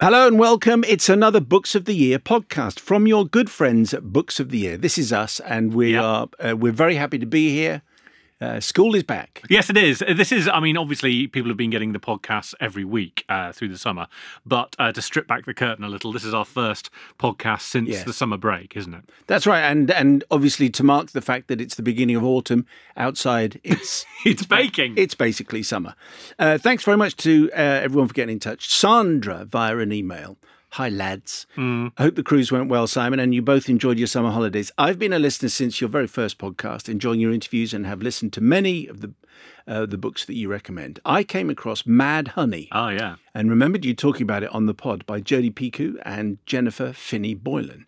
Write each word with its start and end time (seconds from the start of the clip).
Hello 0.00 0.26
and 0.26 0.38
welcome. 0.38 0.82
It's 0.88 1.10
another 1.10 1.40
Books 1.40 1.74
of 1.74 1.84
the 1.84 1.92
Year 1.94 2.18
podcast 2.18 2.80
from 2.80 3.06
your 3.06 3.26
good 3.26 3.50
friends 3.50 3.92
at 3.92 4.04
Books 4.12 4.40
of 4.40 4.48
the 4.48 4.58
Year. 4.58 4.76
This 4.78 4.96
is 4.96 5.12
us, 5.12 5.40
and 5.40 5.74
we 5.74 5.92
Yep. 5.92 6.02
are 6.02 6.28
uh, 6.40 6.56
we're 6.56 6.72
very 6.72 6.94
happy 6.94 7.18
to 7.18 7.26
be 7.26 7.50
here. 7.50 7.82
Uh, 8.40 8.58
school 8.58 8.94
is 8.94 9.02
back. 9.02 9.42
Yes, 9.50 9.68
it 9.68 9.76
is. 9.76 9.98
This 9.98 10.32
is, 10.32 10.48
I 10.48 10.60
mean, 10.60 10.76
obviously, 10.78 11.26
people 11.26 11.50
have 11.50 11.58
been 11.58 11.68
getting 11.70 11.92
the 11.92 11.98
podcasts 11.98 12.54
every 12.58 12.84
week 12.84 13.24
uh, 13.28 13.52
through 13.52 13.68
the 13.68 13.76
summer. 13.76 14.06
But 14.46 14.74
uh, 14.78 14.92
to 14.92 15.02
strip 15.02 15.26
back 15.26 15.44
the 15.44 15.52
curtain 15.52 15.84
a 15.84 15.88
little, 15.88 16.10
this 16.10 16.24
is 16.24 16.32
our 16.32 16.46
first 16.46 16.88
podcast 17.18 17.60
since 17.62 17.90
Yes. 17.90 18.04
the 18.04 18.12
summer 18.14 18.38
break, 18.38 18.76
isn't 18.76 18.94
it? 18.94 19.04
That's 19.26 19.46
right, 19.46 19.60
and 19.60 19.90
and 19.90 20.24
obviously 20.30 20.70
to 20.70 20.82
mark 20.82 21.10
the 21.10 21.20
fact 21.20 21.48
that 21.48 21.60
it's 21.60 21.74
the 21.74 21.82
beginning 21.82 22.16
of 22.16 22.24
autumn 22.24 22.64
outside, 22.96 23.60
it's 23.64 24.06
It's 24.24 24.46
baking. 24.46 24.94
it's 24.96 25.14
basically 25.14 25.62
summer. 25.62 25.94
Uh, 26.38 26.56
thanks 26.56 26.82
very 26.84 26.96
much 26.96 27.16
to 27.18 27.50
uh, 27.52 27.56
everyone 27.56 28.08
for 28.08 28.14
getting 28.14 28.34
in 28.34 28.40
touch. 28.40 28.70
Sandra 28.70 29.44
via 29.44 29.76
an 29.78 29.92
email. 29.92 30.38
Hi 30.74 30.88
lads. 30.88 31.48
I 31.98 32.04
hope 32.04 32.14
the 32.14 32.22
cruise 32.22 32.52
went 32.52 32.68
well, 32.68 32.86
Simon, 32.86 33.18
and 33.18 33.34
you 33.34 33.42
both 33.42 33.68
enjoyed 33.68 33.98
your 33.98 34.06
summer 34.06 34.30
holidays. 34.30 34.70
I've 34.78 35.00
been 35.00 35.12
a 35.12 35.18
listener 35.18 35.48
since 35.48 35.80
your 35.80 35.90
very 35.90 36.06
first 36.06 36.38
podcast, 36.38 36.88
enjoying 36.88 37.18
your 37.18 37.32
interviews 37.32 37.74
and 37.74 37.84
have 37.86 38.02
listened 38.02 38.32
to 38.34 38.40
many 38.40 38.86
of 38.86 39.00
the 39.00 39.12
uh, 39.66 39.84
the 39.86 39.98
books 39.98 40.24
that 40.24 40.36
you 40.36 40.48
recommend. 40.48 41.00
I 41.04 41.24
came 41.24 41.50
across 41.50 41.86
Mad 41.86 42.28
Honey 42.28 42.68
oh, 42.72 42.88
yeah. 42.88 43.16
and 43.34 43.50
remembered 43.50 43.84
you 43.84 43.94
talking 43.94 44.22
about 44.22 44.42
it 44.44 44.54
on 44.54 44.66
the 44.66 44.74
pod 44.74 45.04
by 45.06 45.20
Jodi 45.20 45.50
Picoult 45.50 46.00
and 46.04 46.38
Jennifer 46.46 46.92
Finney 46.92 47.34
Boylan. 47.34 47.86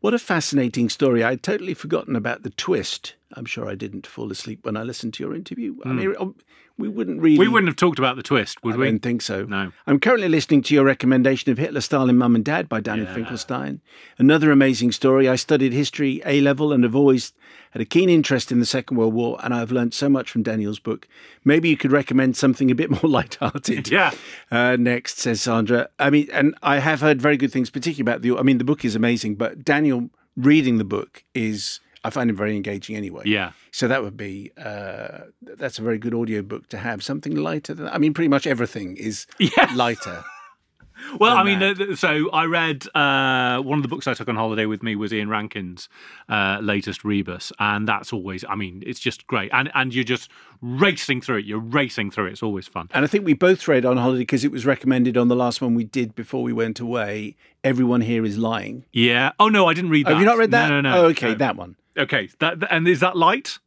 What 0.00 0.14
a 0.14 0.18
fascinating 0.18 0.88
story. 0.88 1.22
I'd 1.22 1.42
totally 1.42 1.74
forgotten 1.74 2.16
about 2.16 2.42
the 2.42 2.50
twist. 2.50 3.14
I'm 3.34 3.44
sure 3.44 3.68
I 3.68 3.74
didn't 3.74 4.06
fall 4.06 4.30
asleep 4.30 4.64
when 4.64 4.76
I 4.76 4.82
listened 4.82 5.14
to 5.14 5.22
your 5.22 5.34
interview. 5.34 5.76
I 5.84 5.92
mean, 5.92 6.14
um, 6.18 6.36
we 6.80 6.88
wouldn't 6.88 7.20
really. 7.20 7.38
We 7.38 7.48
wouldn't 7.48 7.68
have 7.68 7.76
talked 7.76 7.98
about 7.98 8.16
the 8.16 8.22
twist, 8.22 8.62
would 8.64 8.74
I 8.74 8.78
we? 8.78 8.86
I 8.86 8.90
don't 8.90 9.00
think 9.00 9.22
so. 9.22 9.44
No. 9.44 9.72
I'm 9.86 10.00
currently 10.00 10.28
listening 10.28 10.62
to 10.62 10.74
your 10.74 10.84
recommendation 10.84 11.52
of 11.52 11.58
Hitler, 11.58 11.80
Stalin, 11.80 12.16
Mum 12.16 12.34
and 12.34 12.44
Dad 12.44 12.68
by 12.68 12.80
Danny 12.80 13.06
Finkelstein. 13.06 13.80
Another 14.18 14.50
amazing 14.50 14.92
story. 14.92 15.28
I 15.28 15.36
studied 15.36 15.72
history 15.72 16.22
A 16.24 16.40
level 16.40 16.72
and 16.72 16.82
have 16.84 16.96
always 16.96 17.32
had 17.70 17.80
a 17.80 17.84
keen 17.84 18.10
interest 18.10 18.50
in 18.50 18.58
the 18.58 18.66
Second 18.66 18.96
World 18.96 19.14
War, 19.14 19.38
and 19.42 19.54
I've 19.54 19.70
learned 19.70 19.94
so 19.94 20.08
much 20.08 20.30
from 20.30 20.42
Daniel's 20.42 20.80
book. 20.80 21.06
Maybe 21.44 21.68
you 21.68 21.76
could 21.76 21.92
recommend 21.92 22.36
something 22.36 22.70
a 22.70 22.74
bit 22.74 22.90
more 22.90 23.00
light-hearted. 23.10 23.88
Yeah. 23.90 24.12
Uh, 24.50 24.76
next, 24.78 25.18
says 25.18 25.40
Sandra. 25.40 25.88
I 25.98 26.10
mean, 26.10 26.28
and 26.32 26.54
I 26.62 26.78
have 26.78 27.00
heard 27.00 27.22
very 27.22 27.36
good 27.36 27.52
things, 27.52 27.70
particularly 27.70 28.10
about 28.10 28.22
the. 28.22 28.36
I 28.36 28.42
mean, 28.42 28.58
the 28.58 28.64
book 28.64 28.84
is 28.84 28.96
amazing, 28.96 29.36
but 29.36 29.64
Daniel 29.64 30.10
reading 30.36 30.78
the 30.78 30.84
book 30.84 31.24
is. 31.34 31.80
I 32.02 32.10
find 32.10 32.30
it 32.30 32.34
very 32.34 32.56
engaging 32.56 32.96
anyway. 32.96 33.24
Yeah. 33.26 33.52
So 33.72 33.88
that 33.88 34.02
would 34.02 34.16
be 34.16 34.52
uh, 34.56 35.20
that's 35.42 35.78
a 35.78 35.82
very 35.82 35.98
good 35.98 36.14
audio 36.14 36.42
book 36.42 36.68
to 36.68 36.78
have. 36.78 37.02
Something 37.02 37.36
lighter 37.36 37.74
than 37.74 37.88
I 37.88 37.98
mean, 37.98 38.14
pretty 38.14 38.28
much 38.28 38.46
everything 38.46 38.96
is 38.96 39.26
lighter. 39.74 40.24
Well, 41.18 41.36
I 41.36 41.42
mean, 41.42 41.96
so 41.96 42.30
I 42.30 42.44
read 42.44 42.86
uh, 42.94 43.60
one 43.62 43.78
of 43.78 43.82
the 43.82 43.88
books 43.88 44.06
I 44.06 44.14
took 44.14 44.28
on 44.28 44.36
holiday 44.36 44.66
with 44.66 44.82
me 44.82 44.96
was 44.96 45.12
Ian 45.12 45.28
Rankin's 45.28 45.88
uh, 46.28 46.58
latest 46.60 47.04
Rebus, 47.04 47.52
and 47.58 47.88
that's 47.88 48.12
always, 48.12 48.44
I 48.48 48.54
mean, 48.54 48.82
it's 48.86 49.00
just 49.00 49.26
great, 49.26 49.50
and 49.52 49.70
and 49.74 49.94
you're 49.94 50.04
just 50.04 50.30
racing 50.60 51.22
through 51.22 51.38
it. 51.38 51.44
You're 51.46 51.58
racing 51.58 52.10
through 52.10 52.26
it. 52.26 52.32
It's 52.32 52.42
always 52.42 52.68
fun. 52.68 52.88
And 52.92 53.04
I 53.04 53.08
think 53.08 53.24
we 53.24 53.32
both 53.32 53.66
read 53.66 53.84
on 53.84 53.96
holiday 53.96 54.20
because 54.20 54.44
it 54.44 54.52
was 54.52 54.66
recommended 54.66 55.16
on 55.16 55.28
the 55.28 55.36
last 55.36 55.60
one 55.60 55.74
we 55.74 55.84
did 55.84 56.14
before 56.14 56.42
we 56.42 56.52
went 56.52 56.80
away. 56.80 57.36
Everyone 57.64 58.00
here 58.00 58.24
is 58.24 58.38
lying. 58.38 58.84
Yeah. 58.92 59.32
Oh 59.38 59.48
no, 59.48 59.66
I 59.66 59.74
didn't 59.74 59.90
read 59.90 60.06
that. 60.06 60.12
Have 60.12 60.20
you 60.20 60.26
not 60.26 60.38
read 60.38 60.50
that? 60.52 60.68
No, 60.68 60.80
no, 60.80 60.90
no. 60.90 61.02
Oh, 61.02 61.06
okay, 61.08 61.30
no. 61.30 61.34
that 61.36 61.56
one. 61.56 61.76
Okay. 61.98 62.28
That 62.38 62.58
and 62.70 62.86
is 62.86 63.00
that 63.00 63.16
light? 63.16 63.58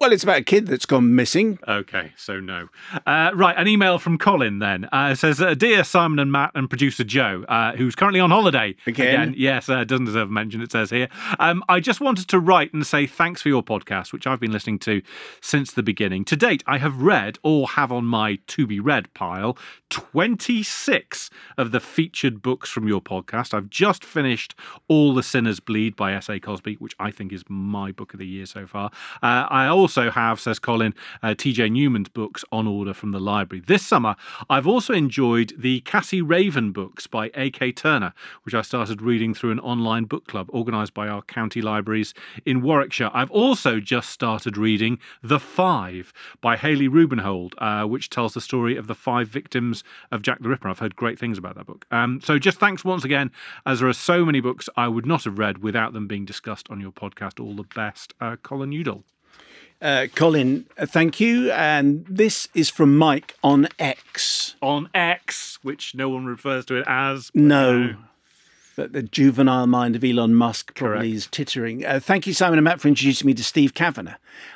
Well, 0.00 0.12
it's 0.12 0.22
about 0.22 0.38
a 0.38 0.42
kid 0.42 0.66
that's 0.66 0.86
gone 0.86 1.14
missing. 1.14 1.58
Okay, 1.68 2.12
so 2.16 2.40
no. 2.40 2.70
Uh, 3.06 3.32
right, 3.34 3.54
an 3.58 3.68
email 3.68 3.98
from 3.98 4.16
Colin 4.16 4.58
then 4.58 4.86
uh, 4.92 5.14
says, 5.14 5.42
uh, 5.42 5.52
"Dear 5.52 5.84
Simon 5.84 6.18
and 6.18 6.32
Matt 6.32 6.52
and 6.54 6.70
producer 6.70 7.04
Joe, 7.04 7.44
uh, 7.50 7.76
who's 7.76 7.94
currently 7.94 8.18
on 8.18 8.30
holiday 8.30 8.74
Again? 8.86 9.34
yes, 9.36 9.68
uh, 9.68 9.84
doesn't 9.84 10.06
deserve 10.06 10.28
a 10.28 10.32
mention. 10.32 10.62
It 10.62 10.72
says 10.72 10.88
here. 10.88 11.08
Um, 11.38 11.62
I 11.68 11.80
just 11.80 12.00
wanted 12.00 12.28
to 12.28 12.40
write 12.40 12.72
and 12.72 12.86
say 12.86 13.06
thanks 13.06 13.42
for 13.42 13.50
your 13.50 13.62
podcast, 13.62 14.14
which 14.14 14.26
I've 14.26 14.40
been 14.40 14.52
listening 14.52 14.78
to 14.78 15.02
since 15.42 15.72
the 15.72 15.82
beginning. 15.82 16.24
To 16.26 16.36
date, 16.36 16.64
I 16.66 16.78
have 16.78 17.02
read 17.02 17.38
or 17.42 17.68
have 17.68 17.92
on 17.92 18.06
my 18.06 18.38
to 18.46 18.66
be 18.66 18.80
read 18.80 19.12
pile 19.12 19.58
twenty 19.90 20.62
six 20.62 21.28
of 21.58 21.72
the 21.72 21.80
featured 21.80 22.40
books 22.40 22.70
from 22.70 22.88
your 22.88 23.02
podcast. 23.02 23.52
I've 23.52 23.68
just 23.68 24.02
finished 24.02 24.54
All 24.88 25.12
the 25.12 25.22
Sinners 25.22 25.60
Bleed 25.60 25.94
by 25.94 26.14
S. 26.14 26.30
A. 26.30 26.40
Cosby, 26.40 26.76
which 26.76 26.94
I 26.98 27.10
think 27.10 27.34
is 27.34 27.44
my 27.50 27.92
book 27.92 28.14
of 28.14 28.18
the 28.18 28.26
year 28.26 28.46
so 28.46 28.66
far. 28.66 28.90
Uh, 29.22 29.44
I 29.50 29.66
also 29.66 29.89
have, 29.94 30.40
says 30.40 30.58
Colin, 30.58 30.94
uh, 31.22 31.34
T.J. 31.36 31.70
Newman's 31.70 32.08
books 32.08 32.44
on 32.52 32.66
order 32.66 32.94
from 32.94 33.10
the 33.10 33.20
library. 33.20 33.62
This 33.66 33.84
summer, 33.84 34.16
I've 34.48 34.66
also 34.66 34.92
enjoyed 34.92 35.52
the 35.58 35.80
Cassie 35.80 36.22
Raven 36.22 36.72
books 36.72 37.06
by 37.06 37.30
A.K. 37.34 37.72
Turner, 37.72 38.12
which 38.44 38.54
I 38.54 38.62
started 38.62 39.02
reading 39.02 39.34
through 39.34 39.50
an 39.50 39.60
online 39.60 40.04
book 40.04 40.26
club 40.26 40.48
organised 40.50 40.94
by 40.94 41.08
our 41.08 41.22
county 41.22 41.60
libraries 41.62 42.14
in 42.46 42.62
Warwickshire. 42.62 43.10
I've 43.12 43.30
also 43.30 43.80
just 43.80 44.10
started 44.10 44.56
reading 44.56 44.98
The 45.22 45.40
Five 45.40 46.12
by 46.40 46.56
Hallie 46.56 46.88
Rubenhold, 46.88 47.54
uh, 47.58 47.86
which 47.86 48.10
tells 48.10 48.34
the 48.34 48.40
story 48.40 48.76
of 48.76 48.86
the 48.86 48.94
five 48.94 49.28
victims 49.28 49.82
of 50.10 50.22
Jack 50.22 50.40
the 50.40 50.48
Ripper. 50.48 50.68
I've 50.68 50.78
heard 50.78 50.96
great 50.96 51.18
things 51.18 51.38
about 51.38 51.56
that 51.56 51.66
book. 51.66 51.86
Um, 51.90 52.20
so 52.22 52.38
just 52.38 52.58
thanks 52.58 52.84
once 52.84 53.04
again, 53.04 53.30
as 53.66 53.80
there 53.80 53.88
are 53.88 53.92
so 53.92 54.24
many 54.24 54.40
books 54.40 54.68
I 54.76 54.88
would 54.88 55.06
not 55.06 55.24
have 55.24 55.38
read 55.38 55.58
without 55.58 55.92
them 55.92 56.06
being 56.06 56.24
discussed 56.24 56.68
on 56.70 56.80
your 56.80 56.92
podcast. 56.92 57.40
All 57.40 57.54
the 57.54 57.64
best, 57.74 58.14
uh, 58.20 58.36
Colin 58.36 58.72
Udall. 58.72 59.04
Uh, 59.82 60.06
Colin, 60.14 60.66
uh, 60.76 60.84
thank 60.86 61.20
you. 61.20 61.50
And 61.52 62.04
this 62.08 62.48
is 62.54 62.68
from 62.68 62.96
Mike 62.98 63.34
on 63.42 63.68
X. 63.78 64.54
On 64.60 64.88
X, 64.94 65.58
which 65.62 65.94
no 65.94 66.08
one 66.10 66.26
refers 66.26 66.64
to 66.66 66.76
it 66.76 66.84
as. 66.86 67.30
No. 67.34 67.76
you. 67.78 67.96
But 68.76 68.92
the 68.92 69.02
juvenile 69.02 69.66
mind 69.66 69.96
of 69.96 70.04
Elon 70.04 70.34
Musk 70.34 70.74
probably 70.74 70.98
Correct. 71.10 71.14
is 71.14 71.26
tittering. 71.26 71.84
Uh, 71.84 72.00
thank 72.00 72.26
you, 72.26 72.32
Simon 72.32 72.58
and 72.58 72.64
Matt, 72.64 72.80
for 72.80 72.88
introducing 72.88 73.26
me 73.26 73.34
to 73.34 73.44
Steve 73.44 73.74
Cavanagh. 73.74 74.14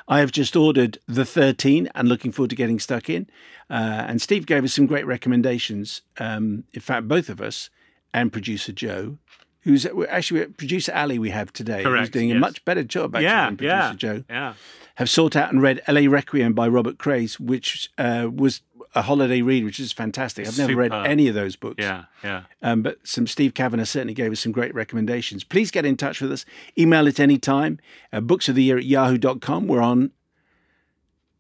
I 0.09 0.21
have 0.21 0.33
just 0.33 0.57
ordered 0.57 0.99
the 1.07 1.25
13 1.27 1.89
and 1.95 2.09
looking 2.09 2.33
forward 2.33 2.51
to 2.51 2.57
getting 2.57 2.79
stuck 2.79 3.11
in. 3.11 3.27
Uh, 3.69 4.05
and 4.09 4.23
Steve 4.23 4.47
gave 4.47 4.65
us 4.65 4.73
some 4.73 4.87
great 4.87 5.05
recommendations. 5.07 6.03
Um, 6.19 6.65
in 6.73 6.81
fact, 6.81 7.07
both 7.09 7.29
of 7.29 7.41
us 7.43 7.69
and 8.15 8.33
producer 8.33 8.73
Joe, 8.73 9.19
who's 9.63 9.85
actually 10.09 10.45
producer 10.47 10.93
Ali 10.95 11.19
we 11.19 11.31
have 11.31 11.53
today, 11.53 11.79
who's 11.79 11.85
Correct, 11.87 12.13
doing 12.13 12.33
a 12.33 12.37
much 12.39 12.65
better 12.65 12.85
job 12.85 13.15
actually 13.15 13.25
Yeah, 13.25 13.47
than 13.47 13.57
producer 13.57 13.77
yeah, 13.77 13.93
Joe 13.95 14.25
yeah. 14.31 14.55
Have 14.97 15.11
sought 15.11 15.35
out 15.35 15.53
and 15.53 15.61
read 15.61 15.83
L.A. 15.87 16.07
Requiem 16.07 16.53
by 16.53 16.69
Robert 16.69 16.99
Crais, 16.99 17.41
which 17.41 17.91
uh, 17.99 18.29
was 18.33 18.63
a 18.95 19.03
holiday 19.03 19.43
read, 19.43 19.65
which 19.65 19.81
is 19.81 19.93
fantastic. 19.93 20.47
I've 20.47 20.59
never 20.59 20.77
read 20.77 20.93
any 20.93 21.27
of 21.27 21.35
those 21.35 21.57
books. 21.57 21.83
Yeah, 21.83 22.05
yeah. 22.23 22.45
Um, 22.63 22.83
but 22.83 22.99
some 23.03 23.27
Steve 23.27 23.55
Cavanagh 23.55 23.85
certainly 23.85 24.15
gave 24.15 24.31
us 24.31 24.41
some 24.41 24.53
great 24.53 24.75
recommendations. 24.75 25.43
Please 25.43 25.71
get 25.71 25.85
in 25.85 25.97
touch 25.97 26.21
with 26.21 26.31
us. 26.31 26.45
Email 26.79 27.09
at 27.09 27.19
any 27.19 27.39
time. 27.39 27.81
Uh, 28.13 28.21
books 28.21 28.49
of 28.49 28.55
the 28.55 28.63
year 28.63 28.79
at 28.79 28.85
yahoo.com. 28.85 29.67
We're 29.67 29.81
on 29.81 30.13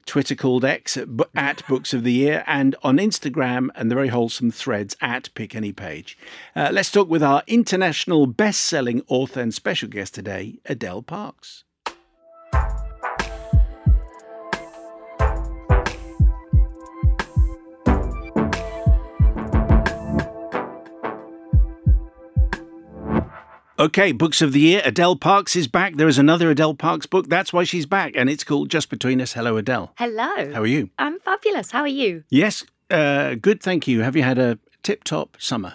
Twitter 0.06 0.34
called 0.34 0.64
X 0.64 0.96
at, 0.96 1.08
at 1.34 1.66
Books 1.66 1.94
of 1.94 2.02
the 2.02 2.12
Year 2.12 2.44
and 2.46 2.76
on 2.82 2.98
Instagram 2.98 3.68
and 3.74 3.90
the 3.90 3.94
very 3.94 4.08
wholesome 4.08 4.50
threads 4.50 4.96
at 5.00 5.32
Pick 5.34 5.54
Any 5.54 5.72
Page. 5.72 6.18
Uh, 6.54 6.70
let's 6.72 6.90
talk 6.90 7.08
with 7.08 7.22
our 7.22 7.42
international 7.46 8.26
best 8.26 8.60
selling 8.60 9.02
author 9.08 9.40
and 9.40 9.54
special 9.54 9.88
guest 9.88 10.14
today, 10.14 10.58
Adele 10.66 11.02
Parks. 11.02 11.64
Okay, 23.76 24.12
Books 24.12 24.40
of 24.40 24.52
the 24.52 24.60
Year. 24.60 24.82
Adele 24.84 25.16
Parks 25.16 25.56
is 25.56 25.66
back. 25.66 25.96
There 25.96 26.06
is 26.06 26.16
another 26.16 26.48
Adele 26.48 26.74
Parks 26.74 27.06
book. 27.06 27.28
That's 27.28 27.52
why 27.52 27.64
she's 27.64 27.86
back. 27.86 28.12
And 28.14 28.30
it's 28.30 28.44
called 28.44 28.70
Just 28.70 28.88
Between 28.88 29.20
Us. 29.20 29.32
Hello, 29.32 29.56
Adele. 29.56 29.92
Hello. 29.98 30.52
How 30.52 30.60
are 30.62 30.66
you? 30.66 30.90
I'm 30.96 31.18
fabulous. 31.18 31.72
How 31.72 31.80
are 31.80 31.88
you? 31.88 32.22
Yes, 32.30 32.64
uh, 32.90 33.34
good, 33.34 33.60
thank 33.60 33.88
you. 33.88 34.02
Have 34.02 34.14
you 34.14 34.22
had 34.22 34.38
a 34.38 34.60
tip 34.84 35.02
top 35.02 35.36
summer? 35.40 35.74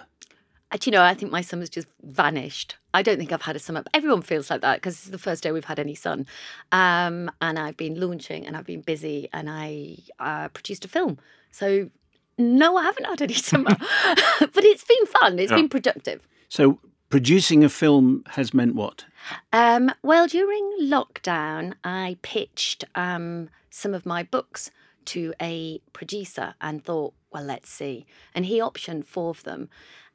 Uh, 0.72 0.78
Do 0.78 0.88
you 0.88 0.92
know, 0.92 1.02
I 1.02 1.12
think 1.12 1.30
my 1.30 1.42
summer's 1.42 1.68
just 1.68 1.88
vanished. 2.02 2.76
I 2.94 3.02
don't 3.02 3.18
think 3.18 3.32
I've 3.32 3.42
had 3.42 3.54
a 3.54 3.58
summer. 3.58 3.84
Everyone 3.92 4.22
feels 4.22 4.48
like 4.48 4.62
that 4.62 4.76
because 4.76 4.94
this 4.96 5.04
is 5.04 5.10
the 5.10 5.18
first 5.18 5.42
day 5.42 5.52
we've 5.52 5.66
had 5.66 5.78
any 5.78 5.94
sun. 5.94 6.26
Um, 6.72 7.30
and 7.42 7.58
I've 7.58 7.76
been 7.76 8.00
launching 8.00 8.46
and 8.46 8.56
I've 8.56 8.64
been 8.66 8.80
busy 8.80 9.28
and 9.34 9.50
I 9.50 9.98
uh, 10.18 10.48
produced 10.48 10.86
a 10.86 10.88
film. 10.88 11.18
So, 11.50 11.90
no, 12.38 12.78
I 12.78 12.84
haven't 12.84 13.04
had 13.04 13.20
any 13.20 13.34
summer. 13.50 13.76
but 14.40 14.64
it's 14.64 14.84
been 14.84 15.04
fun. 15.04 15.38
It's 15.38 15.52
been 15.52 15.68
productive. 15.68 16.26
So, 16.48 16.78
producing 17.10 17.62
a 17.64 17.68
film 17.68 18.24
has 18.30 18.54
meant 18.54 18.74
what? 18.74 19.04
Um, 19.52 19.92
well, 20.02 20.26
during 20.26 20.78
lockdown, 20.80 21.74
I 21.84 22.16
pitched 22.22 22.84
um, 22.94 23.50
some 23.68 23.92
of 23.92 24.06
my 24.06 24.22
books 24.22 24.70
to 25.06 25.34
a 25.42 25.80
producer 25.92 26.54
and 26.60 26.84
thought, 26.84 27.14
well, 27.32 27.42
let's 27.42 27.68
see. 27.68 28.06
And 28.34 28.46
he 28.46 28.58
optioned 28.58 29.04
four 29.04 29.30
of 29.30 29.42
them. 29.42 29.68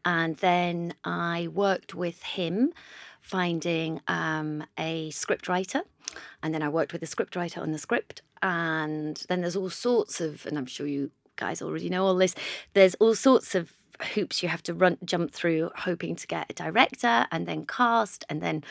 And 0.03 0.37
then 0.37 0.93
I 1.03 1.49
worked 1.53 1.93
with 1.93 2.23
him 2.23 2.71
finding 3.21 4.01
um, 4.07 4.63
a 4.77 5.09
scriptwriter. 5.09 5.81
And 6.41 6.53
then 6.53 6.63
I 6.63 6.69
worked 6.69 6.93
with 6.93 7.01
the 7.01 7.07
scriptwriter 7.07 7.61
on 7.61 7.71
the 7.71 7.77
script. 7.77 8.21
And 8.41 9.21
then 9.27 9.41
there's 9.41 9.55
all 9.55 9.69
sorts 9.69 10.21
of, 10.21 10.45
and 10.45 10.57
I'm 10.57 10.67
sure 10.67 10.87
you 10.87 11.11
guys 11.35 11.61
already 11.61 11.89
know 11.89 12.05
all 12.05 12.15
this, 12.15 12.35
there's 12.73 12.95
all 12.95 13.15
sorts 13.15 13.55
of 13.55 13.73
hoops 14.01 14.41
you 14.43 14.49
have 14.49 14.63
to 14.63 14.73
run 14.73 14.97
jump 15.03 15.31
through 15.31 15.71
hoping 15.75 16.15
to 16.15 16.27
get 16.27 16.49
a 16.49 16.53
director 16.53 17.27
and 17.31 17.47
then 17.47 17.65
cast 17.65 18.23
and 18.29 18.41
then 18.41 18.63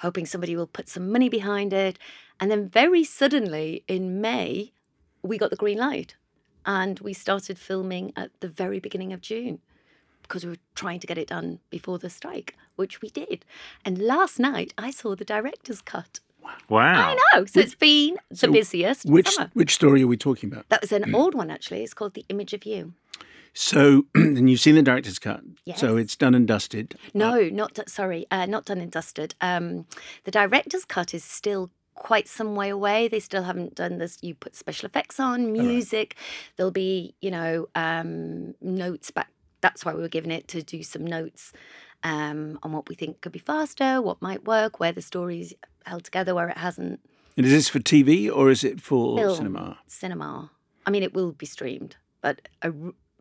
hoping 0.00 0.26
somebody 0.26 0.56
will 0.56 0.66
put 0.66 0.88
some 0.88 1.10
money 1.10 1.28
behind 1.28 1.72
it. 1.72 1.98
And 2.40 2.50
then 2.50 2.68
very 2.68 3.04
suddenly 3.04 3.84
in 3.88 4.20
may 4.20 4.72
we 5.22 5.38
got 5.38 5.50
the 5.50 5.56
green 5.56 5.78
light 5.78 6.16
and 6.66 6.98
we 7.00 7.12
started 7.12 7.58
filming 7.58 8.12
at 8.16 8.30
the 8.40 8.48
very 8.48 8.78
beginning 8.80 9.12
of 9.12 9.20
june 9.20 9.60
because 10.22 10.44
we 10.44 10.50
were 10.50 10.56
trying 10.74 11.00
to 11.00 11.06
get 11.06 11.18
it 11.18 11.28
done 11.28 11.58
before 11.70 11.98
the 11.98 12.10
strike 12.10 12.56
which 12.76 13.00
we 13.02 13.10
did. 13.10 13.44
And 13.84 13.98
last 13.98 14.38
night 14.38 14.72
i 14.78 14.90
saw 14.90 15.14
the 15.14 15.24
director's 15.24 15.82
cut. 15.82 16.20
Wow. 16.68 16.80
i 16.82 17.38
know. 17.38 17.44
So 17.44 17.60
it's 17.60 17.76
been 17.76 18.16
the 18.30 18.36
So 18.36 18.52
busiest 18.52 19.06
Which 19.06 19.30
summer. 19.30 19.50
which 19.54 19.74
story 19.74 20.02
are 20.02 20.08
we 20.08 20.16
talking 20.16 20.50
about? 20.52 20.68
that 20.70 20.80
was 20.80 20.92
an 20.92 21.04
mm. 21.04 21.14
old 21.14 21.34
one 21.34 21.50
actually. 21.50 21.82
It's 21.84 21.94
called 21.94 22.14
the 22.14 22.24
image 22.28 22.52
of 22.52 22.64
you 22.66 22.94
So, 23.54 24.06
and 24.14 24.48
you've 24.48 24.60
seen 24.60 24.74
the 24.74 24.82
director's 24.82 25.18
cut. 25.18 25.42
Yes. 25.64 25.80
So 25.80 25.96
it's 25.96 26.16
done 26.16 26.34
and 26.34 26.46
dusted. 26.46 26.96
No, 27.14 27.48
not 27.48 27.78
sorry, 27.88 28.26
uh, 28.30 28.46
not 28.46 28.64
done 28.64 28.78
and 28.78 28.90
dusted. 28.90 29.34
Um, 29.40 29.86
the 30.24 30.30
director's 30.30 30.84
cut 30.84 31.14
is 31.14 31.22
still 31.22 31.70
quite 31.94 32.28
some 32.28 32.54
way 32.54 32.70
away. 32.70 33.08
They 33.08 33.20
still 33.20 33.42
haven't 33.42 33.74
done 33.74 33.98
this. 33.98 34.18
You 34.22 34.34
put 34.34 34.56
special 34.56 34.86
effects 34.86 35.20
on, 35.20 35.52
music. 35.52 36.16
There'll 36.56 36.72
be, 36.72 37.14
you 37.20 37.30
know, 37.30 37.68
um, 37.74 38.54
notes 38.60 39.10
back. 39.10 39.28
That's 39.60 39.84
why 39.84 39.94
we 39.94 40.00
were 40.00 40.08
given 40.08 40.30
it 40.30 40.48
to 40.48 40.62
do 40.62 40.82
some 40.82 41.06
notes 41.06 41.52
um, 42.02 42.58
on 42.62 42.72
what 42.72 42.88
we 42.88 42.94
think 42.94 43.20
could 43.20 43.32
be 43.32 43.38
faster, 43.38 44.02
what 44.02 44.20
might 44.20 44.44
work, 44.44 44.80
where 44.80 44.92
the 44.92 45.02
story's 45.02 45.54
held 45.86 46.04
together, 46.04 46.34
where 46.34 46.48
it 46.48 46.58
hasn't. 46.58 47.00
And 47.36 47.46
is 47.46 47.52
this 47.52 47.68
for 47.68 47.78
TV 47.78 48.30
or 48.34 48.50
is 48.50 48.64
it 48.64 48.80
for 48.80 49.16
Film. 49.18 49.36
cinema? 49.36 49.78
Cinema. 49.86 50.50
I 50.84 50.90
mean, 50.90 51.02
it 51.02 51.14
will 51.14 51.32
be 51.32 51.46
streamed, 51.46 51.96
but 52.20 52.48
a 52.62 52.72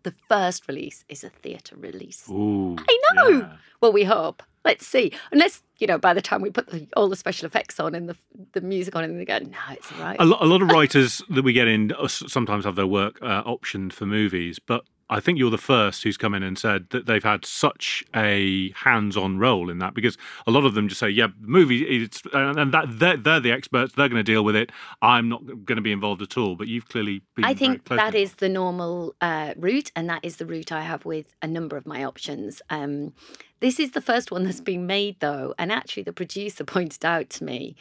the 0.04 0.14
first 0.30 0.68
release 0.68 1.04
is 1.10 1.24
a 1.24 1.30
theatre 1.30 1.76
release. 1.76 2.28
Ooh. 2.30 2.76
I 2.80 3.00
know. 3.14 3.30
yeah. 3.30 3.54
Well, 3.82 3.94
we 3.94 4.04
hope. 4.04 4.44
Let's 4.64 4.86
see. 4.86 5.12
Unless 5.32 5.64
you 5.80 5.88
know, 5.88 5.98
by 5.98 6.14
the 6.14 6.22
time 6.22 6.42
we 6.42 6.52
put 6.52 6.68
the, 6.68 6.88
all 6.96 7.10
the 7.10 7.16
special 7.16 7.48
effects 7.48 7.80
on 7.80 7.96
and 7.96 8.08
the 8.08 8.16
the 8.54 8.62
music 8.62 8.96
on, 8.96 9.04
and 9.04 9.20
they 9.20 9.26
go, 9.26 9.40
no, 9.40 9.58
it's 9.72 9.92
all 9.94 10.00
right. 10.00 10.18
A, 10.20 10.26
lo- 10.26 10.38
a 10.40 10.46
lot 10.46 10.62
of 10.62 10.70
writers 10.70 11.22
that 11.30 11.44
we 11.44 11.54
get 11.54 11.68
in 11.68 11.92
sometimes 12.08 12.66
have 12.66 12.76
their 12.76 12.86
work 12.88 13.18
uh, 13.22 13.44
optioned 13.44 13.92
for 13.94 14.06
movies, 14.06 14.60
but 14.60 14.84
I 15.12 15.20
think 15.20 15.38
you're 15.38 15.52
the 15.52 15.58
first 15.58 16.04
who's 16.04 16.16
come 16.16 16.34
in 16.34 16.42
and 16.42 16.58
said 16.58 16.90
that 16.92 17.06
they've 17.06 17.24
had 17.24 17.44
such 17.44 18.02
a 18.16 18.72
hands-on 18.72 19.38
role 19.38 19.70
in 19.70 19.80
that 19.80 19.94
because 19.94 20.18
a 20.48 20.52
lot 20.52 20.64
of 20.64 20.74
them 20.74 20.88
just 20.88 21.02
say, 21.02 21.10
"Yeah, 21.10 21.28
the 21.40 21.48
movie," 21.48 21.84
it's, 21.84 22.24
and 22.32 22.74
that 22.74 22.86
they're, 22.88 23.18
they're 23.18 23.42
the 23.42 23.52
experts. 23.52 23.94
They're 23.94 24.08
going 24.08 24.24
to 24.24 24.32
deal 24.32 24.44
with 24.44 24.56
it. 24.56 24.72
I'm 25.02 25.28
not 25.28 25.46
going 25.66 25.76
to 25.76 25.82
be 25.82 25.92
involved 25.92 26.22
at 26.22 26.38
all. 26.38 26.56
But 26.56 26.70
you've 26.70 26.88
clearly 26.88 27.22
been. 27.36 27.44
I 27.44 27.54
think 27.54 27.90
that 27.90 28.16
is 28.16 28.36
the 28.36 28.48
normal 28.48 29.14
uh, 29.20 29.54
route, 29.58 29.92
and 29.98 30.10
that 30.10 30.24
is 30.24 30.38
the 30.38 30.46
route 30.46 30.72
I 30.72 30.82
have 30.82 31.04
with 31.04 31.36
a 31.42 31.48
number 31.48 31.76
of 31.76 31.86
my 31.86 32.06
options. 32.06 32.62
Um, 32.70 33.14
this 33.60 33.82
is 33.82 33.92
the 33.92 34.02
first 34.02 34.32
one 34.32 34.46
that's 34.46 34.62
been 34.62 34.88
made, 34.88 35.18
though, 35.20 35.54
and 35.60 35.74
actually, 35.74 36.04
the 36.04 36.14
producer 36.14 36.64
pointed 36.66 37.04
out 37.04 37.30
to 37.32 37.44
me 37.44 37.76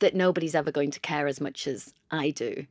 that 0.00 0.16
nobody's 0.16 0.56
ever 0.56 0.72
going 0.72 0.90
to 0.90 0.98
care 0.98 1.28
as 1.28 1.40
much 1.40 1.68
as 1.68 1.94
I 2.10 2.30
do 2.30 2.66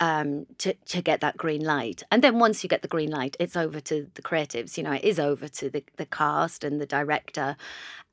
um, 0.00 0.46
to 0.58 0.74
to 0.74 1.02
get 1.02 1.20
that 1.20 1.36
green 1.36 1.64
light. 1.64 2.02
And 2.10 2.22
then 2.22 2.38
once 2.38 2.62
you 2.62 2.68
get 2.68 2.82
the 2.82 2.88
green 2.88 3.10
light, 3.10 3.36
it's 3.40 3.56
over 3.56 3.80
to 3.80 4.08
the 4.14 4.22
creatives. 4.22 4.76
You 4.76 4.84
know, 4.84 4.92
it 4.92 5.04
is 5.04 5.18
over 5.18 5.48
to 5.48 5.70
the 5.70 5.84
the 5.96 6.06
cast 6.06 6.64
and 6.64 6.80
the 6.80 6.86
director. 6.86 7.56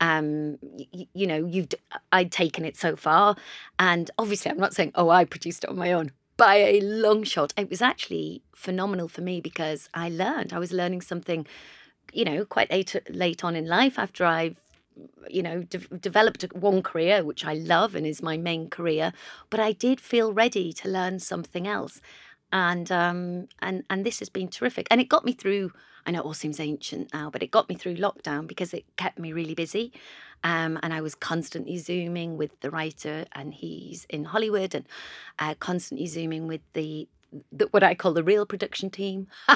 Um, 0.00 0.58
y- 0.62 1.08
you 1.12 1.26
know, 1.26 1.44
you've 1.46 1.68
I'd 2.12 2.32
taken 2.32 2.64
it 2.64 2.76
so 2.76 2.96
far, 2.96 3.36
and 3.78 4.10
obviously, 4.18 4.50
I'm 4.50 4.58
not 4.58 4.74
saying 4.74 4.92
oh 4.94 5.10
I 5.10 5.24
produced 5.24 5.64
it 5.64 5.70
on 5.70 5.76
my 5.76 5.92
own 5.92 6.12
by 6.36 6.56
a 6.56 6.80
long 6.80 7.22
shot. 7.22 7.52
It 7.56 7.70
was 7.70 7.82
actually 7.82 8.42
phenomenal 8.54 9.08
for 9.08 9.20
me 9.20 9.40
because 9.40 9.88
I 9.94 10.08
learned. 10.08 10.52
I 10.52 10.58
was 10.58 10.72
learning 10.72 11.02
something, 11.02 11.46
you 12.12 12.24
know, 12.24 12.44
quite 12.44 12.70
late 12.70 12.94
late 13.08 13.44
on 13.44 13.54
in 13.56 13.66
life 13.66 13.98
after 13.98 14.24
I've 14.24 14.63
you 15.28 15.42
know 15.42 15.62
de- 15.62 15.98
developed 15.98 16.44
one 16.54 16.82
career 16.82 17.24
which 17.24 17.44
I 17.44 17.54
love 17.54 17.94
and 17.94 18.06
is 18.06 18.22
my 18.22 18.36
main 18.36 18.68
career 18.70 19.12
but 19.50 19.60
I 19.60 19.72
did 19.72 20.00
feel 20.00 20.32
ready 20.32 20.72
to 20.74 20.88
learn 20.88 21.18
something 21.18 21.66
else. 21.66 22.00
And 22.52 22.90
um 22.92 23.48
and 23.60 23.84
and 23.90 24.04
this 24.06 24.18
has 24.20 24.28
been 24.28 24.48
terrific. 24.48 24.86
And 24.90 25.00
it 25.00 25.08
got 25.08 25.24
me 25.24 25.32
through 25.32 25.72
I 26.06 26.10
know 26.10 26.20
it 26.20 26.24
all 26.24 26.34
seems 26.34 26.60
ancient 26.60 27.12
now 27.12 27.30
but 27.30 27.42
it 27.42 27.50
got 27.50 27.68
me 27.68 27.74
through 27.74 27.96
lockdown 27.96 28.46
because 28.46 28.72
it 28.74 28.84
kept 28.96 29.18
me 29.18 29.32
really 29.32 29.54
busy. 29.54 29.92
Um 30.44 30.78
and 30.82 30.92
I 30.94 31.00
was 31.00 31.14
constantly 31.14 31.78
zooming 31.78 32.36
with 32.36 32.60
the 32.60 32.70
writer 32.70 33.24
and 33.32 33.54
he's 33.54 34.06
in 34.08 34.24
Hollywood 34.24 34.74
and 34.74 34.86
uh, 35.38 35.54
constantly 35.54 36.06
zooming 36.06 36.46
with 36.46 36.60
the 36.74 37.08
the, 37.52 37.66
what 37.70 37.82
I 37.82 37.94
call 37.94 38.12
the 38.12 38.24
real 38.24 38.46
production 38.46 38.90
team, 38.90 39.26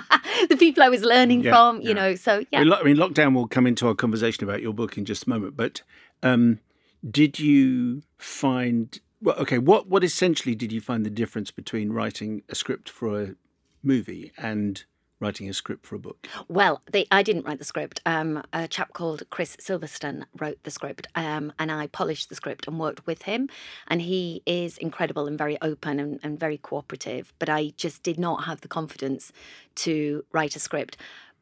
the 0.48 0.56
people 0.58 0.82
I 0.82 0.88
was 0.88 1.02
learning 1.02 1.42
Yeah, 1.42 1.52
from, 1.52 1.80
you 1.80 1.94
know. 1.94 2.14
So 2.14 2.44
yeah, 2.50 2.60
I 2.60 2.82
mean, 2.82 2.96
lockdown 2.96 3.34
will 3.34 3.48
come 3.48 3.66
into 3.66 3.86
our 3.86 3.94
conversation 3.94 4.44
about 4.44 4.62
your 4.62 4.72
book 4.72 4.98
in 4.98 5.04
just 5.04 5.26
a 5.26 5.28
moment. 5.28 5.56
But 5.56 5.82
um, 6.22 6.60
did 7.08 7.38
you 7.38 8.02
find 8.16 8.98
well? 9.20 9.36
Okay, 9.36 9.58
what 9.58 9.88
what 9.88 10.04
essentially 10.04 10.54
did 10.54 10.72
you 10.72 10.80
find 10.80 11.04
the 11.06 11.10
difference 11.10 11.50
between 11.50 11.92
writing 11.92 12.42
a 12.48 12.54
script 12.54 12.88
for 12.88 13.22
a 13.22 13.34
movie 13.82 14.32
and 14.36 14.84
writing 15.20 15.48
a 15.48 15.52
script 15.52 15.86
for 15.86 15.96
a 15.96 15.98
book? 15.98 16.26
Well, 16.48 16.82
they, 16.90 17.06
I 17.10 17.22
didn't 17.22 17.44
write 17.44 17.58
the 17.58 17.64
script. 17.64 18.00
Um, 18.06 18.42
a 18.52 18.68
chap 18.68 18.92
called 18.92 19.22
Chris 19.30 19.56
Silverstone 19.56 20.24
wrote 20.38 20.62
the 20.62 20.70
script, 20.70 21.06
um, 21.14 21.52
and 21.58 21.70
I 21.72 21.86
polished 21.88 22.28
the 22.28 22.34
script 22.34 22.66
and 22.66 22.78
worked 22.78 23.06
with 23.06 23.22
him. 23.22 23.48
And 23.86 24.02
he 24.02 24.42
is 24.46 24.78
incredible 24.78 25.26
and 25.26 25.36
very 25.36 25.60
open 25.62 25.98
and, 25.98 26.20
and 26.22 26.38
very 26.38 26.58
cooperative. 26.58 27.32
But 27.38 27.48
I 27.48 27.72
just 27.76 28.02
did 28.02 28.18
not 28.18 28.44
have 28.44 28.60
the 28.60 28.68
confidence 28.68 29.32
to 29.76 30.24
write 30.32 30.56
a 30.56 30.60
script. 30.60 30.96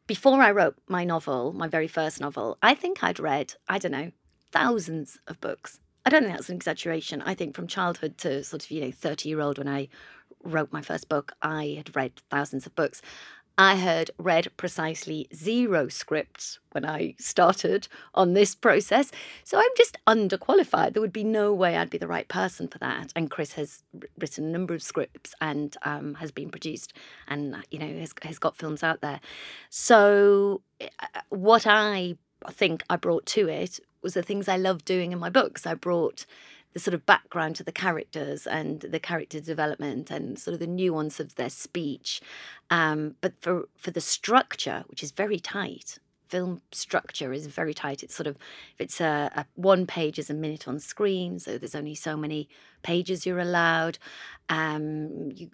Before 0.06 0.40
I 0.40 0.52
wrote 0.52 0.76
my 0.88 1.04
novel, 1.04 1.52
my 1.52 1.66
very 1.66 1.88
first 1.88 2.20
novel, 2.20 2.58
I 2.62 2.74
think 2.74 3.02
I'd 3.02 3.18
read, 3.18 3.54
I 3.68 3.78
don't 3.78 3.92
know, 3.92 4.12
thousands 4.52 5.18
of 5.26 5.40
books. 5.40 5.80
I 6.04 6.10
don't 6.10 6.22
think 6.22 6.34
that's 6.34 6.48
an 6.48 6.54
exaggeration. 6.54 7.20
I 7.22 7.34
think 7.34 7.56
from 7.56 7.66
childhood 7.66 8.16
to 8.18 8.44
sort 8.44 8.64
of, 8.64 8.70
you 8.70 8.82
know, 8.82 8.92
30 8.92 9.28
year 9.28 9.40
old 9.40 9.58
when 9.58 9.66
I 9.66 9.88
wrote 10.44 10.72
my 10.72 10.80
first 10.80 11.08
book, 11.08 11.32
I 11.42 11.74
had 11.76 11.96
read 11.96 12.12
thousands 12.30 12.66
of 12.66 12.74
books. 12.76 13.02
I 13.58 13.76
had 13.76 14.10
read 14.18 14.48
precisely 14.58 15.28
zero 15.34 15.88
scripts 15.88 16.58
when 16.72 16.84
I 16.84 17.14
started 17.18 17.88
on 18.14 18.34
this 18.34 18.54
process. 18.54 19.10
So 19.44 19.58
I'm 19.58 19.64
just 19.76 19.96
underqualified. 20.06 20.92
There 20.92 21.00
would 21.00 21.12
be 21.12 21.24
no 21.24 21.54
way 21.54 21.76
I'd 21.76 21.88
be 21.88 21.96
the 21.96 22.06
right 22.06 22.28
person 22.28 22.68
for 22.68 22.78
that. 22.78 23.12
And 23.16 23.30
Chris 23.30 23.54
has 23.54 23.82
written 24.18 24.44
a 24.44 24.50
number 24.50 24.74
of 24.74 24.82
scripts 24.82 25.34
and 25.40 25.74
um, 25.82 26.14
has 26.14 26.30
been 26.30 26.50
produced 26.50 26.92
and, 27.26 27.56
you 27.70 27.78
know, 27.78 27.98
has, 27.98 28.12
has 28.22 28.38
got 28.38 28.56
films 28.56 28.82
out 28.82 29.00
there. 29.00 29.20
So 29.70 30.60
uh, 30.80 31.20
what 31.30 31.66
I 31.66 32.16
think 32.50 32.82
I 32.90 32.96
brought 32.96 33.24
to 33.26 33.48
it 33.48 33.80
was 34.02 34.14
the 34.14 34.22
things 34.22 34.48
I 34.48 34.56
love 34.56 34.84
doing 34.84 35.12
in 35.12 35.18
my 35.18 35.30
books. 35.30 35.66
I 35.66 35.74
brought 35.74 36.26
the 36.76 36.80
sort 36.80 36.92
of 36.92 37.06
background 37.06 37.56
to 37.56 37.64
the 37.64 37.72
characters 37.72 38.46
and 38.46 38.82
the 38.82 39.00
character 39.00 39.40
development 39.40 40.10
and 40.10 40.38
sort 40.38 40.52
of 40.52 40.60
the 40.60 40.66
nuance 40.66 41.18
of 41.18 41.34
their 41.36 41.48
speech. 41.48 42.20
Um, 42.68 43.16
but 43.22 43.32
for 43.40 43.70
for 43.78 43.90
the 43.92 44.02
structure, 44.02 44.84
which 44.88 45.02
is 45.02 45.10
very 45.10 45.40
tight, 45.40 45.98
film 46.28 46.60
structure 46.72 47.32
is 47.32 47.46
very 47.46 47.72
tight. 47.72 48.02
It's 48.02 48.14
sort 48.14 48.26
of 48.26 48.36
if 48.74 48.80
it's 48.82 49.00
a, 49.00 49.30
a 49.34 49.46
one 49.54 49.86
page 49.86 50.18
is 50.18 50.28
a 50.28 50.34
minute 50.34 50.68
on 50.68 50.78
screen, 50.78 51.38
so 51.38 51.56
there's 51.56 51.74
only 51.74 51.94
so 51.94 52.14
many 52.14 52.46
pages 52.82 53.24
you're 53.24 53.38
allowed. 53.38 53.98
Um, 54.50 55.30
you, 55.34 55.48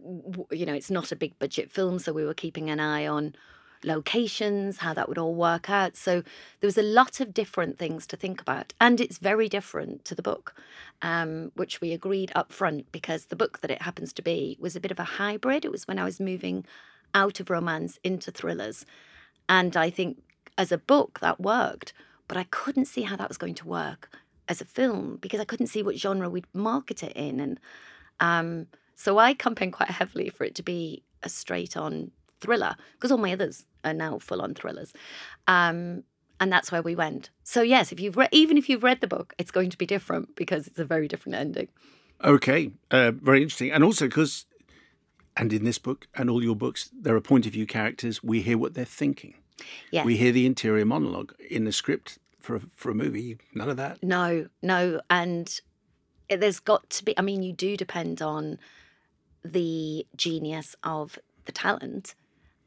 you 0.50 0.67
know, 0.67 0.75
it's 0.75 0.91
not 0.91 1.12
a 1.12 1.17
big 1.17 1.38
budget 1.38 1.71
film, 1.71 2.00
so 2.00 2.12
we 2.12 2.25
were 2.25 2.35
keeping 2.35 2.69
an 2.69 2.81
eye 2.81 3.07
on 3.07 3.37
locations, 3.85 4.79
how 4.79 4.95
that 4.95 5.09
would 5.09 5.19
all 5.19 5.35
work 5.35 5.69
out. 5.71 5.97
So 5.97 6.23
there 6.61 6.69
was 6.69 6.79
a 6.79 6.83
lot 6.83 7.21
of 7.21 7.35
different 7.35 7.79
things 7.79 8.07
to 8.09 8.17
think 8.17 8.41
about, 8.41 8.73
and 8.81 9.01
it's 9.01 9.19
very 9.19 9.49
different 9.49 10.05
to 10.07 10.15
the 10.15 10.23
book, 10.23 10.55
um, 11.01 11.53
which 11.55 11.81
we 11.81 11.93
agreed 11.93 12.33
up 12.35 12.53
front 12.53 12.91
because 12.93 13.27
the 13.27 13.37
book 13.37 13.61
that 13.61 13.71
it 13.71 13.83
happens 13.83 14.12
to 14.15 14.23
be 14.23 14.57
was 14.61 14.77
a 14.77 14.81
bit 14.81 14.91
of 14.91 14.99
a 14.99 15.05
hybrid. 15.05 15.65
It 15.65 15.73
was 15.73 15.87
when 15.89 15.99
I 15.99 16.05
was 16.05 16.21
moving 16.21 16.65
out 17.15 17.41
of 17.41 17.51
romance 17.51 17.99
into 18.03 18.31
thrillers, 18.31 18.87
and 19.49 19.77
I 19.77 19.91
think 19.91 20.23
as 20.57 20.73
a 20.73 20.79
book 20.79 21.21
that 21.21 21.41
worked, 21.41 21.93
but 22.29 22.37
I 22.37 22.45
couldn't 22.45 22.87
see 22.87 23.03
how 23.03 23.17
that 23.17 23.29
was 23.29 23.39
going 23.39 23.55
to 23.57 23.69
work 23.69 24.11
as 24.49 24.61
a 24.61 24.65
film 24.65 25.19
because 25.21 25.41
I 25.41 25.45
couldn't 25.45 25.69
see 25.69 25.83
what 25.83 25.97
genre 25.97 26.29
we'd 26.31 26.47
market 26.55 27.03
it 27.03 27.12
in, 27.17 27.41
and 27.41 27.61
um, 28.21 28.67
so 28.95 29.19
I 29.19 29.35
campaigned 29.35 29.73
quite 29.73 29.91
heavily 29.91 30.29
for 30.29 30.45
it 30.45 30.55
to 30.57 30.62
be 30.62 31.03
a 31.23 31.29
straight-on 31.29 32.11
thriller 32.43 32.75
because 32.95 33.11
all 33.13 33.19
my 33.19 33.33
others 33.33 33.65
are 33.85 33.95
now 33.95 34.19
full-on 34.19 34.55
thrillers, 34.55 34.93
um, 35.49 36.03
and 36.41 36.53
that's 36.53 36.71
where 36.73 36.83
we 36.83 36.95
went. 36.95 37.31
So 37.45 37.63
yes, 37.63 37.93
if 37.93 38.01
you've 38.01 38.17
re- 38.17 38.29
even 38.33 38.59
if 38.59 38.69
you've 38.69 38.83
read 38.83 39.01
the 39.01 39.07
book, 39.17 39.33
it's 39.39 39.51
going 39.51 39.71
to 39.71 39.79
be 39.79 39.87
different 39.87 40.35
because 40.37 40.67
it's 40.67 40.79
a 40.79 40.85
very 40.85 41.09
different 41.09 41.37
ending. 41.37 41.69
Okay, 42.25 42.71
uh, 42.91 43.11
very 43.13 43.43
interesting, 43.43 43.71
and 43.73 43.83
also 43.85 44.07
because, 44.07 44.47
and 45.37 45.53
in 45.53 45.65
this 45.65 45.79
book 45.79 46.07
and 46.15 46.29
all 46.31 46.43
your 46.43 46.57
books, 46.57 46.91
there 46.93 47.17
are 47.17 47.21
point 47.21 47.47
of 47.47 47.53
view 47.53 47.67
characters. 47.67 48.23
We 48.23 48.43
hear 48.43 48.59
what 48.59 48.75
they're 48.75 48.85
thinking. 49.03 49.35
Yes. 49.91 50.05
We 50.05 50.17
hear 50.17 50.33
the 50.33 50.47
interior 50.47 50.85
monologue 50.85 51.35
in 51.51 51.65
the 51.65 51.73
script 51.73 52.19
for 52.41 52.57
a, 52.57 52.61
for 52.75 52.91
a 52.91 52.95
movie. 52.95 53.39
None 53.55 53.69
of 53.69 53.77
that. 53.77 54.03
No, 54.03 54.47
no, 54.63 55.01
and 55.11 55.49
it- 56.29 56.41
there's 56.41 56.61
got 56.61 56.89
to 56.91 57.05
be. 57.05 57.17
I 57.19 57.23
mean, 57.23 57.43
you 57.43 57.53
do 57.53 57.77
depend 57.77 58.23
on 58.23 58.59
the 59.45 60.07
genius 60.17 60.77
of 60.85 61.19
the 61.47 61.53
talent, 61.53 62.15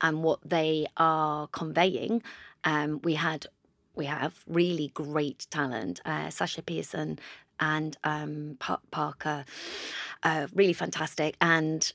and 0.02 0.24
what 0.24 0.40
they 0.44 0.88
are 0.98 1.48
conveying. 1.48 2.22
Um, 2.64 3.00
we 3.04 3.16
had 3.16 3.48
we 3.96 4.06
have 4.06 4.44
really 4.48 4.92
great 4.94 5.48
talent. 5.50 6.02
Uh, 6.06 6.30
Sasha 6.30 6.62
Pearson 6.62 7.18
and 7.60 7.96
um, 8.04 8.58
pa- 8.60 8.82
Parker, 8.92 9.46
uh, 10.24 10.48
really 10.54 10.74
fantastic. 10.74 11.38
And 11.40 11.92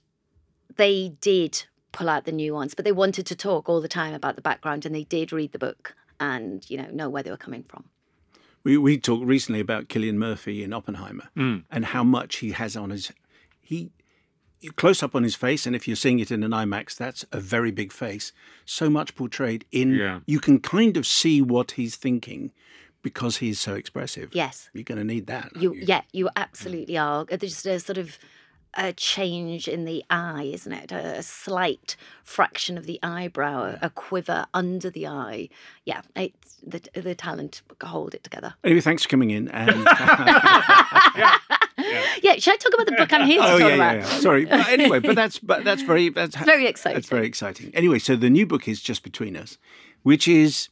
they 0.77 1.13
did 1.21 1.65
pull 1.93 2.09
out 2.09 2.25
the 2.25 2.33
nuance, 2.33 2.75
but 2.75 2.85
they 2.87 2.93
wanted 2.93 3.27
to 3.27 3.35
talk 3.37 3.69
all 3.69 3.81
the 3.83 3.89
time 3.89 4.15
about 4.15 4.37
the 4.37 4.43
background 4.43 4.87
and 4.87 4.95
they 4.95 5.05
did 5.05 5.33
read 5.33 5.53
the 5.53 5.59
book 5.59 5.95
and, 6.19 6.69
you 6.71 6.79
know, 6.79 6.89
know 6.91 7.11
where 7.11 7.23
they 7.23 7.31
were 7.31 7.37
coming 7.37 7.65
from. 7.65 7.85
We, 8.63 8.79
we 8.79 8.97
talked 8.99 9.25
recently 9.27 9.61
about 9.61 9.89
Cillian 9.89 10.15
Murphy 10.15 10.63
in 10.63 10.73
Oppenheimer 10.73 11.29
Mm. 11.37 11.65
and 11.71 11.87
how 11.87 12.05
much 12.05 12.37
he 12.37 12.53
has 12.53 12.77
on 12.77 12.91
his 12.91 13.13
he 13.61 13.91
close 14.77 15.03
up 15.03 15.15
on 15.15 15.23
his 15.23 15.35
face, 15.35 15.67
and 15.67 15.75
if 15.75 15.87
you're 15.89 15.97
seeing 15.97 16.19
it 16.21 16.31
in 16.31 16.43
an 16.43 16.51
IMAX, 16.53 16.97
that's 16.97 17.25
a 17.33 17.41
very 17.41 17.71
big 17.71 17.93
face. 17.93 18.33
So 18.65 18.91
much 18.91 19.15
portrayed 19.15 19.65
in 19.73 19.95
Yeah. 19.95 20.21
you 20.27 20.41
can 20.41 20.61
kind 20.61 20.97
of 20.97 21.07
see 21.07 21.41
what 21.43 21.73
he's 21.73 21.97
thinking 21.97 22.53
because 23.03 23.39
he's 23.39 23.59
so 23.59 23.75
expressive. 23.75 24.31
Yes. 24.35 24.69
You're 24.75 24.85
going 24.85 24.99
to 24.99 25.05
need 25.05 25.27
that. 25.29 25.51
You, 25.57 25.73
you? 25.75 25.85
yeah, 25.87 26.03
you 26.13 26.29
absolutely 26.37 26.99
are. 26.99 27.25
There's 27.25 27.41
just 27.63 27.67
a 27.67 27.81
sort 27.81 27.97
of 27.99 28.19
a 28.75 28.93
change 28.93 29.67
in 29.67 29.85
the 29.85 30.05
eye, 30.11 30.45
isn't 30.55 30.71
it? 30.73 30.93
A, 30.93 31.19
a 31.19 31.23
slight 31.25 31.97
fraction 32.23 32.77
of 32.79 32.87
the 32.87 33.01
eyebrow, 33.03 33.79
a 33.83 33.91
quiver 33.91 34.47
under 34.55 34.91
the 34.91 35.07
eye. 35.09 35.49
Yeah, 35.85 36.03
it's 36.15 36.57
the 36.65 36.81
the 36.95 37.15
talent 37.17 37.63
to 37.81 37.87
hold 37.87 38.15
it 38.15 38.23
together. 38.23 38.55
Anyway, 38.63 38.81
thanks 38.81 39.03
for 39.03 39.09
coming 39.09 39.31
in. 39.31 39.49
And 39.49 39.83
Yeah, 41.17 41.37
should 42.39 42.55
I 42.55 42.57
talk 42.57 42.75
about 42.75 42.87
the 42.87 42.95
book 42.97 43.13
I'm 43.13 43.27
here 43.27 43.41
to 43.41 43.47
oh 43.55 43.59
talk 43.59 43.69
yeah, 43.69 43.75
about? 43.75 43.97
yeah, 43.97 44.01
yeah. 44.01 44.21
Sorry. 44.21 44.45
But 44.45 44.69
anyway, 44.69 45.01
but 45.01 45.15
that's 45.15 45.39
but 45.39 45.65
that's 45.65 45.83
very 45.83 46.09
that's 46.09 46.37
Very 46.37 46.67
exciting. 46.67 46.97
That's 46.97 47.09
very 47.09 47.27
exciting. 47.27 47.71
Anyway, 47.75 47.99
so 47.99 48.17
the 48.17 48.31
new 48.31 48.47
book 48.47 48.69
is 48.69 48.81
just 48.81 49.03
between 49.03 49.37
us, 49.37 49.59
which 50.03 50.27
is 50.29 50.69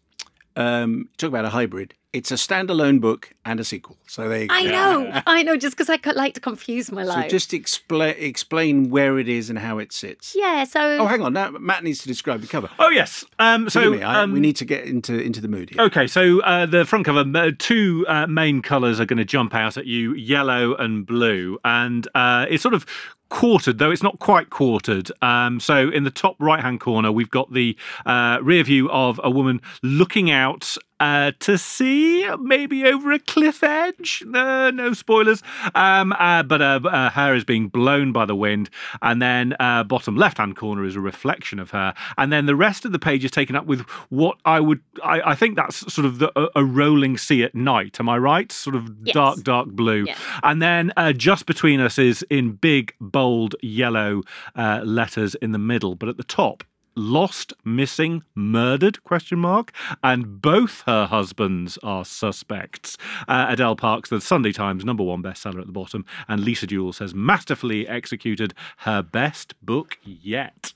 um, 0.58 1.08
talk 1.16 1.28
about 1.28 1.44
a 1.44 1.50
hybrid. 1.50 1.94
It's 2.14 2.30
a 2.30 2.36
standalone 2.36 3.02
book 3.02 3.34
and 3.44 3.60
a 3.60 3.64
sequel. 3.64 3.98
So 4.06 4.30
there 4.30 4.40
you 4.42 4.48
go. 4.48 4.54
I 4.54 4.62
know, 4.62 5.22
I 5.26 5.42
know, 5.42 5.56
just 5.58 5.76
because 5.76 5.90
I 5.90 5.98
like 6.14 6.32
to 6.34 6.40
confuse 6.40 6.90
my 6.90 7.02
life. 7.02 7.14
So 7.14 7.20
life. 7.20 7.30
just 7.30 7.52
explain 7.52 8.14
explain 8.18 8.88
where 8.88 9.18
it 9.18 9.28
is 9.28 9.50
and 9.50 9.58
how 9.58 9.76
it 9.78 9.92
sits. 9.92 10.34
yeah, 10.34 10.64
so 10.64 10.80
Oh, 11.00 11.06
hang 11.06 11.20
on. 11.20 11.34
Now 11.34 11.50
Matt 11.50 11.84
needs 11.84 11.98
to 12.00 12.08
describe 12.08 12.40
the 12.40 12.46
cover. 12.46 12.70
Oh 12.78 12.88
yes. 12.88 13.26
Um, 13.38 13.68
so 13.68 13.90
me, 13.90 14.02
I- 14.02 14.22
um, 14.22 14.32
we 14.32 14.40
need 14.40 14.56
to 14.56 14.64
get 14.64 14.84
into 14.86 15.20
into 15.20 15.42
the 15.42 15.48
mood 15.48 15.68
here. 15.70 15.82
Okay, 15.82 16.06
so 16.06 16.40
uh, 16.40 16.64
the 16.64 16.86
front 16.86 17.04
cover, 17.04 17.24
uh, 17.38 17.50
two 17.58 18.06
uh, 18.08 18.26
main 18.26 18.62
colours 18.62 18.98
are 19.00 19.06
going 19.06 19.18
to 19.18 19.24
jump 19.26 19.54
out 19.54 19.76
at 19.76 19.84
you 19.86 20.14
yellow 20.14 20.74
and 20.76 21.04
blue. 21.06 21.58
And 21.62 22.08
uh, 22.14 22.46
it's 22.48 22.62
sort 22.62 22.74
of 22.74 22.86
quartered, 23.28 23.78
though 23.78 23.90
it's 23.90 24.02
not 24.02 24.18
quite 24.18 24.50
quartered. 24.50 25.10
Um, 25.22 25.60
so 25.60 25.88
in 25.88 26.04
the 26.04 26.10
top 26.10 26.36
right 26.38 26.60
hand 26.60 26.80
corner, 26.80 27.12
we've 27.12 27.30
got 27.30 27.52
the 27.52 27.76
uh, 28.06 28.38
rear 28.42 28.64
view 28.64 28.90
of 28.90 29.20
a 29.22 29.30
woman 29.30 29.60
looking 29.82 30.30
out. 30.30 30.76
Uh, 31.00 31.30
to 31.38 31.56
sea, 31.56 32.28
maybe 32.40 32.84
over 32.84 33.12
a 33.12 33.18
cliff 33.20 33.62
edge. 33.62 34.24
Uh, 34.34 34.70
no 34.72 34.92
spoilers. 34.92 35.42
Um, 35.74 36.12
uh, 36.18 36.42
but 36.42 36.60
uh, 36.60 36.80
uh, 36.84 37.10
her 37.10 37.34
is 37.34 37.44
being 37.44 37.68
blown 37.68 38.10
by 38.12 38.24
the 38.24 38.34
wind, 38.34 38.68
and 39.00 39.22
then 39.22 39.54
uh, 39.60 39.84
bottom 39.84 40.16
left 40.16 40.38
hand 40.38 40.56
corner 40.56 40.84
is 40.84 40.96
a 40.96 41.00
reflection 41.00 41.58
of 41.60 41.70
her, 41.70 41.94
and 42.16 42.32
then 42.32 42.46
the 42.46 42.56
rest 42.56 42.84
of 42.84 42.90
the 42.92 42.98
page 42.98 43.24
is 43.24 43.30
taken 43.30 43.54
up 43.54 43.66
with 43.66 43.82
what 44.08 44.38
I 44.44 44.58
would. 44.58 44.80
I, 45.04 45.20
I 45.30 45.34
think 45.36 45.54
that's 45.56 45.92
sort 45.92 46.04
of 46.04 46.18
the, 46.18 46.32
a, 46.36 46.48
a 46.56 46.64
rolling 46.64 47.16
sea 47.16 47.44
at 47.44 47.54
night. 47.54 48.00
Am 48.00 48.08
I 48.08 48.18
right? 48.18 48.50
Sort 48.50 48.74
of 48.74 48.88
Yes. 49.04 49.14
dark, 49.14 49.42
dark 49.44 49.68
blue, 49.68 50.04
Yes. 50.06 50.18
and 50.42 50.60
then 50.60 50.92
uh, 50.96 51.12
just 51.12 51.46
between 51.46 51.78
us 51.80 51.98
is 51.98 52.24
in 52.30 52.52
big, 52.52 52.92
bold 53.00 53.54
yellow 53.62 54.22
uh, 54.56 54.80
letters 54.84 55.34
in 55.36 55.52
the 55.52 55.58
middle, 55.58 55.94
but 55.94 56.08
at 56.08 56.16
the 56.16 56.24
top 56.24 56.64
lost 56.98 57.52
missing 57.64 58.22
murdered 58.34 59.02
question 59.04 59.38
mark 59.38 59.72
and 60.02 60.42
both 60.42 60.82
her 60.86 61.06
husbands 61.06 61.78
are 61.82 62.04
suspects 62.04 62.96
uh, 63.28 63.46
adele 63.48 63.76
parks 63.76 64.10
the 64.10 64.20
sunday 64.20 64.52
times 64.52 64.84
number 64.84 65.02
one 65.02 65.22
bestseller 65.22 65.60
at 65.60 65.66
the 65.66 65.72
bottom 65.72 66.04
and 66.26 66.42
lisa 66.42 66.66
jewell 66.66 66.92
says 66.92 67.14
masterfully 67.14 67.86
executed 67.88 68.52
her 68.78 69.02
best 69.02 69.54
book 69.62 69.98
yet 70.02 70.74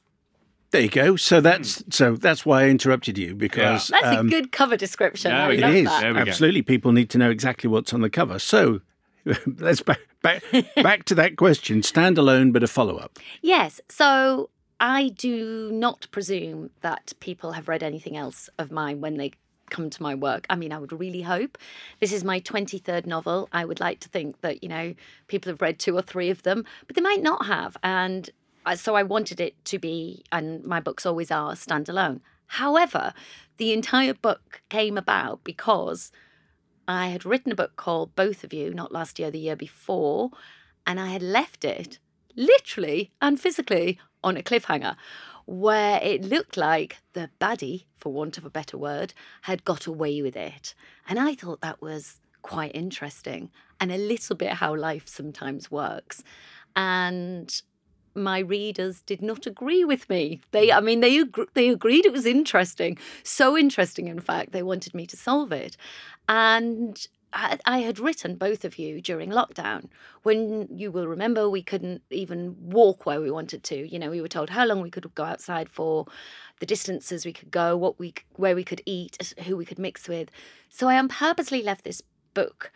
There 0.71 0.81
you 0.81 0.88
go. 0.88 1.17
So 1.17 1.43
that's 1.43 1.85
so 1.95 2.17
that's 2.17 2.47
why 2.47 2.62
I 2.62 2.69
interrupted 2.71 3.19
you 3.19 3.35
because 3.35 3.88
that's 3.88 4.07
um, 4.07 4.26
a 4.26 4.31
good 4.31 4.52
cover 4.52 4.75
description. 4.75 5.31
yeah, 5.31 5.47
I 5.47 5.52
it 5.52 5.59
it 5.59 5.61
love 5.61 5.75
is 5.75 5.85
that. 5.85 6.00
There 6.00 6.14
go. 6.14 6.21
absolutely. 6.21 6.62
People 6.62 6.93
need 6.93 7.11
to 7.11 7.19
know 7.19 7.29
exactly 7.29 7.69
what's 7.69 7.93
on 7.93 8.00
the 8.00 8.09
cover. 8.09 8.38
So 8.38 8.81
let's 9.59 9.83
back 9.83 10.00
back 10.23 10.43
back 10.76 11.05
to 11.05 11.14
that 11.17 11.37
question. 11.37 11.83
Standalone, 11.83 12.55
but 12.55 12.62
a 12.62 12.67
follow 12.67 12.97
up. 12.97 13.19
Yes. 13.43 13.83
So 13.91 14.49
I 14.85 15.11
do 15.11 15.71
not 15.73 16.09
presume 16.11 16.71
that 16.81 17.12
people 17.21 17.53
have 17.53 17.69
read 17.69 17.85
anything 17.85 18.17
else 18.17 18.51
of 18.59 18.73
mine 18.73 19.01
when 19.01 19.17
they 19.17 19.31
come 19.71 19.89
to 19.91 20.03
my 20.03 20.17
work. 20.17 20.45
I 20.51 20.57
mean, 20.57 20.73
I 20.73 20.79
would 20.79 20.93
really 20.93 21.23
hope. 21.23 21.57
This 22.01 22.12
is 22.12 22.25
my 22.25 22.41
23rd 22.41 23.07
novel. 23.07 23.49
I 23.53 23.65
would 23.65 23.79
like 23.79 24.01
to 24.01 24.09
think 24.09 24.41
that, 24.41 24.61
you 24.61 24.69
know, 24.69 24.95
people 25.29 25.53
have 25.53 25.62
read 25.62 25.79
two 25.79 25.97
or 25.97 26.03
three 26.03 26.31
of 26.31 26.43
them, 26.43 26.65
but 26.89 26.97
they 26.97 27.01
might 27.01 27.23
not 27.23 27.47
have. 27.47 27.77
And 27.85 28.29
so 28.75 28.97
I 28.97 29.05
wanted 29.05 29.41
it 29.41 29.65
to 29.67 29.79
be, 29.79 30.25
and 30.33 30.65
my 30.65 30.81
books 30.81 31.07
always 31.07 31.31
are, 31.31 31.53
standalone. 31.53 32.21
However, 32.49 33.15
the 33.59 33.73
entire 33.73 34.15
book 34.15 34.62
came 34.69 34.99
about 34.99 35.45
because 35.45 36.11
I 36.89 37.07
had 37.07 37.25
written 37.25 37.53
a 37.53 37.57
book 37.57 37.77
called 37.77 38.17
Both 38.17 38.43
of 38.43 38.53
You, 38.53 38.75
not 38.75 38.91
last 38.91 39.21
year, 39.21 39.31
the 39.31 39.39
year 39.39 39.57
before, 39.57 40.31
and 40.89 40.99
I 40.99 41.07
had 41.11 41.23
left 41.23 41.65
it 41.65 42.01
literally 42.35 43.12
and 43.23 43.41
physically 43.41 44.01
on 44.23 44.37
a 44.37 44.43
cliffhanger 44.43 44.97
where 45.47 46.00
it 46.02 46.25
looked 46.25 46.57
like 46.57 46.99
the 47.14 47.31
baddie, 47.41 47.85
for 47.97 48.12
want 48.12 48.38
of 48.38 48.45
a 48.45 48.50
better 48.50 48.79
word, 48.79 49.12
had 49.43 49.64
got 49.64 49.87
away 49.87 50.23
with 50.23 50.37
it. 50.37 50.75
And 51.09 51.19
I 51.19 51.35
thought 51.35 51.61
that 51.61 51.83
was 51.83 52.21
quite 52.43 52.75
interesting 52.75 53.50
and 53.81 53.91
a 53.91 53.99
little 53.99 54.37
bit 54.37 54.55
how 54.55 54.75
life 54.75 55.09
sometimes 55.09 55.71
works. 55.71 56.23
And 56.76 57.62
my 58.14 58.38
readers 58.38 59.00
did 59.00 59.23
not 59.23 59.47
agree 59.47 59.85
with 59.85 60.09
me. 60.09 60.41
They, 60.50 60.71
I 60.71 60.81
mean, 60.81 61.00
they 61.00 61.25
they 61.55 61.71
agreed 61.71 62.07
it 62.07 62.12
was 62.12 62.26
interesting, 62.26 62.99
so 63.23 63.57
interesting, 63.57 64.09
in 64.09 64.21
fact, 64.21 64.52
they 64.52 64.62
wanted 64.62 64.95
me 64.95 65.07
to 65.07 65.17
solve 65.17 65.52
it, 65.52 65.76
and 66.29 67.07
I, 67.33 67.79
had 67.79 67.99
written 67.99 68.37
both 68.37 68.65
of 68.65 68.79
you 68.79 69.01
during 69.01 69.31
lockdown 69.31 69.89
when 70.23 70.69
you 70.71 70.91
will 70.91 71.07
remember 71.07 71.49
we 71.49 71.62
couldn't 71.62 72.03
even 72.11 72.57
walk 72.61 73.07
where 73.07 73.21
we 73.21 73.31
wanted 73.31 73.62
to. 73.65 73.89
You 73.89 73.99
know, 73.99 74.11
we 74.11 74.21
were 74.21 74.29
told 74.29 74.51
how 74.51 74.67
long 74.67 74.83
we 74.83 74.91
could 74.91 75.15
go 75.15 75.25
outside 75.25 75.69
for, 75.69 76.07
the 76.62 76.67
distances 76.67 77.25
we 77.25 77.33
could 77.33 77.51
go, 77.51 77.77
what 77.77 77.99
we 77.99 78.15
where 78.35 78.55
we 78.55 78.62
could 78.62 78.83
eat, 78.87 79.35
who 79.47 79.57
we 79.57 79.65
could 79.65 79.81
mix 79.81 80.09
with. 80.09 80.31
So 80.69 80.87
I 80.89 81.05
purposely 81.09 81.61
left 81.61 81.83
this 81.83 82.03
book 82.35 82.71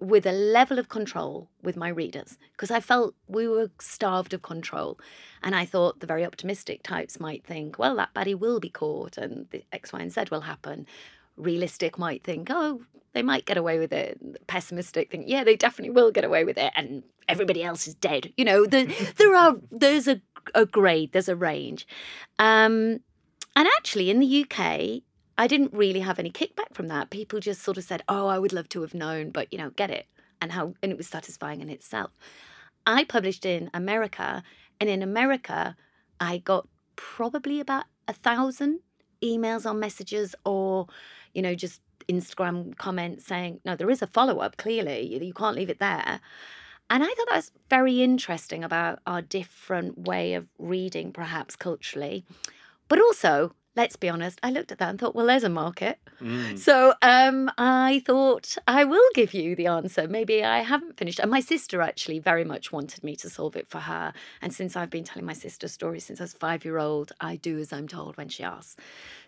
with 0.00 0.26
a 0.26 0.32
level 0.32 0.78
of 0.78 0.88
control 0.88 1.48
with 1.62 1.76
my 1.76 1.88
readers 1.88 2.38
because 2.52 2.70
I 2.70 2.80
felt 2.80 3.14
we 3.28 3.46
were 3.46 3.70
starved 3.78 4.34
of 4.34 4.42
control. 4.42 4.98
And 5.42 5.54
I 5.54 5.64
thought 5.64 6.00
the 6.00 6.06
very 6.06 6.24
optimistic 6.24 6.82
types 6.82 7.20
might 7.20 7.44
think, 7.44 7.78
well, 7.78 7.94
that 7.96 8.14
baddie 8.14 8.34
will 8.34 8.58
be 8.58 8.70
caught 8.70 9.16
and 9.16 9.46
the 9.50 9.62
X, 9.72 9.92
Y, 9.92 10.00
and 10.00 10.12
Z 10.12 10.24
will 10.30 10.40
happen. 10.40 10.86
Realistic 11.40 11.98
might 11.98 12.24
think, 12.24 12.48
oh, 12.50 12.82
they 13.12 13.22
might 13.22 13.46
get 13.46 13.56
away 13.56 13.78
with 13.78 13.92
it. 13.92 14.46
Pessimistic 14.46 15.10
think, 15.10 15.24
yeah, 15.26 15.44
they 15.44 15.56
definitely 15.56 15.90
will 15.90 16.10
get 16.10 16.24
away 16.24 16.44
with 16.44 16.58
it, 16.58 16.72
and 16.76 17.02
everybody 17.28 17.62
else 17.62 17.86
is 17.86 17.94
dead. 17.94 18.32
You 18.36 18.44
know, 18.44 18.66
the, 18.66 18.84
there 19.16 19.34
are 19.34 19.56
there's 19.70 20.08
a, 20.08 20.20
a 20.54 20.66
grade, 20.66 21.12
there's 21.12 21.28
a 21.28 21.36
range. 21.36 21.86
Um, 22.38 23.00
and 23.56 23.68
actually, 23.76 24.10
in 24.10 24.20
the 24.20 24.44
UK, 24.44 25.02
I 25.36 25.46
didn't 25.46 25.72
really 25.72 26.00
have 26.00 26.18
any 26.18 26.30
kickback 26.30 26.74
from 26.74 26.88
that. 26.88 27.10
People 27.10 27.40
just 27.40 27.62
sort 27.62 27.78
of 27.78 27.84
said, 27.84 28.02
"Oh, 28.08 28.26
I 28.28 28.38
would 28.38 28.52
love 28.52 28.68
to 28.70 28.82
have 28.82 28.94
known, 28.94 29.30
but 29.30 29.52
you 29.52 29.58
know, 29.58 29.70
get 29.70 29.90
it," 29.90 30.06
and 30.40 30.52
how 30.52 30.74
and 30.82 30.92
it 30.92 30.98
was 30.98 31.08
satisfying 31.08 31.60
in 31.60 31.70
itself. 31.70 32.10
I 32.86 33.04
published 33.04 33.44
in 33.44 33.70
America, 33.74 34.42
and 34.80 34.88
in 34.88 35.02
America, 35.02 35.76
I 36.20 36.38
got 36.38 36.68
probably 36.96 37.60
about 37.60 37.84
a 38.06 38.12
thousand 38.12 38.80
emails 39.22 39.64
or 39.68 39.74
messages 39.74 40.34
or, 40.44 40.86
you 41.34 41.42
know, 41.42 41.54
just 41.54 41.80
Instagram 42.08 42.76
comments 42.76 43.26
saying, 43.26 43.60
"No, 43.64 43.76
there 43.76 43.90
is 43.90 44.02
a 44.02 44.06
follow 44.06 44.38
up. 44.38 44.56
Clearly, 44.56 45.22
you 45.24 45.34
can't 45.34 45.56
leave 45.56 45.70
it 45.70 45.78
there." 45.78 46.20
And 46.90 47.04
I 47.04 47.06
thought 47.06 47.28
that 47.28 47.36
was 47.36 47.52
very 47.68 48.02
interesting 48.02 48.64
about 48.64 48.98
our 49.06 49.22
different 49.22 49.96
way 49.96 50.34
of 50.34 50.48
reading, 50.58 51.12
perhaps 51.12 51.54
culturally. 51.54 52.24
But 52.88 52.98
also, 52.98 53.54
let's 53.76 53.94
be 53.94 54.08
honest, 54.08 54.40
I 54.42 54.50
looked 54.50 54.72
at 54.72 54.78
that 54.78 54.90
and 54.90 54.98
thought, 54.98 55.14
well, 55.14 55.26
there's 55.26 55.44
a 55.44 55.48
market. 55.48 56.00
So 56.56 56.94
um, 57.00 57.50
I 57.56 58.02
thought 58.04 58.58
I 58.66 58.82
will 58.84 59.08
give 59.14 59.32
you 59.32 59.54
the 59.54 59.68
answer. 59.68 60.08
Maybe 60.08 60.42
I 60.42 60.62
haven't 60.62 60.98
finished. 60.98 61.20
And 61.20 61.30
my 61.30 61.38
sister 61.38 61.80
actually 61.80 62.18
very 62.18 62.44
much 62.44 62.72
wanted 62.72 63.04
me 63.04 63.14
to 63.16 63.30
solve 63.30 63.54
it 63.54 63.68
for 63.68 63.78
her. 63.78 64.12
And 64.42 64.52
since 64.52 64.76
I've 64.76 64.90
been 64.90 65.04
telling 65.04 65.24
my 65.24 65.32
sister 65.32 65.68
stories 65.68 66.04
since 66.04 66.20
I 66.20 66.24
was 66.24 66.32
five 66.32 66.64
year 66.64 66.78
old, 66.78 67.12
I 67.20 67.36
do 67.36 67.58
as 67.58 67.72
I'm 67.72 67.86
told 67.86 68.16
when 68.16 68.28
she 68.28 68.42
asks. 68.42 68.76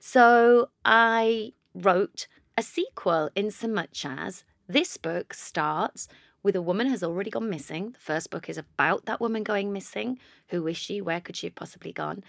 So 0.00 0.70
I 0.84 1.52
wrote 1.74 2.26
a 2.56 2.62
sequel 2.62 3.30
in 3.34 3.50
so 3.50 3.68
much 3.68 4.04
as 4.08 4.44
this 4.68 4.96
book 4.96 5.34
starts 5.34 6.08
with 6.42 6.56
a 6.56 6.62
woman 6.62 6.88
has 6.88 7.02
already 7.02 7.30
gone 7.30 7.48
missing. 7.48 7.90
The 7.90 7.98
first 7.98 8.30
book 8.30 8.48
is 8.48 8.58
about 8.58 9.06
that 9.06 9.20
woman 9.20 9.42
going 9.42 9.72
missing. 9.72 10.18
Who 10.48 10.66
is 10.66 10.76
she? 10.76 11.00
Where 11.00 11.20
could 11.20 11.36
she 11.36 11.46
have 11.46 11.54
possibly 11.54 11.92
gone? 11.92 12.24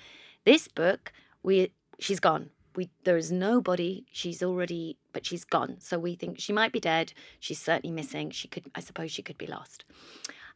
This 0.46 0.68
book 0.68 1.12
we 1.42 1.72
she's 2.00 2.20
gone. 2.20 2.50
We 2.76 2.90
there 3.04 3.18
is 3.18 3.32
nobody. 3.32 4.06
She's 4.12 4.42
already, 4.42 4.98
but 5.12 5.26
she's 5.26 5.46
gone. 5.46 5.78
So 5.80 6.00
we 6.00 6.16
think 6.16 6.40
she 6.40 6.54
might 6.54 6.72
be 6.72 6.80
dead. 6.80 7.14
She's 7.40 7.60
certainly 7.60 7.94
missing. 7.94 8.32
She 8.32 8.48
could, 8.48 8.66
I 8.74 8.80
suppose, 8.80 9.12
she 9.12 9.22
could 9.22 9.38
be 9.38 9.48
lost, 9.48 9.86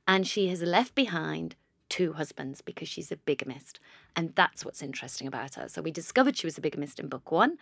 and 0.07 0.25
she 0.25 0.47
has 0.49 0.61
left 0.61 0.95
behind 0.95 1.55
two 1.89 2.13
husbands 2.13 2.61
because 2.61 2.87
she's 2.87 3.11
a 3.11 3.17
bigamist. 3.17 3.79
And 4.15 4.33
that's 4.35 4.65
what's 4.65 4.81
interesting 4.81 5.27
about 5.27 5.55
her. 5.55 5.67
So 5.67 5.81
we 5.81 5.91
discovered 5.91 6.37
she 6.37 6.47
was 6.47 6.57
a 6.57 6.61
bigamist 6.61 6.99
in 6.99 7.07
book 7.07 7.31
one. 7.31 7.57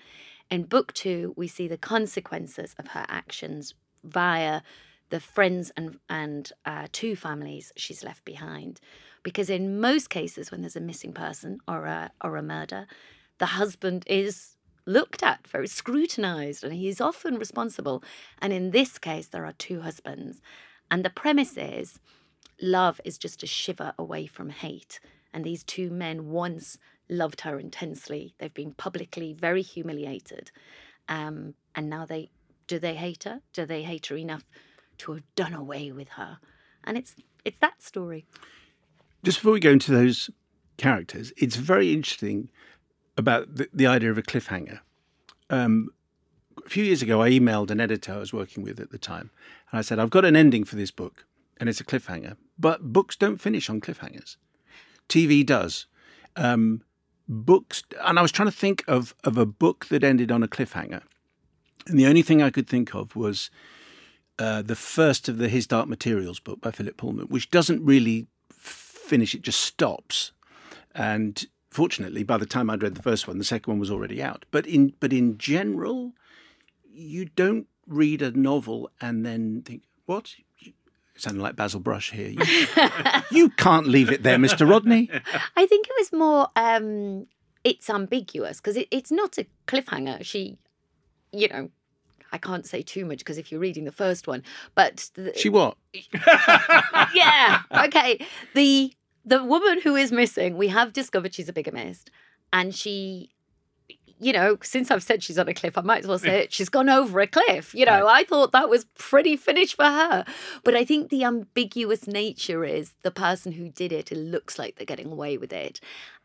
In 0.50 0.64
book 0.64 0.94
two, 0.94 1.34
we 1.36 1.48
see 1.48 1.68
the 1.68 1.78
consequences 1.78 2.76
of 2.78 2.90
her 2.90 3.06
actions 3.08 3.74
via 4.04 4.62
the 5.10 5.20
friends 5.20 5.72
and, 5.78 6.00
and 6.10 6.52
uh, 6.66 6.88
two 6.92 7.16
families 7.16 7.72
she's 7.76 8.04
left 8.04 8.26
behind. 8.26 8.80
Because 9.24 9.50
in 9.50 9.80
most 9.80 10.10
cases, 10.10 10.52
when 10.52 10.62
there's 10.62 10.76
a 10.76 10.82
missing 10.82 11.14
person 11.14 11.60
or 11.68 11.86
a, 11.86 12.12
or 12.24 12.38
a 12.38 12.44
murder, 12.44 12.88
the 13.38 13.48
husband 13.48 14.04
is 14.08 14.56
looked 14.86 15.24
at, 15.24 15.48
very 15.48 15.68
scrutinized, 15.68 16.64
and 16.64 16.74
he's 16.74 17.02
often 17.02 17.38
responsible. 17.38 18.04
And 18.40 18.54
in 18.54 18.72
this 18.72 18.98
case, 18.98 19.28
there 19.28 19.46
are 19.46 19.54
two 19.54 19.82
husbands. 19.82 20.42
And 20.92 21.04
the 21.04 21.10
premise 21.10 21.58
is 21.58 22.00
love 22.62 23.02
is 23.04 23.18
just 23.18 23.44
a 23.44 23.48
shiver 23.48 23.94
away 23.98 24.28
from 24.28 24.50
hate. 24.50 25.00
And 25.34 25.44
these 25.44 25.64
two 25.64 25.90
men 25.90 26.30
once 26.30 26.78
loved 27.10 27.42
her 27.42 27.60
intensely. 27.60 28.34
They've 28.38 28.54
been 28.54 28.74
publicly 28.74 29.34
very 29.34 29.62
humiliated. 29.62 30.52
Um, 31.08 31.56
and 31.76 31.90
now 31.90 32.06
they 32.06 32.30
do 32.68 32.80
they 32.80 32.96
hate 32.96 33.26
her? 33.26 33.42
Do 33.54 33.66
they 33.66 33.84
hate 33.84 34.08
her 34.08 34.18
enough 34.18 34.44
to 35.00 35.14
have 35.14 35.24
done 35.36 35.54
away 35.54 35.92
with 35.92 36.10
her? 36.10 36.40
And 36.84 36.98
it's 36.98 37.16
it's 37.44 37.60
that 37.60 37.82
story. 37.82 38.26
Just 39.24 39.40
before 39.40 39.54
we 39.54 39.60
go 39.60 39.72
into 39.72 39.92
those 39.92 40.30
characters, 40.78 41.32
it's 41.38 41.56
very 41.56 41.94
interesting 41.94 42.50
about 43.18 43.56
the, 43.56 43.70
the 43.74 43.88
idea 43.88 44.12
of 44.12 44.18
a 44.18 44.22
cliffhanger. 44.22 44.80
Um, 45.50 45.90
a 46.66 46.70
few 46.70 46.84
years 46.84 47.02
ago, 47.02 47.22
I 47.22 47.30
emailed 47.30 47.72
an 47.72 47.80
editor 47.80 48.14
I 48.14 48.18
was 48.18 48.34
working 48.34 48.64
with 48.64 48.80
at 48.80 48.92
the 48.92 48.98
time, 48.98 49.32
and 49.72 49.80
I 49.80 49.82
said, 49.82 50.00
I've 50.00 50.10
got 50.10 50.26
an 50.26 50.36
ending 50.36 50.64
for 50.64 50.76
this 50.76 50.92
book, 50.92 51.26
and 51.58 51.70
it's 51.70 51.80
a 51.80 51.84
cliffhanger. 51.84 52.36
But 52.58 52.94
books 52.94 53.16
don't 53.16 53.38
finish 53.38 53.70
on 53.70 53.82
cliffhangers. 53.82 54.38
TV 55.10 55.46
does. 55.46 55.88
Um, 56.36 56.82
books, 57.28 57.84
and 58.04 58.18
I 58.18 58.22
was 58.22 58.32
trying 58.32 58.50
to 58.50 58.56
think 58.56 58.84
of, 58.88 59.16
of 59.24 59.38
a 59.38 59.46
book 59.46 59.88
that 59.88 60.04
ended 60.04 60.32
on 60.32 60.44
a 60.44 60.48
cliffhanger. 60.48 61.02
And 61.88 62.00
the 62.00 62.08
only 62.08 62.22
thing 62.22 62.42
I 62.42 62.50
could 62.50 62.68
think 62.68 62.96
of 62.96 63.16
was 63.16 63.50
uh, 64.40 64.62
the 64.62 64.76
first 64.76 65.30
of 65.30 65.38
the 65.38 65.50
His 65.50 65.68
Dark 65.68 65.88
Materials 65.88 66.40
book 66.40 66.62
by 66.62 66.72
Philip 66.72 66.98
Pullman, 66.98 67.28
which 67.28 67.52
doesn't 67.52 67.84
really 67.84 68.28
finish, 68.50 69.36
it 69.36 69.44
just 69.44 69.62
stops. 69.62 70.32
And 70.94 71.46
fortunately, 71.70 72.24
by 72.24 72.38
the 72.38 72.46
time 72.46 72.70
I'd 72.70 72.84
read 72.84 72.96
the 72.96 73.04
first 73.04 73.28
one, 73.28 73.38
the 73.38 73.44
second 73.44 73.72
one 73.72 73.80
was 73.80 73.92
already 73.92 74.22
out. 74.22 74.46
But 74.52 74.66
in 74.66 74.94
but 75.00 75.14
in 75.14 75.38
general, 75.38 76.14
you 76.92 77.26
don't 77.26 77.68
read 77.88 78.22
a 78.22 78.32
novel 78.32 78.90
and 79.00 79.26
then 79.26 79.62
think, 79.62 79.84
what? 80.06 80.36
Sounding 81.18 81.42
like 81.42 81.56
Basil 81.56 81.80
Brush 81.80 82.12
here. 82.12 82.30
You, 82.30 82.90
you, 83.32 83.50
can't 83.50 83.88
leave 83.88 84.12
it 84.12 84.24
there, 84.24 84.38
Mr. 84.38 84.70
Rodney. 84.70 85.10
I 85.56 85.66
think 85.66 85.88
it 85.88 85.94
was 85.98 86.14
more. 86.14 86.50
Um, 86.56 87.28
it's 87.64 87.90
ambiguous 87.90 88.58
because 88.58 88.78
it, 88.78 88.88
it's 88.92 89.12
not 89.12 89.38
a 89.38 89.48
cliffhanger. 89.68 90.24
She, 90.24 90.58
you 91.32 91.48
know, 91.48 91.70
I 92.32 92.38
can't 92.38 92.66
say 92.66 92.82
too 92.82 93.06
much 93.06 93.20
because 93.20 93.38
if 93.38 93.52
you're 93.52 93.62
reading 93.62 93.86
the 93.86 93.92
first 93.92 94.28
one, 94.28 94.44
but 94.76 95.10
the, 95.16 95.34
she 95.36 95.50
what? 95.50 95.78
yeah. 97.14 97.62
Okay. 97.86 98.26
The 98.54 98.94
the 99.26 99.44
woman 99.44 99.82
who 99.82 99.96
is 99.96 100.12
missing, 100.12 100.58
we 100.58 100.68
have 100.68 100.94
discovered 100.94 101.34
she's 101.34 101.50
a 101.50 101.54
bigamist, 101.54 102.12
and 102.54 102.76
she 102.76 103.32
you 104.20 104.32
know, 104.32 104.58
since 104.62 104.92
I've 104.92 105.04
said 105.04 105.24
she's 105.24 105.38
on 105.38 105.48
a 105.48 105.54
cliff, 105.54 105.78
I 105.78 105.82
might 105.82 106.00
as 106.00 106.08
well 106.08 106.20
say 106.20 106.40
it. 106.44 106.54
She's 106.54 106.70
gone 106.70 106.90
over 106.90 107.20
a 107.20 107.28
cliff. 107.28 107.74
You 107.76 107.86
know, 107.86 108.04
right. 108.04 108.22
I 108.22 108.24
thought 108.24 108.52
that 108.54 108.70
was 108.70 108.86
pretty 108.98 109.36
finished 109.36 109.76
for 109.76 109.86
her. 109.86 110.26
But 110.64 110.76
I 110.76 110.86
think 110.86 111.10
the 111.10 111.24
ambiguous 111.24 112.08
nature 112.08 112.64
is 112.64 112.94
the 113.04 113.12
person 113.12 113.54
who 113.54 113.70
did 113.70 113.92
it, 113.92 114.12
it 114.12 114.18
looks 114.18 114.58
like 114.58 114.76
they're 114.76 114.86
getting 114.86 115.12
away 115.12 115.38
with 115.38 115.54
it. 115.54 115.80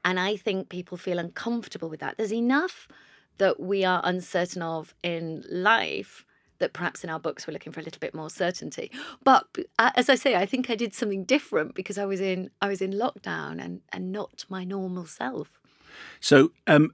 And 0.05 0.19
I 0.19 0.37
think 0.37 0.69
people 0.69 0.97
feel 0.97 1.19
uncomfortable 1.19 1.89
with 1.89 2.01
that. 2.01 2.17
There's 2.17 2.33
enough 2.33 2.89
that 3.39 3.59
we 3.59 3.85
are 3.85 4.01
uncertain 4.05 4.63
of 4.63 4.95
in 5.03 5.45
life 5.51 6.25
that 6.59 6.75
perhaps 6.75 7.03
in 7.03 7.11
our 7.11 7.19
books 7.19 7.47
we're 7.47 7.55
looking 7.55 7.73
for 7.73 7.81
a 7.81 7.83
little 7.83 7.99
bit 7.99 8.15
more 8.15 8.29
certainty 8.29 8.91
but 9.25 9.47
uh, 9.79 9.91
as 9.97 10.11
i 10.11 10.15
say 10.15 10.37
i 10.37 10.45
think 10.45 10.69
i 10.69 10.75
did 10.75 10.93
something 10.93 11.25
different 11.25 11.75
because 11.75 11.97
i 11.97 12.05
was 12.05 12.21
in 12.21 12.51
i 12.61 12.69
was 12.69 12.83
in 12.83 12.93
lockdown 12.93 13.63
and 13.63 13.81
and 13.93 14.13
not 14.13 14.45
my 14.51 14.63
normal 14.63 15.07
self 15.07 15.59
so 16.21 16.53
um 16.67 16.93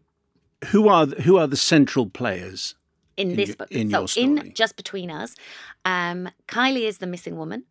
who 0.66 0.88
are 0.88 1.06
the, 1.06 1.22
who 1.22 1.36
are 1.36 1.46
the 1.46 1.56
central 1.56 2.08
players 2.08 2.74
in, 3.16 3.30
in 3.30 3.36
this 3.36 3.48
your, 3.48 3.56
book? 3.56 3.72
In 3.72 3.90
so 3.90 3.98
your 3.98 4.08
story? 4.08 4.26
in 4.26 4.54
just 4.54 4.76
between 4.76 5.10
us, 5.10 5.34
um, 5.84 6.28
Kylie 6.48 6.86
is 6.88 6.98
the 6.98 7.06
missing 7.06 7.36
woman. 7.36 7.64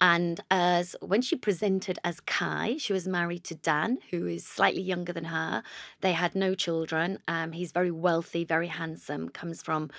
And 0.00 0.40
as 0.50 0.94
when 1.00 1.22
she 1.22 1.36
presented 1.36 1.98
as 2.04 2.20
Kai, 2.20 2.76
she 2.78 2.92
was 2.92 3.08
married 3.08 3.44
to 3.44 3.54
Dan, 3.54 3.98
who 4.10 4.26
is 4.26 4.46
slightly 4.46 4.82
younger 4.82 5.12
than 5.12 5.24
her. 5.24 5.62
They 6.02 6.12
had 6.12 6.34
no 6.34 6.54
children. 6.54 7.18
Um, 7.26 7.52
he's 7.52 7.72
very 7.72 7.90
wealthy, 7.90 8.44
very 8.44 8.66
handsome, 8.66 9.30
comes 9.30 9.62
from 9.62 9.90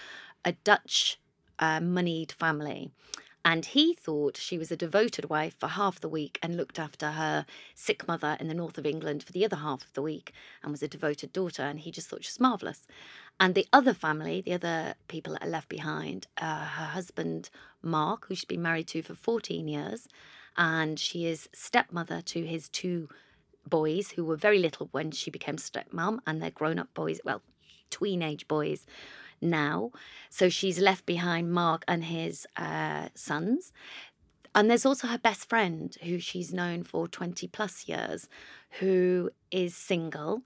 a 0.45 0.51
Dutch 0.51 1.19
uh, 1.57 1.79
moneyed 1.79 2.31
family. 2.31 2.91
And 3.47 3.65
he 3.65 3.93
thought 3.93 4.35
she 4.35 4.57
was 4.57 4.73
a 4.73 4.75
devoted 4.75 5.29
wife 5.29 5.55
for 5.57 5.67
half 5.67 6.01
the 6.01 6.09
week 6.09 6.37
and 6.43 6.57
looked 6.57 6.77
after 6.77 7.11
her 7.11 7.45
sick 7.73 8.05
mother 8.05 8.35
in 8.41 8.49
the 8.49 8.53
north 8.53 8.77
of 8.77 8.85
England 8.85 9.23
for 9.23 9.31
the 9.31 9.45
other 9.45 9.55
half 9.55 9.85
of 9.85 9.93
the 9.93 10.01
week 10.01 10.33
and 10.61 10.69
was 10.69 10.83
a 10.83 10.87
devoted 10.89 11.31
daughter. 11.31 11.61
And 11.63 11.79
he 11.79 11.89
just 11.89 12.09
thought 12.09 12.25
she 12.25 12.31
was 12.31 12.41
marvellous. 12.41 12.87
And 13.39 13.55
the 13.55 13.65
other 13.71 13.93
family, 13.93 14.41
the 14.41 14.51
other 14.51 14.95
people 15.07 15.31
that 15.31 15.45
are 15.45 15.49
left 15.49 15.69
behind, 15.69 16.27
uh, 16.37 16.65
her 16.65 16.85
husband, 16.87 17.49
Mark, 17.81 18.27
who 18.27 18.35
she's 18.35 18.43
been 18.43 18.61
married 18.61 18.89
to 18.89 19.01
for 19.01 19.15
14 19.15 19.65
years, 19.65 20.09
and 20.57 20.99
she 20.99 21.25
is 21.25 21.47
stepmother 21.53 22.19
to 22.23 22.45
his 22.45 22.67
two 22.67 23.07
boys 23.65 24.11
who 24.11 24.25
were 24.25 24.35
very 24.35 24.59
little 24.59 24.89
when 24.91 25.11
she 25.11 25.31
became 25.31 25.55
stepmom, 25.55 26.19
and 26.27 26.41
they're 26.41 26.51
grown 26.51 26.79
up 26.79 26.93
boys, 26.93 27.21
well, 27.23 27.41
tween 27.91 28.37
boys 28.49 28.85
now. 29.41 29.91
So 30.29 30.49
she's 30.49 30.79
left 30.79 31.05
behind 31.05 31.51
Mark 31.51 31.83
and 31.87 32.05
his 32.05 32.47
uh, 32.55 33.09
sons. 33.15 33.71
And 34.55 34.69
there's 34.69 34.85
also 34.85 35.07
her 35.07 35.19
best 35.19 35.47
friend, 35.47 35.95
who 36.03 36.19
she's 36.19 36.53
known 36.53 36.83
for 36.83 37.07
20 37.07 37.47
plus 37.47 37.87
years, 37.87 38.27
who 38.79 39.29
is 39.51 39.75
single 39.75 40.41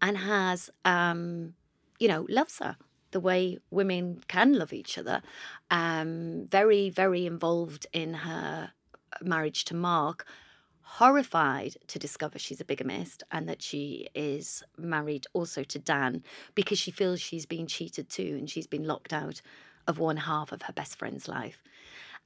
and 0.00 0.18
has, 0.18 0.70
um, 0.84 1.54
you 1.98 2.08
know, 2.08 2.26
loves 2.28 2.58
her 2.58 2.76
the 3.12 3.20
way 3.20 3.58
women 3.70 4.22
can 4.26 4.54
love 4.54 4.72
each 4.72 4.98
other. 4.98 5.22
Um, 5.70 6.46
very, 6.50 6.90
very 6.90 7.24
involved 7.26 7.86
in 7.92 8.14
her 8.14 8.72
marriage 9.20 9.64
to 9.66 9.76
Mark, 9.76 10.26
horrified 10.82 11.76
to 11.86 11.98
discover 11.98 12.38
she's 12.38 12.60
a 12.60 12.64
bigamist 12.64 13.22
and 13.30 13.48
that 13.48 13.62
she 13.62 14.08
is 14.14 14.62
married 14.76 15.26
also 15.32 15.62
to 15.64 15.78
Dan 15.78 16.22
because 16.54 16.78
she 16.78 16.90
feels 16.90 17.20
she's 17.20 17.46
been 17.46 17.66
cheated 17.66 18.08
too 18.08 18.36
and 18.38 18.50
she's 18.50 18.66
been 18.66 18.86
locked 18.86 19.12
out 19.12 19.40
of 19.86 19.98
one 19.98 20.18
half 20.18 20.52
of 20.52 20.62
her 20.62 20.72
best 20.72 20.98
friend's 20.98 21.28
life. 21.28 21.62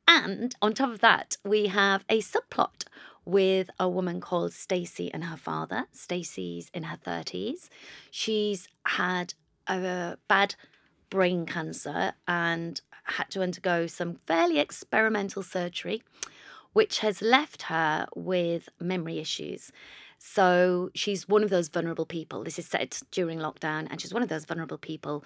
And 0.09 0.55
on 0.62 0.73
top 0.73 0.90
of 0.90 1.01
that, 1.01 1.37
we 1.45 1.66
have 1.66 2.05
a 2.09 2.21
subplot 2.21 2.85
with 3.25 3.71
a 3.79 3.88
woman 3.88 4.21
called 4.21 4.53
Stacie 4.53 5.11
and 5.12 5.25
her 5.25 5.37
father. 5.37 5.87
Stacie's 5.92 6.71
in 6.73 6.85
her 6.85 6.97
30s. 6.97 7.69
She's 8.11 8.69
had 8.85 9.35
a 9.66 10.16
bad 10.29 10.55
brain 11.11 11.45
cancer 11.45 12.12
and 12.29 12.81
had 13.05 13.31
to 13.31 13.42
undergo 13.42 13.87
some 13.87 14.21
fairly 14.27 14.59
experimental 14.59 15.42
surgery 15.42 16.03
which 16.77 16.99
has 16.99 17.23
left 17.23 17.62
her 17.62 18.07
with 18.15 18.69
memory 18.79 19.19
issues. 19.19 19.73
So 20.19 20.91
she's 20.95 21.27
one 21.27 21.43
of 21.43 21.49
those 21.49 21.69
vulnerable 21.69 22.05
people. 22.05 22.45
This 22.45 22.59
is 22.59 22.67
set 22.67 23.01
during 23.11 23.39
lockdown, 23.39 23.87
and 23.91 23.99
she's 23.99 24.12
one 24.12 24.23
of 24.23 24.29
those 24.29 24.45
vulnerable 24.45 24.77
people 24.77 25.25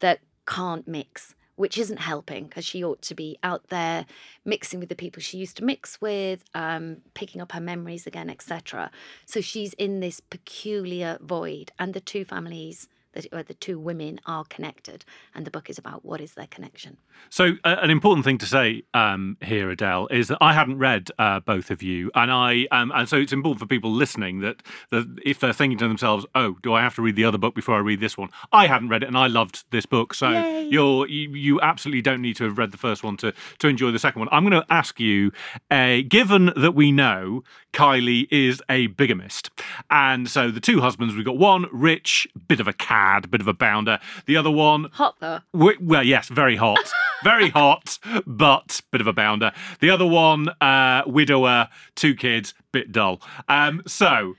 that 0.00 0.20
can't 0.46 0.86
mix, 0.86 1.34
which 1.56 1.78
isn't 1.78 2.00
helping 2.00 2.44
because 2.44 2.66
she 2.66 2.84
ought 2.84 3.00
to 3.00 3.14
be 3.14 3.38
out 3.42 3.68
there 3.68 4.04
mixing 4.44 4.78
with 4.78 4.90
the 4.90 4.94
people 4.94 5.22
she 5.22 5.38
used 5.38 5.56
to 5.56 5.64
mix 5.64 5.98
with, 6.02 6.44
um, 6.54 6.98
picking 7.14 7.40
up 7.40 7.52
her 7.52 7.62
memories 7.62 8.06
again, 8.06 8.28
etc. 8.28 8.90
So 9.24 9.40
she's 9.40 9.72
in 9.84 10.00
this 10.00 10.20
peculiar 10.20 11.16
void, 11.22 11.72
and 11.78 11.94
the 11.94 12.00
two 12.00 12.26
families 12.26 12.88
that 13.12 13.26
where 13.30 13.42
the 13.42 13.54
two 13.54 13.78
women 13.78 14.20
are 14.26 14.44
connected, 14.44 15.04
and 15.34 15.44
the 15.44 15.50
book 15.50 15.68
is 15.70 15.78
about 15.78 16.04
what 16.04 16.20
is 16.20 16.34
their 16.34 16.46
connection. 16.46 16.96
So, 17.28 17.52
uh, 17.64 17.76
an 17.80 17.90
important 17.90 18.24
thing 18.24 18.38
to 18.38 18.46
say 18.46 18.82
um, 18.94 19.36
here, 19.40 19.70
Adele, 19.70 20.06
is 20.08 20.28
that 20.28 20.38
I 20.40 20.52
hadn't 20.52 20.78
read 20.78 21.10
uh, 21.18 21.40
both 21.40 21.70
of 21.70 21.82
you, 21.82 22.10
and 22.14 22.30
I 22.30 22.66
um, 22.70 22.92
and 22.94 23.08
so 23.08 23.16
it's 23.16 23.32
important 23.32 23.60
for 23.60 23.66
people 23.66 23.90
listening 23.90 24.40
that, 24.40 24.62
that 24.90 25.06
if 25.24 25.40
they're 25.40 25.52
thinking 25.52 25.78
to 25.78 25.88
themselves, 25.88 26.26
"Oh, 26.34 26.56
do 26.62 26.72
I 26.72 26.80
have 26.82 26.94
to 26.96 27.02
read 27.02 27.16
the 27.16 27.24
other 27.24 27.38
book 27.38 27.54
before 27.54 27.76
I 27.76 27.80
read 27.80 28.00
this 28.00 28.16
one?" 28.16 28.30
I 28.52 28.66
hadn't 28.66 28.88
read 28.88 29.02
it, 29.02 29.06
and 29.06 29.18
I 29.18 29.26
loved 29.26 29.64
this 29.70 29.86
book, 29.86 30.14
so 30.14 30.30
Yay. 30.30 30.68
you're 30.70 31.06
you, 31.06 31.30
you 31.30 31.60
absolutely 31.60 32.02
don't 32.02 32.22
need 32.22 32.36
to 32.36 32.44
have 32.44 32.58
read 32.58 32.70
the 32.70 32.78
first 32.78 33.02
one 33.02 33.16
to 33.18 33.32
to 33.58 33.68
enjoy 33.68 33.90
the 33.90 33.98
second 33.98 34.20
one. 34.20 34.28
I'm 34.32 34.48
going 34.48 34.60
to 34.60 34.72
ask 34.72 35.00
you, 35.00 35.32
uh, 35.70 35.98
given 36.08 36.52
that 36.56 36.74
we 36.74 36.92
know 36.92 37.42
Kylie 37.72 38.26
is 38.30 38.62
a 38.68 38.88
bigamist, 38.88 39.50
and 39.90 40.28
so 40.28 40.50
the 40.50 40.60
two 40.60 40.80
husbands 40.80 41.14
we've 41.14 41.24
got 41.24 41.38
one 41.38 41.66
rich, 41.72 42.26
bit 42.48 42.60
of 42.60 42.68
a 42.68 42.72
cad, 42.72 43.30
bit 43.30 43.40
of 43.40 43.48
a 43.48 43.54
bounder, 43.54 43.98
the 44.26 44.36
other 44.36 44.50
one 44.50 44.88
Hot 44.92 45.16
though. 45.20 45.40
Well, 45.52 46.02
yes, 46.02 46.28
very 46.28 46.56
hot, 46.56 46.90
very 47.24 47.50
hot, 47.50 47.98
but 48.26 48.80
bit 48.90 49.00
of 49.00 49.06
a 49.06 49.12
bounder. 49.12 49.52
The 49.80 49.90
other 49.90 50.06
one, 50.06 50.48
uh, 50.60 51.02
widower, 51.06 51.68
two 51.94 52.14
kids, 52.14 52.54
bit 52.72 52.92
dull. 52.92 53.20
Um, 53.48 53.82
so 53.86 54.34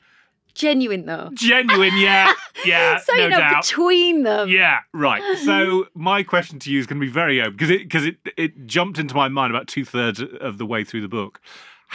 Genuine 0.54 1.06
though. 1.06 1.30
genuine, 1.34 1.96
yeah, 1.98 2.34
yeah, 2.66 2.98
so 2.98 3.14
no 3.14 3.24
you 3.24 3.30
know 3.30 3.38
doubt. 3.38 3.64
between 3.64 4.24
them. 4.24 4.50
Yeah, 4.50 4.80
right. 4.94 5.24
So 5.46 5.88
my 5.96 6.24
question 6.24 6.60
to 6.60 6.72
you 6.72 6.80
is 6.80 6.86
going 6.86 7.00
to 7.00 7.06
be 7.06 7.12
very 7.12 7.40
open 7.42 7.54
because 7.54 7.70
it 7.70 7.84
because 7.84 8.06
it 8.06 8.18
it 8.36 8.66
jumped 8.68 9.00
into 9.00 9.16
my 9.16 9.30
mind 9.30 9.54
about 9.54 9.68
two 9.68 9.86
thirds 9.86 10.22
of 10.22 10.58
the 10.58 10.66
way 10.66 10.84
through 10.84 11.02
the 11.02 11.08
book. 11.08 11.40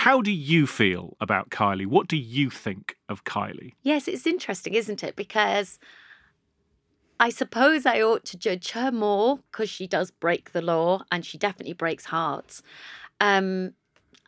How 0.00 0.20
do 0.20 0.30
you 0.30 0.66
feel 0.66 1.16
about 1.22 1.48
Kylie? 1.48 1.86
What 1.86 2.06
do 2.06 2.18
you 2.18 2.50
think 2.50 2.96
of 3.08 3.24
Kylie? 3.24 3.72
Yes, 3.82 4.06
it's 4.06 4.26
interesting, 4.26 4.74
isn't 4.74 5.02
it? 5.02 5.16
Because 5.16 5.78
I 7.18 7.30
suppose 7.30 7.86
I 7.86 8.02
ought 8.02 8.26
to 8.26 8.36
judge 8.36 8.72
her 8.72 8.92
more 8.92 9.38
because 9.50 9.70
she 9.70 9.86
does 9.86 10.10
break 10.10 10.52
the 10.52 10.60
law 10.60 11.04
and 11.10 11.24
she 11.24 11.38
definitely 11.38 11.72
breaks 11.72 12.04
hearts. 12.04 12.62
Um, 13.22 13.72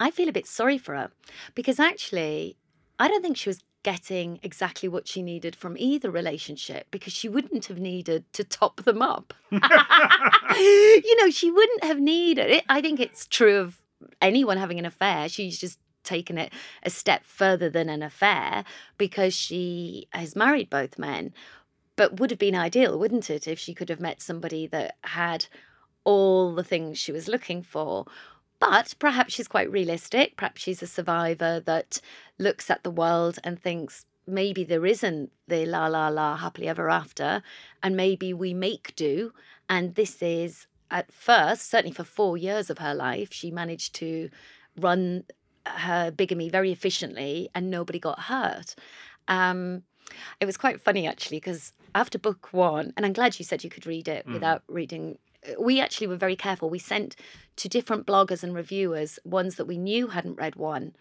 I 0.00 0.10
feel 0.10 0.30
a 0.30 0.32
bit 0.32 0.46
sorry 0.46 0.78
for 0.78 0.94
her 0.94 1.10
because 1.54 1.78
actually, 1.78 2.56
I 2.98 3.08
don't 3.08 3.20
think 3.20 3.36
she 3.36 3.50
was 3.50 3.62
getting 3.82 4.40
exactly 4.42 4.88
what 4.88 5.06
she 5.06 5.22
needed 5.22 5.54
from 5.54 5.76
either 5.78 6.10
relationship 6.10 6.86
because 6.90 7.12
she 7.12 7.28
wouldn't 7.28 7.66
have 7.66 7.78
needed 7.78 8.24
to 8.32 8.42
top 8.42 8.84
them 8.84 9.02
up. 9.02 9.34
you 9.50 11.16
know, 11.20 11.28
she 11.28 11.50
wouldn't 11.50 11.84
have 11.84 12.00
needed 12.00 12.50
it. 12.50 12.64
I 12.70 12.80
think 12.80 12.98
it's 13.00 13.26
true 13.26 13.58
of 13.58 13.82
anyone 14.20 14.56
having 14.56 14.78
an 14.78 14.84
affair. 14.84 15.28
She's 15.28 15.58
just 15.58 15.78
taken 16.04 16.38
it 16.38 16.52
a 16.82 16.90
step 16.90 17.24
further 17.24 17.68
than 17.68 17.88
an 17.88 18.02
affair 18.02 18.64
because 18.96 19.34
she 19.34 20.08
has 20.12 20.36
married 20.36 20.70
both 20.70 20.98
men. 20.98 21.32
But 21.96 22.20
would 22.20 22.30
have 22.30 22.38
been 22.38 22.54
ideal, 22.54 22.98
wouldn't 22.98 23.28
it, 23.28 23.48
if 23.48 23.58
she 23.58 23.74
could 23.74 23.88
have 23.88 24.00
met 24.00 24.22
somebody 24.22 24.66
that 24.68 24.96
had 25.02 25.46
all 26.04 26.54
the 26.54 26.64
things 26.64 26.96
she 26.98 27.12
was 27.12 27.28
looking 27.28 27.62
for. 27.62 28.06
But 28.60 28.94
perhaps 28.98 29.34
she's 29.34 29.48
quite 29.48 29.70
realistic. 29.70 30.36
Perhaps 30.36 30.62
she's 30.62 30.82
a 30.82 30.86
survivor 30.86 31.60
that 31.60 32.00
looks 32.38 32.70
at 32.70 32.82
the 32.82 32.90
world 32.90 33.38
and 33.44 33.60
thinks 33.60 34.04
maybe 34.26 34.64
there 34.64 34.86
isn't 34.86 35.32
the 35.46 35.66
la 35.66 35.86
la 35.86 36.08
la 36.08 36.36
happily 36.36 36.68
ever 36.68 36.88
after, 36.88 37.42
and 37.82 37.96
maybe 37.96 38.32
we 38.32 38.54
make 38.54 38.94
do. 38.94 39.32
And 39.68 39.94
this 39.94 40.22
is, 40.22 40.66
at 40.90 41.12
first, 41.12 41.70
certainly 41.70 41.94
for 41.94 42.04
four 42.04 42.36
years 42.36 42.70
of 42.70 42.78
her 42.78 42.94
life, 42.94 43.32
she 43.32 43.50
managed 43.50 43.94
to 43.96 44.30
run 44.78 45.24
her 45.66 46.10
bigamy 46.10 46.48
very 46.48 46.72
efficiently 46.72 47.50
and 47.54 47.70
nobody 47.70 47.98
got 47.98 48.20
hurt. 48.20 48.74
Um, 49.26 49.82
it 50.40 50.46
was 50.46 50.56
quite 50.56 50.80
funny 50.80 51.06
actually 51.06 51.38
because 51.38 51.72
after 51.94 52.18
book 52.18 52.48
one, 52.52 52.92
and 52.96 53.04
I'm 53.04 53.12
glad 53.12 53.38
you 53.38 53.44
said 53.44 53.64
you 53.64 53.70
could 53.70 53.86
read 53.86 54.08
it 54.08 54.26
without 54.26 54.62
reading. 54.68 55.18
We 55.58 55.80
actually 55.80 56.06
were 56.06 56.16
very 56.16 56.36
careful. 56.36 56.70
We 56.70 56.78
sent 56.78 57.16
to 57.56 57.68
different 57.68 58.06
bloggers 58.06 58.42
and 58.42 58.54
reviewers 58.54 59.18
ones 59.24 59.56
that 59.56 59.66
we 59.66 59.78
knew 59.78 60.08
hadn't 60.08 60.36
read 60.36 60.56
one, 60.56 60.94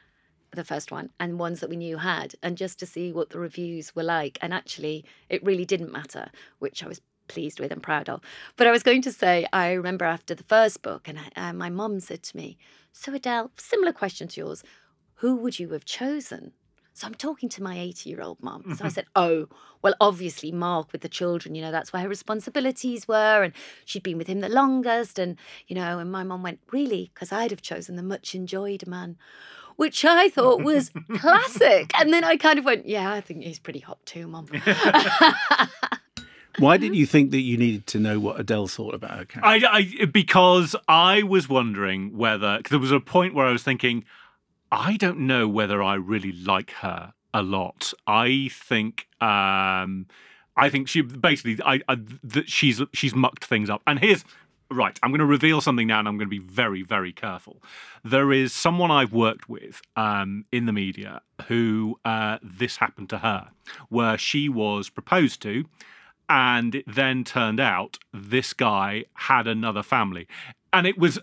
the 0.52 0.63
first 0.63 0.91
one, 0.91 1.10
and 1.19 1.39
ones 1.39 1.60
that 1.60 1.69
we 1.69 1.76
knew 1.76 1.97
had, 1.97 2.36
and 2.41 2.58
just 2.58 2.80
to 2.80 2.86
see 2.86 3.12
what 3.12 3.30
the 3.30 3.39
reviews 3.39 3.95
were 3.95 4.04
like. 4.04 4.38
And 4.41 4.54
actually, 4.54 5.06
it 5.30 5.43
really 5.43 5.65
didn't 5.65 5.91
matter, 5.91 6.30
which 6.60 6.84
I 6.84 6.88
was 6.88 7.02
pleased 7.27 7.59
with 7.59 7.71
and 7.71 7.83
proud 7.83 8.09
of. 8.09 8.21
But 8.55 8.67
I 8.67 8.71
was 8.71 8.83
going 8.83 9.01
to 9.03 9.11
say, 9.11 9.47
I 9.53 9.73
remember 9.73 10.05
after 10.05 10.35
the 10.35 10.43
first 10.43 10.81
book, 10.81 11.07
and 11.07 11.19
I, 11.19 11.49
uh, 11.49 11.53
my 11.53 11.69
mum 11.69 11.99
said 11.99 12.23
to 12.23 12.37
me, 12.37 12.57
"So 12.91 13.13
Adele, 13.13 13.51
similar 13.57 13.93
question 13.93 14.27
to 14.29 14.41
yours, 14.41 14.63
who 15.15 15.35
would 15.35 15.59
you 15.59 15.69
have 15.69 15.85
chosen?" 15.85 16.53
So 16.97 17.05
I'm 17.05 17.13
talking 17.13 17.47
to 17.49 17.61
my 17.61 17.77
80 17.77 18.09
year 18.09 18.21
old 18.23 18.41
mum. 18.41 18.73
So 18.75 18.83
I 18.83 18.87
said, 18.87 19.05
Oh, 19.15 19.47
well, 19.83 19.93
obviously, 20.01 20.51
Mark 20.51 20.91
with 20.91 21.01
the 21.01 21.07
children, 21.07 21.53
you 21.53 21.61
know, 21.61 21.69
that's 21.69 21.93
where 21.93 22.01
her 22.01 22.09
responsibilities 22.09 23.07
were. 23.07 23.43
And 23.43 23.53
she'd 23.85 24.01
been 24.01 24.17
with 24.17 24.25
him 24.25 24.39
the 24.39 24.49
longest. 24.49 25.19
And, 25.19 25.37
you 25.67 25.75
know, 25.75 25.99
and 25.99 26.11
my 26.11 26.23
mum 26.23 26.41
went, 26.41 26.59
Really? 26.71 27.11
Because 27.13 27.31
I'd 27.31 27.51
have 27.51 27.61
chosen 27.61 27.97
the 27.97 28.01
much 28.01 28.33
enjoyed 28.33 28.87
man, 28.87 29.15
which 29.75 30.05
I 30.05 30.29
thought 30.29 30.63
was 30.63 30.89
classic. 31.17 31.91
And 31.99 32.11
then 32.11 32.23
I 32.23 32.35
kind 32.35 32.57
of 32.57 32.65
went, 32.65 32.87
Yeah, 32.87 33.13
I 33.13 33.21
think 33.21 33.43
he's 33.43 33.59
pretty 33.59 33.81
hot 33.81 34.03
too, 34.07 34.25
mum. 34.25 34.47
Why 36.60 36.78
did 36.78 36.96
you 36.96 37.06
think 37.06 37.32
that 37.32 37.41
you 37.41 37.58
needed 37.58 37.86
to 37.88 38.00
know 38.00 38.20
what 38.20 38.39
Adele 38.39 38.67
thought 38.67 38.96
about 38.96 39.12
her 39.12 39.26
character? 39.26 39.67
I, 39.67 39.96
I 40.02 40.06
because 40.06 40.76
I 40.88 41.24
was 41.24 41.48
wondering 41.48 42.17
whether 42.17 42.62
there 42.70 42.80
was 42.80 42.91
a 42.91 43.00
point 43.00 43.36
where 43.36 43.46
I 43.46 43.52
was 43.52 43.63
thinking, 43.63 44.06
I 44.72 44.98
don't 44.98 45.20
know 45.20 45.48
whether 45.48 45.84
I 45.84 45.96
really 45.96 46.32
like 46.32 46.72
her 46.72 47.13
a 47.34 47.43
lot. 47.43 47.93
I 48.08 48.50
think 48.52 49.08
um 49.22 50.08
I 50.56 50.70
think 50.70 50.88
she 50.88 51.02
basically 51.02 51.60
I, 51.63 51.82
I 51.88 51.98
that 52.24 52.50
she's 52.50 52.82
she's 52.93 53.13
mucked 53.13 53.46
things 53.46 53.70
up. 53.70 53.82
And 53.86 54.00
here's 54.00 54.26
right, 54.72 55.00
I'm 55.02 55.12
going 55.12 55.20
to 55.20 55.26
reveal 55.26 55.62
something 55.62 55.88
now, 55.88 56.00
and 56.00 56.08
I'm 56.08 56.17
going 56.17 56.28
to 56.28 56.39
be 56.39 56.39
very 56.39 56.82
very 56.82 57.13
careful. 57.13 57.62
There 58.04 58.32
is 58.32 58.52
someone 58.52 58.89
I've 58.89 59.13
worked 59.13 59.48
with 59.48 59.82
um, 59.96 60.46
in 60.52 60.65
the 60.65 60.74
media 60.74 61.22
who 61.48 62.00
uh, 62.04 62.39
this 62.41 62.78
happened 62.78 63.10
to 63.12 63.20
her, 63.20 63.52
where 63.89 64.17
she 64.17 64.50
was 64.50 64.89
proposed 64.89 65.41
to. 65.43 65.65
And 66.29 66.75
it 66.75 66.85
then 66.87 67.23
turned 67.23 67.59
out 67.59 67.99
this 68.13 68.53
guy 68.53 69.05
had 69.13 69.47
another 69.47 69.81
family, 69.81 70.27
and 70.73 70.85
it 70.85 70.97
was 70.97 71.19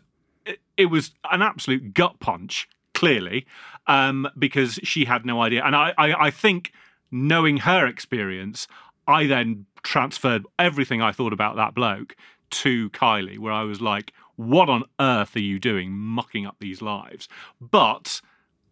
it, 0.77 0.87
was 0.87 1.13
an 1.31 1.43
absolute 1.43 1.95
gut 1.95 2.21
punch 2.21 2.69
clearly 2.95 3.47
um, 3.87 4.29
because 4.39 4.79
she 4.83 5.05
had 5.05 5.27
no 5.27 5.43
idea. 5.43 5.63
And 5.65 5.75
I, 5.77 5.93
I, 5.99 6.27
I 6.27 6.31
think 6.31 6.73
knowing 7.11 7.59
her 7.59 7.87
experience, 7.87 8.67
I 9.07 9.27
then 9.27 9.67
transferred 9.83 10.47
everything 10.59 11.03
I 11.03 11.13
thought 11.13 11.33
about 11.33 11.57
that 11.57 11.75
bloke 11.75 12.17
to 12.51 12.91
Kylie, 12.91 13.39
where 13.39 13.53
I 13.53 13.63
was 13.63 13.81
like, 13.81 14.13
what 14.37 14.69
on 14.69 14.85
earth 15.01 15.37
are 15.37 15.41
you 15.41 15.59
doing 15.59 15.93
mucking 15.93 16.47
up 16.47 16.57
these 16.61 16.83
lives? 16.83 17.29
But 17.61 18.21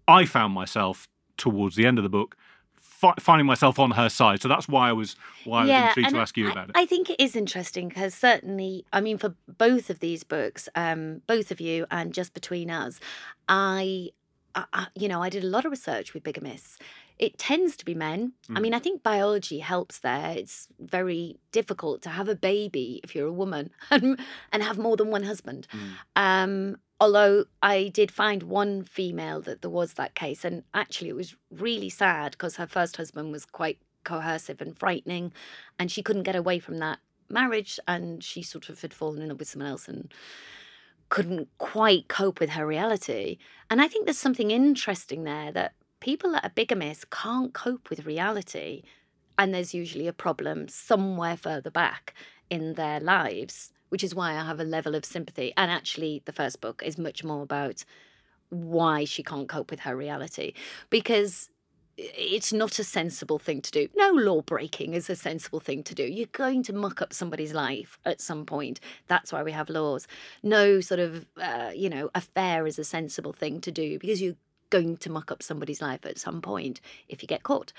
I 0.09 0.25
found 0.25 0.55
myself 0.55 1.09
towards 1.37 1.77
the 1.77 1.87
end 1.87 1.99
of 1.99 2.05
the 2.05 2.11
book 2.11 2.37
fi- 3.03 3.15
finding 3.21 3.47
myself 3.47 3.79
on 3.79 3.91
her 4.01 4.09
side. 4.09 4.41
So 4.43 4.49
that's 4.49 4.69
why 4.69 4.89
I 4.89 4.93
was 4.93 5.17
why 5.45 5.59
I 5.61 5.65
was 5.65 5.71
intrigued 5.89 6.11
to 6.15 6.21
ask 6.25 6.37
you 6.37 6.49
I, 6.49 6.53
about 6.53 6.69
it. 6.71 6.75
I 6.83 6.87
think 6.87 7.11
it 7.11 7.19
is 7.27 7.35
interesting 7.37 7.89
because 7.89 8.15
certainly, 8.15 8.85
I 8.93 9.01
mean, 9.07 9.19
for 9.19 9.31
both 9.67 9.91
of 9.91 9.99
these 9.99 10.23
books, 10.25 10.69
um, 10.75 11.23
both 11.27 11.51
of 11.51 11.61
you, 11.61 11.87
and 11.91 12.15
just 12.15 12.33
between 12.35 12.71
us, 12.71 13.01
I, 13.49 14.11
I, 14.55 14.65
I- 14.73 14.87
you 14.95 15.09
know, 15.09 15.23
I 15.23 15.29
did 15.29 15.45
a 15.45 15.47
lot 15.57 15.65
of 15.65 15.71
research 15.73 16.15
with 16.15 16.23
bigamists. 16.23 16.77
It 17.19 17.39
tends 17.39 17.77
to 17.77 17.85
be 17.85 17.95
men. 17.95 18.33
I 18.49 18.53
Mm. 18.55 18.63
mean, 18.63 18.75
I 18.75 18.79
think 18.81 19.03
biology 19.03 19.59
helps 19.61 19.99
there. 20.01 20.33
It's 20.37 20.67
very 20.81 21.39
difficult 21.53 22.03
to 22.03 22.09
have 22.11 22.29
a 22.29 22.35
baby 22.35 23.01
if 23.05 23.15
you're 23.15 23.29
a 23.29 23.33
woman 23.33 23.71
and, 23.91 24.19
and 24.53 24.63
have 24.63 24.79
more 24.79 24.97
than 24.97 25.09
one 25.11 25.23
husband. 25.25 25.67
Mm. 25.73 25.89
Um, 26.17 26.77
although 27.03 27.47
I 27.61 27.89
did 27.89 28.13
find 28.13 28.45
one 28.45 28.85
female 28.85 29.41
that 29.41 29.61
there 29.61 29.69
was 29.69 29.95
that 29.95 30.15
case, 30.15 30.45
and 30.45 30.63
actually 30.73 31.09
it 31.09 31.17
was 31.17 31.35
really 31.51 31.91
sad 31.91 32.31
because 32.31 32.55
her 32.55 32.67
first 32.69 32.97
husband 32.97 33.33
was 33.33 33.45
quite 33.45 33.81
coercive 34.05 34.61
and 34.61 34.79
frightening, 34.79 35.33
and 35.81 35.91
she 35.91 36.01
couldn't 36.01 36.23
get 36.23 36.37
away 36.37 36.61
from 36.61 36.79
that 36.79 37.01
marriage, 37.29 37.81
and 37.89 38.23
she 38.23 38.41
sort 38.41 38.69
of 38.69 38.81
had 38.81 38.95
fallen 38.95 39.21
in 39.21 39.31
love 39.31 39.41
with 39.41 39.49
someone 39.49 39.69
else 39.69 39.89
and 39.89 40.15
couldn't 41.09 41.49
quite 41.59 42.07
cope 42.07 42.39
with 42.39 42.51
her 42.51 42.65
reality. 42.65 43.37
And 43.69 43.83
I 43.83 43.89
think 43.89 44.07
there's 44.07 44.17
something 44.17 44.53
interesting 44.53 45.25
there 45.25 45.51
that 45.51 45.73
people 45.99 46.31
that 46.31 46.45
are 46.45 46.51
bigamists 46.51 47.11
can't 47.11 47.53
cope 47.53 47.91
with 47.91 48.07
reality, 48.07 48.85
and 49.37 49.53
there's 49.53 49.75
usually 49.75 50.07
a 50.07 50.13
problem 50.13 50.69
somewhere 50.69 51.37
further 51.37 51.71
back 51.73 52.15
in 52.49 52.75
their 52.75 53.01
lives, 53.01 53.73
which 53.93 54.03
is 54.03 54.15
why 54.15 54.31
I 54.31 54.43
have 54.43 54.59
a 54.59 54.65
level 54.65 54.95
of 54.95 55.05
sympathy. 55.05 55.53
And 55.55 55.71
actually, 55.71 56.23
the 56.25 56.33
first 56.33 56.63
book 56.63 56.83
is 56.83 56.97
much 56.97 57.23
more 57.23 57.43
about 57.43 57.85
why 58.49 59.05
she 59.05 59.23
can't 59.23 59.51
cope 59.51 59.71
with 59.71 59.81
her 59.81 59.95
reality 59.95 60.55
because 60.89 61.51
it's 61.99 62.55
not 62.55 62.79
a 62.79 62.85
sensible 62.85 63.39
thing 63.39 63.61
to 63.61 63.71
do. 63.71 63.89
No 63.95 64.09
law 64.13 64.41
breaking 64.41 64.95
is 64.95 65.11
a 65.11 65.15
sensible 65.15 65.61
thing 65.61 65.83
to 65.83 65.95
do. 65.95 66.05
You're 66.05 66.27
going 66.33 66.63
to 66.63 66.73
muck 66.73 67.03
up 67.03 67.13
somebody's 67.13 67.53
life 67.53 67.99
at 68.07 68.23
some 68.23 68.47
point. 68.47 68.81
That's 69.09 69.31
why 69.31 69.43
we 69.43 69.53
have 69.53 69.69
laws. 69.69 70.09
No 70.43 70.81
sort 70.81 71.01
of, 71.01 71.27
uh, 71.39 71.73
you 71.75 71.91
know, 71.91 72.11
affair 72.15 72.67
is 72.67 72.79
a 72.79 72.85
sensible 72.85 73.35
thing 73.35 73.61
to 73.61 73.71
do 73.71 73.99
because 73.99 74.23
you're 74.23 74.37
going 74.71 74.97
to 74.97 75.11
muck 75.11 75.31
up 75.31 75.43
somebody's 75.43 75.83
life 75.83 76.07
at 76.07 76.19
some 76.19 76.41
point 76.41 76.81
if 77.11 77.21
you 77.23 77.29
get 77.29 77.43
caught. 77.43 77.75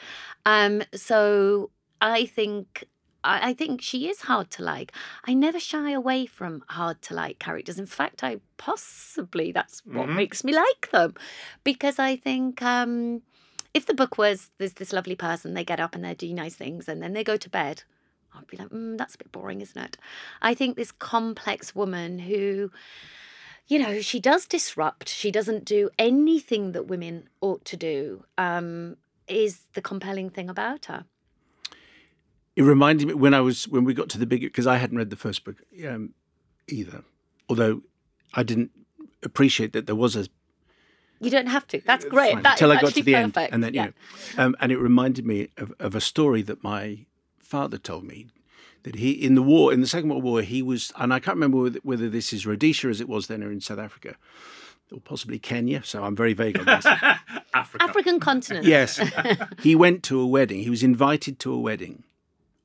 Um, 0.45 0.83
so 0.93 1.71
I 1.99 2.27
think 2.27 2.85
I, 3.23 3.49
I 3.49 3.53
think 3.53 3.81
she 3.81 4.07
is 4.09 4.21
hard 4.21 4.49
to 4.51 4.63
like. 4.63 4.91
I 5.25 5.33
never 5.33 5.59
shy 5.59 5.91
away 5.91 6.25
from 6.25 6.63
hard 6.67 7.01
to 7.03 7.13
like 7.13 7.39
characters. 7.39 7.79
In 7.79 7.85
fact, 7.85 8.23
I 8.23 8.39
possibly 8.57 9.51
that's 9.51 9.81
what 9.85 10.07
Mhm. 10.07 10.15
makes 10.15 10.43
me 10.43 10.53
like 10.53 10.89
them, 10.91 11.15
because 11.63 11.99
I 11.99 12.15
think 12.15 12.61
um, 12.61 13.21
if 13.73 13.85
the 13.85 13.93
book 13.93 14.17
was 14.17 14.51
there's 14.57 14.73
this 14.73 14.93
lovely 14.93 15.15
person, 15.15 15.53
they 15.53 15.63
get 15.65 15.79
up 15.79 15.95
and 15.95 16.03
they 16.03 16.13
do 16.13 16.33
nice 16.33 16.55
things, 16.55 16.87
and 16.87 17.01
then 17.01 17.13
they 17.13 17.23
go 17.23 17.37
to 17.37 17.49
bed. 17.49 17.83
I'd 18.35 18.47
be 18.47 18.57
like, 18.57 18.69
mm, 18.69 18.97
that's 18.97 19.13
a 19.15 19.19
bit 19.19 19.31
boring, 19.31 19.61
isn't 19.61 19.79
it? 19.81 19.97
I 20.41 20.55
think 20.55 20.75
this 20.75 20.91
complex 20.91 21.75
woman 21.75 22.17
who, 22.17 22.71
you 23.67 23.77
know, 23.77 24.01
she 24.01 24.19
does 24.19 24.47
disrupt. 24.47 25.07
She 25.07 25.29
doesn't 25.31 25.65
do 25.65 25.91
anything 25.99 26.71
that 26.71 26.87
women 26.87 27.29
ought 27.41 27.63
to 27.65 27.77
do. 27.77 28.25
Um, 28.37 28.97
is 29.27 29.61
the 29.73 29.81
compelling 29.81 30.29
thing 30.29 30.49
about 30.49 30.85
her. 30.85 31.05
It 32.55 32.61
reminded 32.61 33.07
me 33.07 33.13
when 33.15 33.33
I 33.33 33.41
was 33.41 33.67
when 33.67 33.83
we 33.83 33.93
got 33.93 34.09
to 34.09 34.17
the 34.17 34.25
big 34.25 34.41
because 34.41 34.67
I 34.67 34.77
hadn't 34.77 34.97
read 34.97 35.09
the 35.09 35.15
first 35.15 35.43
book 35.43 35.57
um, 35.87 36.13
either, 36.67 37.03
although 37.49 37.81
I 38.33 38.43
didn't 38.43 38.71
appreciate 39.23 39.73
that 39.73 39.85
there 39.87 39.95
was 39.95 40.15
a 40.15 40.27
You 41.19 41.31
don't 41.31 41.47
have 41.47 41.65
to. 41.67 41.81
That's 41.85 42.05
great. 42.05 42.33
fine, 42.33 42.43
That 42.43 42.55
is 42.55 42.61
until 42.61 42.77
I 42.77 42.81
got 42.81 42.93
to 42.93 43.01
the 43.03 43.13
perfect. 43.13 43.37
end, 43.37 43.53
and 43.53 43.63
then 43.63 43.73
yeah. 43.73 43.85
you 43.85 43.93
know, 44.37 44.43
um, 44.43 44.55
and 44.59 44.71
it 44.71 44.77
reminded 44.77 45.25
me 45.25 45.49
of, 45.57 45.73
of 45.79 45.95
a 45.95 46.01
story 46.01 46.41
that 46.43 46.63
my 46.63 47.05
father 47.39 47.77
told 47.77 48.03
me 48.03 48.27
that 48.83 48.95
he 48.95 49.11
in 49.11 49.33
the 49.35 49.41
war 49.41 49.73
in 49.73 49.81
the 49.81 49.87
Second 49.87 50.09
World 50.09 50.23
War 50.23 50.41
he 50.41 50.61
was, 50.61 50.91
and 50.97 51.13
I 51.13 51.19
can't 51.19 51.35
remember 51.35 51.57
whether, 51.57 51.79
whether 51.83 52.09
this 52.09 52.33
is 52.33 52.45
Rhodesia 52.45 52.87
as 52.89 53.01
it 53.01 53.09
was 53.09 53.27
then 53.27 53.43
or 53.43 53.51
in 53.51 53.61
South 53.61 53.79
Africa, 53.79 54.15
or 54.91 54.99
possibly 54.99 55.39
Kenya. 55.39 55.81
So 55.83 56.03
I'm 56.03 56.15
very 56.15 56.33
vague 56.33 56.59
on 56.59 56.65
this. 56.65 56.85
Africa. 57.55 57.83
African 57.83 58.19
continent. 58.19 58.65
yes, 58.65 58.99
he 59.61 59.75
went 59.75 60.03
to 60.03 60.19
a 60.19 60.27
wedding. 60.27 60.59
He 60.63 60.69
was 60.69 60.83
invited 60.83 61.39
to 61.39 61.51
a 61.53 61.59
wedding 61.59 62.03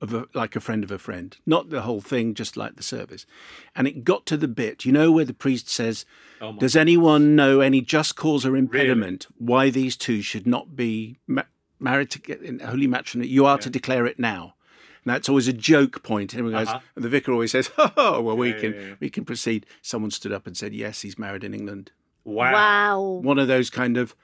of 0.00 0.14
a, 0.14 0.26
like 0.34 0.54
a 0.54 0.60
friend 0.60 0.84
of 0.84 0.90
a 0.90 0.98
friend, 0.98 1.36
not 1.44 1.70
the 1.70 1.82
whole 1.82 2.00
thing, 2.00 2.32
just 2.34 2.56
like 2.56 2.76
the 2.76 2.82
service. 2.82 3.26
And 3.74 3.88
it 3.88 4.04
got 4.04 4.26
to 4.26 4.36
the 4.36 4.46
bit, 4.48 4.84
you 4.84 4.92
know, 4.92 5.10
where 5.10 5.24
the 5.24 5.34
priest 5.34 5.68
says, 5.68 6.04
Oh 6.40 6.52
my- 6.52 6.58
"Does 6.58 6.76
anyone 6.76 7.34
know 7.34 7.60
any 7.60 7.80
just 7.80 8.14
cause 8.14 8.46
or 8.46 8.56
impediment 8.56 9.26
why 9.38 9.70
these 9.70 9.96
two 9.96 10.22
should 10.22 10.46
not 10.46 10.76
be 10.76 11.18
ma- 11.26 11.42
married 11.80 12.10
to 12.10 12.20
get 12.20 12.42
in 12.42 12.60
holy 12.60 12.86
matrimony? 12.86 13.28
You 13.28 13.44
are 13.46 13.58
to 13.58 13.68
declare 13.70 14.06
it 14.06 14.18
now." 14.20 14.54
And 15.04 15.14
that's 15.14 15.28
always 15.28 15.48
a 15.48 15.52
joke 15.52 16.02
point. 16.02 16.32
And 16.32 16.40
everyone 16.40 16.60
goes, 16.64 16.68
Uh-huh. 16.68 16.80
and 16.94 17.04
the 17.04 17.08
vicar 17.08 17.32
always 17.32 17.50
says, 17.52 17.70
"Oh, 17.78 18.20
well, 18.20 18.36
we 18.36 18.50
Yeah, 18.52 18.58
can 18.60 18.72
yeah, 18.74 18.80
yeah. 18.80 18.94
we 19.00 19.10
can 19.10 19.24
proceed." 19.24 19.66
Someone 19.82 20.10
stood 20.12 20.32
up 20.32 20.46
and 20.46 20.56
said, 20.56 20.72
"Yes, 20.74 21.00
he's 21.02 21.18
married 21.18 21.42
in 21.42 21.54
England." 21.54 21.90
Wow. 22.24 22.52
Wow. 22.52 23.00
One 23.22 23.38
of 23.40 23.48
those 23.48 23.68
kind 23.70 23.96
of, 23.96 24.14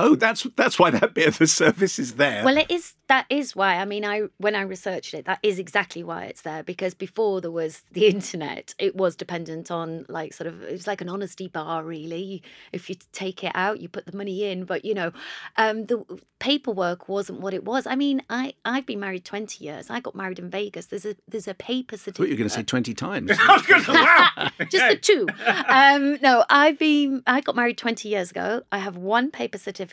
"Oh, 0.00 0.14
that's 0.14 0.44
that's 0.56 0.78
why 0.78 0.90
that 0.90 1.14
bit 1.14 1.28
of 1.28 1.38
the 1.38 1.46
service 1.46 1.98
is 1.98 2.14
there." 2.14 2.44
Well, 2.44 2.56
it 2.56 2.70
is. 2.70 2.94
That 3.08 3.26
is 3.28 3.56
why. 3.56 3.76
I 3.76 3.84
mean, 3.84 4.04
I 4.04 4.22
when 4.38 4.54
I 4.54 4.62
researched 4.62 5.14
it, 5.14 5.24
that 5.26 5.38
is 5.42 5.58
exactly 5.58 6.02
why 6.02 6.24
it's 6.24 6.42
there. 6.42 6.62
Because 6.62 6.94
before 6.94 7.40
there 7.40 7.50
was 7.50 7.82
the 7.92 8.06
internet, 8.06 8.74
it 8.78 8.96
was 8.96 9.16
dependent 9.16 9.70
on 9.70 10.06
like 10.08 10.32
sort 10.32 10.46
of 10.46 10.62
it 10.62 10.72
was 10.72 10.86
like 10.86 11.00
an 11.00 11.08
honesty 11.08 11.48
bar, 11.48 11.82
really. 11.82 12.42
If 12.72 12.88
you 12.88 12.96
take 13.12 13.44
it 13.44 13.52
out, 13.54 13.80
you 13.80 13.88
put 13.88 14.06
the 14.06 14.16
money 14.16 14.44
in, 14.44 14.64
but 14.64 14.84
you 14.84 14.94
know, 14.94 15.12
um, 15.56 15.86
the 15.86 16.04
paperwork 16.38 17.08
wasn't 17.08 17.40
what 17.40 17.52
it 17.52 17.64
was. 17.64 17.86
I 17.86 17.96
mean, 17.96 18.22
I 18.30 18.54
I've 18.64 18.86
been 18.86 19.00
married 19.00 19.24
twenty 19.24 19.64
years. 19.64 19.90
I 19.90 20.00
got 20.00 20.14
married 20.14 20.38
in 20.38 20.48
Vegas. 20.50 20.86
There's 20.86 21.04
a 21.04 21.16
there's 21.28 21.48
a 21.48 21.54
paper 21.54 21.94
I 21.94 21.96
thought 21.96 22.04
certificate. 22.04 22.28
you 22.28 22.34
were 22.34 22.38
going 22.38 22.48
to 22.48 22.54
say 22.54 22.62
20 22.62 22.94
times. 22.94 23.30
I 23.40 23.52
was 23.52 23.66
gonna 23.66 23.84
say, 23.84 23.92
wow. 23.92 24.50
just 24.70 24.88
the 24.88 24.96
two. 24.96 25.26
Um, 25.68 26.18
no, 26.22 26.44
I've 26.48 26.78
been. 26.78 27.22
I 27.26 27.40
got 27.40 27.56
married 27.56 27.76
twenty 27.78 28.08
years 28.08 28.30
ago. 28.30 28.62
I 28.70 28.78
have 28.78 28.96
one 28.96 29.30
paper 29.30 29.58
certificate. 29.58 29.89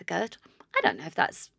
I 0.75 0.81
don't 0.81 0.99
know 0.99 1.05
if 1.05 1.15
that's 1.15 1.49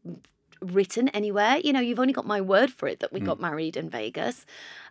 written 0.61 1.09
anywhere. 1.11 1.59
You 1.63 1.73
know, 1.73 1.81
you've 1.81 1.99
only 2.01 2.13
got 2.13 2.27
my 2.27 2.41
word 2.41 2.71
for 2.73 2.89
it 2.89 3.01
that 3.01 3.13
we 3.13 3.21
got 3.21 3.41
married 3.41 3.77
in 3.77 3.89
Vegas. 3.91 4.45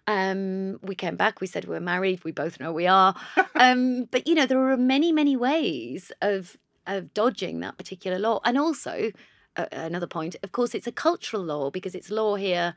Um, 0.08 0.80
we 0.82 0.96
came 0.96 1.16
back. 1.18 1.42
We 1.42 1.48
said 1.48 1.66
we 1.66 1.74
were 1.74 1.82
married. 1.82 2.24
We 2.24 2.32
both 2.32 2.60
know 2.60 2.72
we 2.72 2.88
are. 2.88 3.16
Um, 3.60 4.06
but 4.12 4.28
you 4.28 4.36
know, 4.36 4.46
there 4.46 4.70
are 4.70 4.78
many, 4.78 5.12
many 5.12 5.36
ways 5.36 6.12
of 6.22 6.58
of 6.86 7.12
dodging 7.16 7.60
that 7.62 7.76
particular 7.76 8.20
law. 8.20 8.40
And 8.46 8.56
also, 8.56 9.12
uh, 9.58 9.66
another 9.72 10.08
point. 10.08 10.36
Of 10.44 10.52
course, 10.52 10.76
it's 10.76 10.88
a 10.88 10.92
cultural 10.92 11.44
law 11.44 11.72
because 11.72 11.96
it's 11.96 12.12
law 12.12 12.36
here 12.36 12.76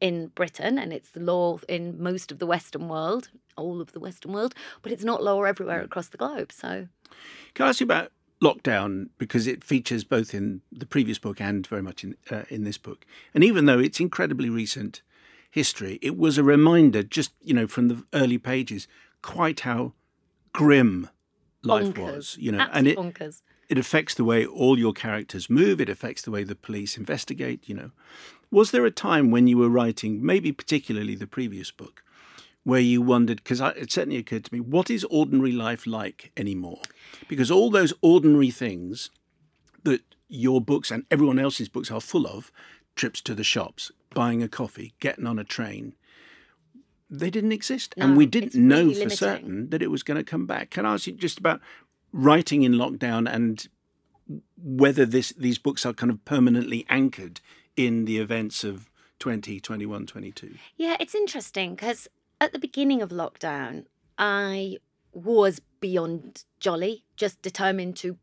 in 0.00 0.28
Britain 0.28 0.78
and 0.78 0.92
it's 0.92 1.10
the 1.10 1.20
law 1.20 1.58
in 1.68 2.00
most 2.02 2.30
of 2.30 2.38
the 2.38 2.46
Western 2.46 2.88
world, 2.88 3.30
all 3.56 3.80
of 3.80 3.92
the 3.92 4.00
Western 4.00 4.32
world, 4.32 4.54
but 4.82 4.92
it's 4.92 5.04
not 5.04 5.22
law 5.22 5.42
everywhere 5.42 5.80
across 5.82 6.08
the 6.08 6.18
globe. 6.18 6.52
So, 6.52 6.88
Can 7.54 7.66
I 7.66 7.70
ask 7.70 7.80
you 7.80 7.84
about 7.84 8.12
lockdown 8.42 9.08
because 9.18 9.46
it 9.46 9.62
features 9.62 10.04
both 10.04 10.34
in 10.34 10.62
the 10.72 10.86
previous 10.86 11.18
book 11.18 11.40
and 11.40 11.66
very 11.66 11.82
much 11.82 12.04
in 12.04 12.16
uh, 12.30 12.44
in 12.48 12.64
this 12.64 12.78
book. 12.78 13.04
And 13.34 13.44
even 13.44 13.66
though 13.66 13.78
it's 13.78 14.00
incredibly 14.00 14.48
recent 14.48 15.02
history, 15.50 15.98
it 16.00 16.16
was 16.16 16.38
a 16.38 16.44
reminder, 16.44 17.02
just 17.02 17.32
you 17.42 17.54
know, 17.54 17.66
from 17.66 17.88
the 17.88 18.04
early 18.14 18.38
pages, 18.38 18.88
quite 19.22 19.60
how 19.60 19.92
grim 20.52 21.08
life 21.62 21.88
bonkers. 21.94 22.14
was. 22.14 22.36
You 22.38 22.52
know, 22.52 22.60
Absolute 22.60 22.76
and 22.78 22.88
it 22.88 22.98
bonkers. 22.98 23.42
it 23.68 23.78
affects 23.78 24.14
the 24.14 24.24
way 24.24 24.46
all 24.46 24.78
your 24.78 24.92
characters 24.92 25.50
move. 25.50 25.80
It 25.80 25.88
affects 25.88 26.22
the 26.22 26.30
way 26.30 26.44
the 26.44 26.54
police 26.54 26.96
investigate. 26.96 27.68
You 27.68 27.74
know, 27.74 27.90
was 28.50 28.70
there 28.70 28.86
a 28.86 28.90
time 28.90 29.30
when 29.30 29.46
you 29.46 29.58
were 29.58 29.68
writing, 29.68 30.24
maybe 30.24 30.52
particularly 30.52 31.14
the 31.14 31.26
previous 31.26 31.70
book, 31.70 32.02
where 32.64 32.80
you 32.80 33.02
wondered? 33.02 33.42
Because 33.42 33.60
it 33.60 33.90
certainly 33.90 34.18
occurred 34.18 34.44
to 34.44 34.54
me, 34.54 34.60
what 34.60 34.90
is 34.90 35.04
ordinary 35.04 35.52
life 35.52 35.86
like 35.86 36.32
anymore? 36.36 36.80
Because 37.28 37.50
all 37.50 37.70
those 37.70 37.94
ordinary 38.02 38.50
things 38.50 39.10
that 39.82 40.02
your 40.28 40.60
books 40.60 40.90
and 40.90 41.04
everyone 41.10 41.38
else's 41.38 41.68
books 41.68 41.90
are 41.90 42.00
full 42.00 42.26
of, 42.26 42.52
trips 42.96 43.20
to 43.22 43.34
the 43.34 43.44
shops, 43.44 43.90
buying 44.14 44.42
a 44.42 44.48
coffee, 44.48 44.94
getting 45.00 45.26
on 45.26 45.38
a 45.38 45.44
train. 45.44 45.94
They 47.08 47.30
didn't 47.30 47.52
exist, 47.52 47.94
and 47.96 48.16
we 48.16 48.26
didn't 48.26 48.48
it's 48.48 48.56
know 48.56 48.82
really 48.82 48.94
for 48.94 49.00
limiting. 49.00 49.16
certain 49.16 49.70
that 49.70 49.82
it 49.82 49.90
was 49.90 50.04
going 50.04 50.18
to 50.18 50.22
come 50.22 50.46
back. 50.46 50.70
Can 50.70 50.86
I 50.86 50.94
ask 50.94 51.08
you 51.08 51.12
just 51.12 51.38
about 51.38 51.60
writing 52.12 52.62
in 52.62 52.74
lockdown 52.74 53.28
and 53.32 53.66
whether 54.62 55.04
this 55.04 55.30
these 55.36 55.58
books 55.58 55.84
are 55.84 55.92
kind 55.92 56.12
of 56.12 56.24
permanently 56.24 56.86
anchored 56.88 57.40
in 57.76 58.04
the 58.04 58.18
events 58.18 58.62
of 58.62 58.90
20, 59.18 59.60
21, 59.60 60.06
22. 60.06 60.54
Yeah, 60.76 60.96
it's 60.98 61.14
interesting 61.14 61.74
because 61.74 62.08
at 62.40 62.52
the 62.52 62.58
beginning 62.58 63.02
of 63.02 63.10
lockdown, 63.10 63.84
I 64.18 64.76
was 65.12 65.60
beyond 65.80 66.44
jolly, 66.58 67.04
just 67.16 67.42
determined 67.42 67.96
to, 67.96 68.16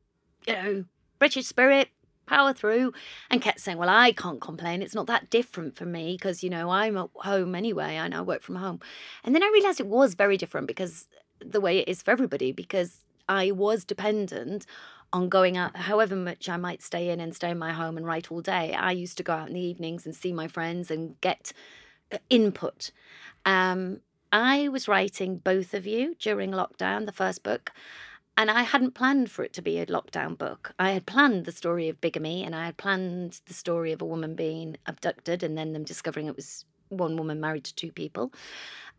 you 0.45 0.53
know, 0.53 0.85
British 1.19 1.45
spirit, 1.45 1.89
power 2.25 2.53
through, 2.53 2.93
and 3.29 3.41
kept 3.41 3.59
saying, 3.59 3.77
Well, 3.77 3.89
I 3.89 4.11
can't 4.11 4.41
complain. 4.41 4.81
It's 4.81 4.95
not 4.95 5.07
that 5.07 5.29
different 5.29 5.75
for 5.75 5.85
me 5.85 6.13
because, 6.13 6.43
you 6.43 6.49
know, 6.49 6.69
I'm 6.69 6.97
at 6.97 7.09
home 7.15 7.55
anyway. 7.55 7.95
and 7.95 8.13
I 8.13 8.21
work 8.21 8.43
from 8.43 8.55
home. 8.55 8.79
And 9.23 9.33
then 9.33 9.43
I 9.43 9.49
realized 9.53 9.79
it 9.79 9.87
was 9.87 10.13
very 10.13 10.37
different 10.37 10.67
because 10.67 11.07
the 11.39 11.61
way 11.61 11.79
it 11.79 11.87
is 11.87 12.01
for 12.01 12.11
everybody, 12.11 12.51
because 12.51 13.01
I 13.29 13.51
was 13.51 13.83
dependent 13.83 14.65
on 15.13 15.29
going 15.29 15.57
out, 15.57 15.75
however 15.75 16.15
much 16.15 16.49
I 16.49 16.57
might 16.57 16.83
stay 16.83 17.09
in 17.09 17.19
and 17.19 17.35
stay 17.35 17.51
in 17.51 17.57
my 17.57 17.71
home 17.71 17.97
and 17.97 18.05
write 18.05 18.31
all 18.31 18.41
day. 18.41 18.73
I 18.73 18.91
used 18.91 19.17
to 19.17 19.23
go 19.23 19.33
out 19.33 19.47
in 19.47 19.53
the 19.53 19.61
evenings 19.61 20.05
and 20.05 20.15
see 20.15 20.33
my 20.33 20.47
friends 20.47 20.91
and 20.91 21.19
get 21.21 21.53
uh, 22.11 22.17
input. 22.29 22.91
Um, 23.45 24.01
I 24.31 24.67
was 24.67 24.87
writing 24.87 25.37
both 25.37 25.73
of 25.73 25.87
you 25.87 26.15
during 26.19 26.51
lockdown, 26.51 27.05
the 27.05 27.11
first 27.11 27.43
book, 27.43 27.71
and 28.37 28.51
I 28.51 28.63
hadn't 28.63 28.93
planned 28.93 29.31
for 29.31 29.43
it 29.43 29.53
to 29.53 29.61
be 29.61 29.79
a 29.79 29.85
lockdown 29.87 30.37
book. 30.37 30.73
I 30.77 30.91
had 30.91 31.05
planned 31.05 31.45
the 31.45 31.51
story 31.51 31.89
of 31.89 31.99
bigamy 31.99 32.43
and 32.43 32.55
I 32.55 32.65
had 32.65 32.77
planned 32.77 33.41
the 33.47 33.53
story 33.53 33.91
of 33.91 34.01
a 34.01 34.05
woman 34.05 34.35
being 34.35 34.77
abducted 34.85 35.41
and 35.41 35.57
then 35.57 35.73
them 35.73 35.83
discovering 35.83 36.27
it 36.27 36.35
was 36.35 36.65
one 36.89 37.17
woman 37.17 37.39
married 37.39 37.63
to 37.65 37.75
two 37.75 37.91
people. 37.91 38.31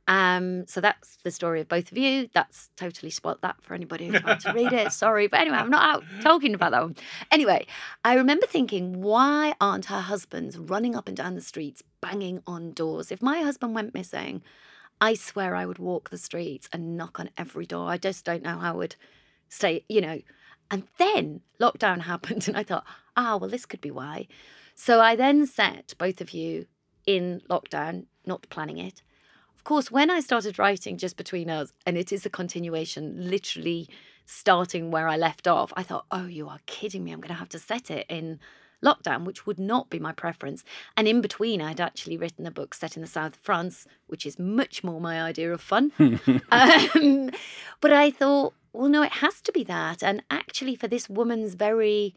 Um, 0.08 0.66
so 0.66 0.80
that's 0.80 1.18
the 1.22 1.30
story 1.30 1.60
of 1.60 1.68
both 1.68 1.92
of 1.92 1.98
you. 1.98 2.30
That's 2.32 2.70
totally 2.76 3.10
spoilt 3.10 3.42
that 3.42 3.62
for 3.62 3.74
anybody 3.74 4.08
who's 4.08 4.20
tried 4.20 4.40
to 4.40 4.52
read 4.54 4.72
it. 4.72 4.90
Sorry, 4.92 5.28
but 5.28 5.40
anyway, 5.40 5.58
I'm 5.58 5.70
not 5.70 5.96
out 5.96 6.04
talking 6.22 6.54
about 6.54 6.72
that 6.72 6.82
one. 6.82 6.96
Anyway, 7.30 7.66
I 8.04 8.14
remember 8.14 8.46
thinking, 8.46 9.02
why 9.02 9.54
aren't 9.60 9.84
her 9.86 10.00
husbands 10.00 10.58
running 10.58 10.96
up 10.96 11.08
and 11.08 11.16
down 11.16 11.34
the 11.34 11.42
streets, 11.42 11.82
banging 12.00 12.42
on 12.46 12.72
doors? 12.72 13.12
If 13.12 13.20
my 13.20 13.40
husband 13.40 13.74
went 13.74 13.92
missing, 13.92 14.42
I 15.00 15.14
swear 15.14 15.54
I 15.54 15.66
would 15.66 15.78
walk 15.78 16.10
the 16.10 16.18
streets 16.18 16.68
and 16.72 16.96
knock 16.96 17.20
on 17.20 17.30
every 17.36 17.66
door. 17.66 17.88
I 17.88 17.98
just 17.98 18.24
don't 18.24 18.42
know 18.42 18.58
how 18.58 18.72
I 18.72 18.76
would 18.76 18.96
stay, 19.48 19.84
you 19.88 20.00
know. 20.00 20.20
And 20.70 20.84
then 20.98 21.40
lockdown 21.60 22.00
happened, 22.12 22.48
and 22.48 22.56
I 22.56 22.62
thought, 22.62 22.84
ah, 23.16 23.36
well, 23.36 23.50
this 23.50 23.66
could 23.66 23.80
be 23.80 23.90
why. 23.90 24.26
So 24.74 25.00
I 25.00 25.16
then 25.16 25.46
set 25.46 25.94
both 25.98 26.20
of 26.20 26.30
you 26.30 26.66
in 27.06 27.42
lockdown, 27.48 28.06
not 28.26 28.48
planning 28.50 28.78
it. 28.78 29.02
Of 29.56 29.64
course, 29.64 29.90
when 29.90 30.10
I 30.10 30.20
started 30.20 30.58
writing 30.58 30.98
just 30.98 31.16
between 31.16 31.50
us, 31.50 31.72
and 31.84 31.96
it 31.96 32.12
is 32.12 32.24
a 32.24 32.30
continuation, 32.30 33.30
literally 33.30 33.88
starting 34.24 34.90
where 34.90 35.08
I 35.08 35.16
left 35.16 35.48
off, 35.48 35.72
I 35.76 35.82
thought, 35.82 36.06
oh, 36.10 36.26
you 36.26 36.48
are 36.48 36.60
kidding 36.66 37.02
me. 37.02 37.12
I'm 37.12 37.20
going 37.20 37.34
to 37.34 37.34
have 37.34 37.48
to 37.50 37.58
set 37.58 37.90
it 37.90 38.06
in 38.08 38.38
lockdown, 38.84 39.24
which 39.24 39.46
would 39.46 39.58
not 39.58 39.90
be 39.90 39.98
my 39.98 40.12
preference. 40.12 40.64
And 40.96 41.08
in 41.08 41.20
between, 41.20 41.60
I'd 41.60 41.80
actually 41.80 42.16
written 42.16 42.46
a 42.46 42.50
book 42.50 42.74
set 42.74 42.96
in 42.96 43.02
the 43.02 43.08
south 43.08 43.34
of 43.34 43.40
France, 43.40 43.86
which 44.06 44.24
is 44.24 44.38
much 44.38 44.84
more 44.84 45.00
my 45.00 45.20
idea 45.20 45.52
of 45.52 45.60
fun. 45.60 45.92
um, 45.98 47.30
but 47.80 47.92
I 47.92 48.10
thought, 48.10 48.54
well, 48.72 48.88
no, 48.88 49.02
it 49.02 49.12
has 49.12 49.40
to 49.42 49.52
be 49.52 49.64
that. 49.64 50.02
And 50.02 50.22
actually, 50.30 50.76
for 50.76 50.88
this 50.88 51.08
woman's 51.08 51.54
very 51.54 52.14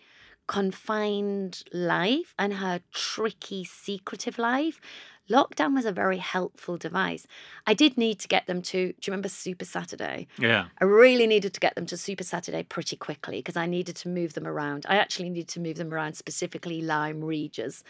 confined 0.51 1.63
life 1.71 2.35
and 2.37 2.55
her 2.55 2.81
tricky, 2.91 3.63
secretive 3.63 4.37
life, 4.37 4.81
lockdown 5.29 5.73
was 5.73 5.85
a 5.85 5.93
very 5.93 6.17
helpful 6.17 6.75
device. 6.75 7.25
I 7.65 7.73
did 7.73 7.97
need 7.97 8.19
to 8.19 8.27
get 8.27 8.47
them 8.47 8.61
to, 8.63 8.87
do 8.87 8.87
you 8.87 9.11
remember 9.11 9.29
Super 9.29 9.63
Saturday? 9.63 10.27
Yeah. 10.37 10.65
I 10.81 10.83
really 10.83 11.25
needed 11.25 11.53
to 11.53 11.61
get 11.61 11.75
them 11.75 11.85
to 11.85 11.95
Super 11.95 12.25
Saturday 12.25 12.63
pretty 12.63 12.97
quickly 12.97 13.37
because 13.37 13.55
I 13.55 13.65
needed 13.65 13.95
to 13.95 14.09
move 14.09 14.33
them 14.33 14.45
around. 14.45 14.85
I 14.89 14.97
actually 14.97 15.29
needed 15.29 15.47
to 15.49 15.61
move 15.61 15.77
them 15.77 15.93
around 15.93 16.15
specifically 16.15 16.81
Lyme 16.81 17.23
Regis, 17.23 17.85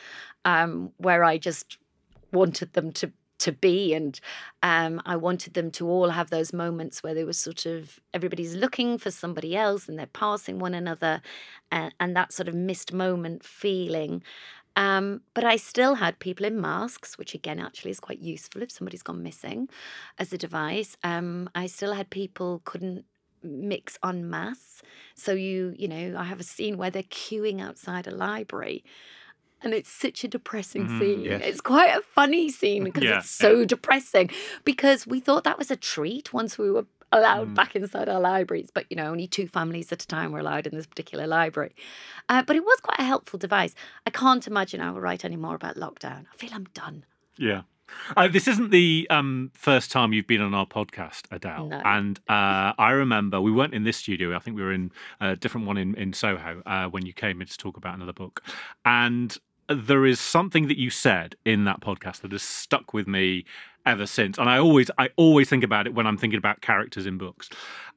um, 0.46 0.92
where 0.98 1.24
I 1.24 1.40
just 1.40 1.80
wanted 2.32 2.74
them 2.74 2.92
to 2.92 3.12
to 3.42 3.52
be 3.52 3.94
and 3.94 4.20
um, 4.64 5.02
i 5.06 5.16
wanted 5.16 5.54
them 5.54 5.72
to 5.72 5.88
all 5.88 6.10
have 6.10 6.30
those 6.30 6.54
moments 6.54 7.02
where 7.04 7.14
they 7.14 7.24
were 7.24 7.34
sort 7.34 7.66
of 7.66 8.00
everybody's 8.14 8.56
looking 8.56 8.98
for 8.98 9.12
somebody 9.12 9.56
else 9.56 9.88
and 9.90 9.98
they're 9.98 10.06
passing 10.08 10.60
one 10.60 10.74
another 10.74 11.22
and, 11.72 11.94
and 12.00 12.16
that 12.16 12.32
sort 12.32 12.48
of 12.48 12.56
missed 12.56 12.94
moment 12.94 13.44
feeling 13.44 14.22
um, 14.76 15.22
but 15.34 15.44
I 15.44 15.58
still 15.58 15.96
had 15.96 16.20
people 16.20 16.46
in 16.46 16.60
masks, 16.62 17.18
which 17.18 17.34
again 17.34 17.60
actually 17.60 17.92
is 17.92 18.00
quite 18.00 18.20
useful 18.20 18.62
if 18.62 18.72
somebody's 18.72 19.04
gone 19.04 19.22
missing 19.22 19.68
as 20.18 20.32
a 20.32 20.38
device. 20.38 20.96
Um, 21.04 21.50
I 21.54 21.68
still 21.68 21.94
had 21.94 22.10
people 22.10 22.62
couldn't 22.64 23.06
mix 23.44 23.98
en 24.04 24.30
masse. 24.30 24.82
So 25.16 25.34
you, 25.34 25.74
you 25.78 25.88
know, 25.88 26.16
I 26.18 26.24
have 26.24 26.40
a 26.40 26.44
scene 26.44 26.78
where 26.78 26.90
they're 26.90 27.04
queuing 27.04 27.62
outside 27.62 28.08
a 28.08 28.12
library. 28.12 28.84
And 29.64 29.74
it's 29.74 29.90
such 29.92 30.24
a 30.24 30.28
depressing 30.28 30.88
Mhm, 30.88 31.00
scene. 31.00 31.22
yes. 31.22 31.42
It's 31.44 31.62
quite 31.62 31.96
a 31.96 32.02
funny 32.02 32.50
scene 32.50 32.84
because 32.84 33.04
Yeah, 33.04 33.20
it's 33.20 33.30
so 33.30 33.64
depressing. 33.66 34.30
Because 34.66 35.06
we 35.06 35.20
thought 35.20 35.44
that 35.44 35.58
was 35.58 35.70
a 35.72 35.76
treat 35.76 36.34
once 36.34 36.58
we 36.58 36.72
were 36.72 36.86
allowed 37.12 37.50
Mm. 37.50 37.56
back 37.56 37.76
inside 37.76 38.08
our 38.10 38.20
libraries. 38.22 38.72
But, 38.74 38.86
you 38.90 38.96
know, 38.98 39.12
only 39.12 39.28
two 39.28 39.48
families 39.48 39.92
at 39.92 40.02
a 40.02 40.08
time 40.08 40.32
were 40.32 40.40
allowed 40.40 40.66
in 40.66 40.76
this 40.76 40.88
particular 40.88 41.28
library. 41.28 41.76
Uh, 42.30 42.42
but 42.42 42.56
it 42.56 42.64
was 42.64 42.80
quite 42.82 43.00
a 43.00 43.04
helpful 43.04 43.38
device. 43.38 43.76
I 44.08 44.10
can't 44.10 44.48
imagine 44.48 44.80
I 44.82 44.92
will 44.92 45.02
write 45.02 45.26
any 45.26 45.36
more 45.36 45.56
about 45.56 45.76
lockdown. 45.76 46.26
I 46.34 46.38
feel 46.38 46.52
I'm 46.54 46.68
done. 46.74 47.04
Yeah. 47.38 47.64
Uh, 48.16 48.30
this 48.30 48.48
isn't 48.48 48.70
the 48.70 49.06
um, 49.10 49.52
first 49.54 49.92
time 49.92 50.14
you've 50.14 50.26
been 50.26 50.40
on 50.40 50.54
our 50.54 50.66
podcast, 50.66 51.24
Adele. 51.30 51.68
No. 51.68 51.82
And 51.84 52.18
uh, 52.30 52.72
I 52.80 52.92
remember 52.92 53.42
we 53.42 53.52
weren't 53.52 53.74
in 53.74 53.84
this 53.84 53.98
studio. 53.98 54.34
I 54.34 54.40
think 54.40 54.56
we 54.56 54.64
were 54.64 54.72
in 54.72 54.94
a 55.20 55.36
different 55.36 55.68
one 55.68 55.78
in, 55.78 55.94
in 55.96 56.14
Soho 56.14 56.64
uh, 56.66 56.86
when 56.88 57.06
you 57.06 57.12
came 57.12 57.42
in 57.42 57.48
to 57.48 57.58
talk 57.58 57.76
about 57.76 57.96
another 57.96 58.14
book. 58.14 58.42
And 58.86 59.38
there 59.74 60.06
is 60.06 60.20
something 60.20 60.68
that 60.68 60.78
you 60.78 60.90
said 60.90 61.36
in 61.46 61.66
that 61.66 61.82
podcast 61.82 62.22
that 62.22 62.32
has 62.32 62.44
stuck 62.44 62.94
with 62.94 63.08
me 63.08 63.46
ever 63.86 64.06
since. 64.06 64.38
And 64.38 64.50
I 64.50 64.58
always, 64.58 64.92
I 64.98 65.10
always 65.16 65.50
think 65.50 65.64
about 65.64 65.88
it 65.88 65.94
when 65.94 66.06
I'm 66.08 66.18
thinking 66.18 66.38
about 66.38 66.62
characters 66.62 67.06
in 67.06 67.18
books. 67.18 67.50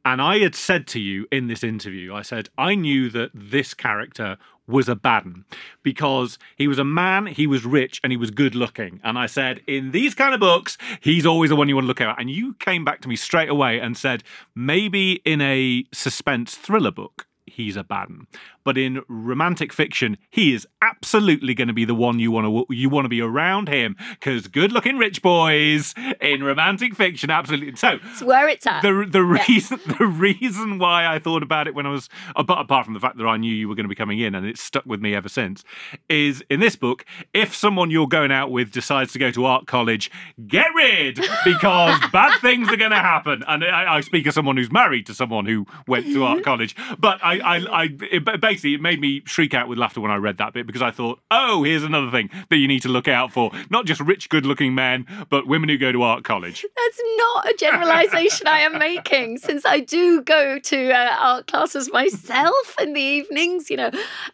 And 0.04 0.20
I 0.20 0.38
had 0.38 0.54
said 0.54 0.86
to 0.88 1.00
you 1.00 1.26
in 1.32 1.46
this 1.46 1.64
interview, 1.64 2.14
I 2.14 2.22
said, 2.22 2.48
I 2.58 2.74
knew 2.74 3.08
that 3.10 3.30
this 3.32 3.72
character 3.72 4.36
was 4.66 4.88
a 4.88 4.94
Baden 4.94 5.44
because 5.82 6.38
he 6.56 6.68
was 6.68 6.78
a 6.78 6.84
man, 6.84 7.26
he 7.26 7.46
was 7.46 7.64
rich, 7.64 8.00
and 8.02 8.12
he 8.12 8.16
was 8.16 8.30
good 8.30 8.54
looking. 8.54 9.00
And 9.02 9.18
I 9.18 9.26
said, 9.26 9.60
in 9.66 9.90
these 9.90 10.14
kind 10.14 10.34
of 10.34 10.40
books, 10.40 10.78
he's 11.00 11.26
always 11.26 11.50
the 11.50 11.56
one 11.56 11.68
you 11.68 11.74
want 11.74 11.84
to 11.84 11.88
look 11.88 12.00
at. 12.00 12.18
And 12.18 12.30
you 12.30 12.54
came 12.54 12.84
back 12.84 13.00
to 13.02 13.08
me 13.08 13.16
straight 13.16 13.48
away 13.48 13.78
and 13.78 13.96
said, 13.96 14.22
maybe 14.54 15.20
in 15.24 15.40
a 15.40 15.84
suspense 15.92 16.54
thriller 16.54 16.90
book, 16.90 17.26
he's 17.46 17.76
a 17.76 17.84
Baden. 17.84 18.26
But 18.64 18.78
in 18.78 19.02
romantic 19.08 19.72
fiction, 19.72 20.16
he 20.30 20.54
is 20.54 20.66
absolutely 20.82 21.54
going 21.54 21.68
to 21.68 21.74
be 21.74 21.84
the 21.84 21.94
one 21.94 22.18
you 22.18 22.30
want 22.30 22.46
to 22.68 22.74
you 22.74 22.88
want 22.88 23.04
to 23.04 23.08
be 23.08 23.20
around 23.20 23.68
him 23.68 23.96
because 24.10 24.48
good-looking 24.48 24.96
rich 24.98 25.22
boys 25.22 25.94
in 26.20 26.42
romantic 26.42 26.94
fiction, 26.94 27.30
absolutely. 27.30 27.76
So 27.76 27.98
It's 28.10 28.22
where 28.22 28.48
it's 28.48 28.66
at. 28.66 28.82
the 28.82 29.06
the 29.08 29.22
reason 29.22 29.80
the 29.98 30.06
reason 30.06 30.78
why 30.78 31.06
I 31.06 31.18
thought 31.18 31.42
about 31.42 31.66
it 31.68 31.74
when 31.74 31.86
I 31.86 31.90
was 31.90 32.08
apart, 32.36 32.60
apart 32.60 32.84
from 32.86 32.94
the 32.94 33.00
fact 33.00 33.18
that 33.18 33.26
I 33.26 33.36
knew 33.36 33.52
you 33.54 33.68
were 33.68 33.74
going 33.74 33.84
to 33.84 33.88
be 33.88 33.94
coming 33.94 34.18
in 34.18 34.34
and 34.34 34.46
it's 34.46 34.62
stuck 34.62 34.86
with 34.86 35.00
me 35.00 35.14
ever 35.14 35.28
since 35.28 35.62
is 36.08 36.42
in 36.50 36.60
this 36.60 36.76
book 36.76 37.04
if 37.32 37.54
someone 37.54 37.90
you're 37.90 38.08
going 38.08 38.32
out 38.32 38.50
with 38.50 38.70
decides 38.72 39.12
to 39.12 39.18
go 39.18 39.30
to 39.30 39.44
art 39.44 39.66
college 39.66 40.10
get 40.46 40.68
rid 40.74 41.16
because 41.44 41.98
bad 42.12 42.40
things 42.40 42.68
are 42.68 42.76
going 42.76 42.90
to 42.90 42.96
happen 42.96 43.42
and 43.46 43.64
I, 43.64 43.96
I 43.96 44.00
speak 44.00 44.26
as 44.26 44.34
someone 44.34 44.56
who's 44.56 44.72
married 44.72 45.06
to 45.06 45.14
someone 45.14 45.46
who 45.46 45.66
went 45.86 46.06
to 46.06 46.24
art 46.24 46.42
college 46.50 46.74
but 46.98 47.22
I 47.22 47.38
I, 47.38 47.82
I 47.82 47.88
it, 48.10 48.40
basically 48.54 48.74
it 48.74 48.80
made 48.80 49.00
me 49.00 49.22
shriek 49.24 49.54
out 49.54 49.68
with 49.68 49.78
laughter 49.78 50.00
when 50.00 50.10
I 50.10 50.16
read 50.16 50.38
that 50.38 50.52
bit 50.52 50.66
because 50.66 50.82
I 50.82 50.90
thought 50.90 51.20
oh 51.30 51.62
here's 51.64 51.82
another 51.82 52.10
thing 52.10 52.30
that 52.50 52.56
you 52.56 52.68
need 52.68 52.82
to 52.82 52.88
look 52.88 53.08
out 53.08 53.32
for 53.32 53.50
not 53.70 53.86
just 53.86 54.00
rich 54.00 54.28
good 54.28 54.46
looking 54.46 54.74
men 54.74 55.06
but 55.28 55.46
women 55.46 55.68
who 55.68 55.76
go 55.78 55.92
to 55.92 56.02
art 56.02 56.24
college 56.24 56.64
That's 56.76 57.00
not 57.16 57.50
a 57.50 57.54
generalization 57.54 58.46
I 58.46 58.60
am 58.60 58.78
making 58.78 59.38
since 59.38 59.64
I 59.64 59.80
do 59.80 60.22
go 60.22 60.58
to 60.58 60.92
uh, 60.92 61.16
art 61.18 61.46
classes 61.46 61.92
myself 61.92 62.76
in 62.80 62.92
the 62.92 63.00
evenings, 63.00 63.70
you 63.70 63.76
know. 63.76 63.90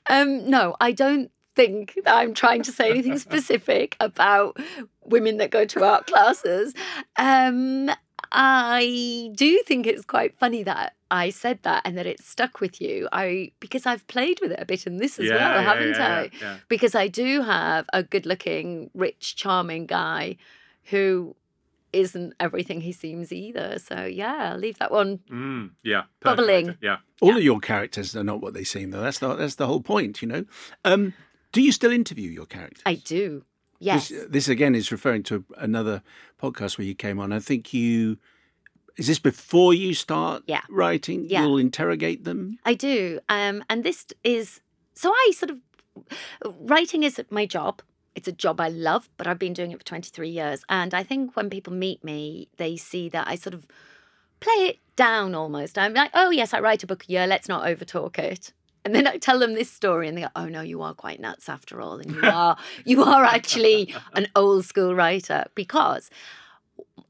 Um, 0.08 0.48
no, 0.48 0.76
I 0.80 0.92
don't 0.92 1.30
think 1.56 1.98
that 2.04 2.14
I'm 2.14 2.34
trying 2.34 2.62
to 2.64 2.72
say 2.72 2.90
anything 2.90 3.18
specific 3.28 3.96
about 4.00 4.56
women 5.04 5.38
that 5.38 5.50
go 5.50 5.64
to 5.64 5.84
art 5.84 6.06
classes. 6.06 6.74
Um, 7.16 7.90
I 8.32 9.30
do 9.34 9.62
think 9.66 9.86
it's 9.86 10.04
quite 10.04 10.38
funny 10.38 10.62
that 10.64 10.94
I 11.10 11.30
said 11.30 11.60
that 11.62 11.82
and 11.84 11.98
that 11.98 12.06
it 12.06 12.20
stuck 12.20 12.60
with 12.60 12.80
you. 12.80 13.08
I 13.12 13.52
because 13.60 13.86
I've 13.86 14.06
played 14.06 14.40
with 14.40 14.52
it 14.52 14.60
a 14.60 14.64
bit 14.64 14.86
in 14.86 14.98
this 14.98 15.18
as 15.18 15.30
well, 15.30 15.62
haven't 15.62 15.96
I? 15.96 16.30
yeah. 16.40 16.58
because 16.68 16.94
I 16.94 17.08
do 17.08 17.42
have 17.42 17.86
a 17.92 18.02
good 18.02 18.26
looking, 18.26 18.90
rich, 18.94 19.36
charming 19.36 19.86
guy 19.86 20.36
who 20.84 21.34
isn't 21.92 22.34
everything 22.38 22.80
he 22.82 22.92
seems 22.92 23.32
either. 23.32 23.78
So 23.78 24.04
yeah, 24.04 24.52
I'll 24.52 24.58
leave 24.58 24.78
that 24.78 24.92
one. 24.92 25.18
Mm, 25.30 25.70
yeah. 25.82 26.04
Bubbling. 26.20 26.76
Yeah. 26.80 26.98
All 27.20 27.36
of 27.36 27.42
your 27.42 27.60
characters 27.60 28.16
are 28.16 28.24
not 28.24 28.40
what 28.40 28.54
they 28.54 28.64
seem, 28.64 28.90
though. 28.90 29.02
That's 29.02 29.18
the 29.18 29.34
that's 29.34 29.56
the 29.56 29.66
whole 29.66 29.82
point, 29.82 30.22
you 30.22 30.28
know. 30.28 30.44
Um, 30.84 31.14
do 31.52 31.60
you 31.60 31.72
still 31.72 31.90
interview 31.90 32.30
your 32.30 32.46
characters? 32.46 32.82
I 32.86 32.94
do. 32.94 33.44
Yes. 33.80 34.08
This, 34.08 34.26
this 34.28 34.48
again 34.48 34.74
is 34.74 34.92
referring 34.92 35.22
to 35.24 35.44
another 35.56 36.02
podcast 36.40 36.78
where 36.78 36.86
you 36.86 36.94
came 36.94 37.18
on. 37.18 37.32
I 37.32 37.40
think 37.40 37.72
you 37.74 38.18
is 38.96 39.06
this 39.06 39.18
before 39.18 39.72
you 39.74 39.94
start 39.94 40.42
Yeah. 40.46 40.62
writing. 40.68 41.26
Yeah. 41.28 41.42
You'll 41.42 41.58
interrogate 41.58 42.24
them. 42.24 42.58
I 42.64 42.74
do. 42.74 43.20
Um, 43.28 43.62
and 43.68 43.84
this 43.84 44.06
is 44.24 44.60
so 44.94 45.10
I 45.10 45.32
sort 45.34 45.50
of 45.50 45.58
writing 46.58 47.02
is 47.02 47.20
my 47.30 47.46
job. 47.46 47.82
It's 48.14 48.28
a 48.28 48.32
job 48.32 48.60
I 48.60 48.68
love, 48.68 49.08
but 49.16 49.26
I've 49.26 49.38
been 49.38 49.52
doing 49.52 49.70
it 49.72 49.78
for 49.78 49.84
23 49.84 50.28
years. 50.28 50.64
And 50.68 50.92
I 50.94 51.02
think 51.02 51.36
when 51.36 51.48
people 51.48 51.72
meet 51.72 52.02
me, 52.04 52.48
they 52.56 52.76
see 52.76 53.08
that 53.10 53.26
I 53.28 53.36
sort 53.36 53.54
of 53.54 53.66
play 54.40 54.66
it 54.66 54.78
down 54.96 55.34
almost. 55.34 55.78
I'm 55.78 55.94
like, 55.94 56.10
oh, 56.14 56.30
yes, 56.30 56.52
I 56.52 56.60
write 56.60 56.82
a 56.82 56.86
book 56.86 57.04
a 57.08 57.12
year. 57.12 57.26
Let's 57.26 57.48
not 57.48 57.64
overtalk 57.64 58.18
it. 58.18 58.52
And 58.84 58.94
then 58.94 59.06
I 59.06 59.18
tell 59.18 59.38
them 59.38 59.52
this 59.54 59.70
story, 59.70 60.08
and 60.08 60.16
they 60.16 60.22
go, 60.22 60.28
"Oh 60.34 60.46
no, 60.46 60.62
you 60.62 60.80
are 60.80 60.94
quite 60.94 61.20
nuts 61.20 61.50
after 61.50 61.82
all, 61.82 61.98
and 61.98 62.10
you 62.12 62.22
are 62.24 62.56
you 62.86 63.04
are 63.04 63.24
actually 63.24 63.94
an 64.14 64.26
old 64.34 64.64
school 64.64 64.94
writer." 64.94 65.44
Because 65.54 66.08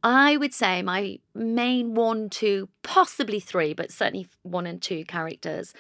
I 0.03 0.37
would 0.37 0.55
say 0.55 0.83
my 0.83 1.19
main 1.35 1.95
one, 1.95 2.31
two, 2.31 2.69
possibly 2.83 3.41
three, 3.41 3.75
but 3.75 3.93
certainly 3.93 4.29
one 4.43 4.67
and 4.67 4.81
two 4.81 5.05
characters. 5.05 5.75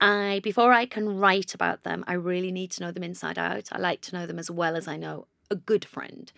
I 0.00 0.40
before 0.42 0.72
I 0.72 0.84
can 0.84 1.18
write 1.18 1.54
about 1.54 1.84
them, 1.84 2.04
I 2.06 2.14
really 2.14 2.50
need 2.50 2.70
to 2.72 2.82
know 2.82 2.90
them 2.90 3.04
inside 3.04 3.38
out. 3.38 3.68
I 3.72 3.78
like 3.78 4.00
to 4.02 4.14
know 4.14 4.26
them 4.26 4.38
as 4.38 4.50
well 4.50 4.76
as 4.76 4.88
I 4.88 4.96
know 4.96 5.26
a 5.50 5.54
good 5.54 5.84
friend. 5.84 6.30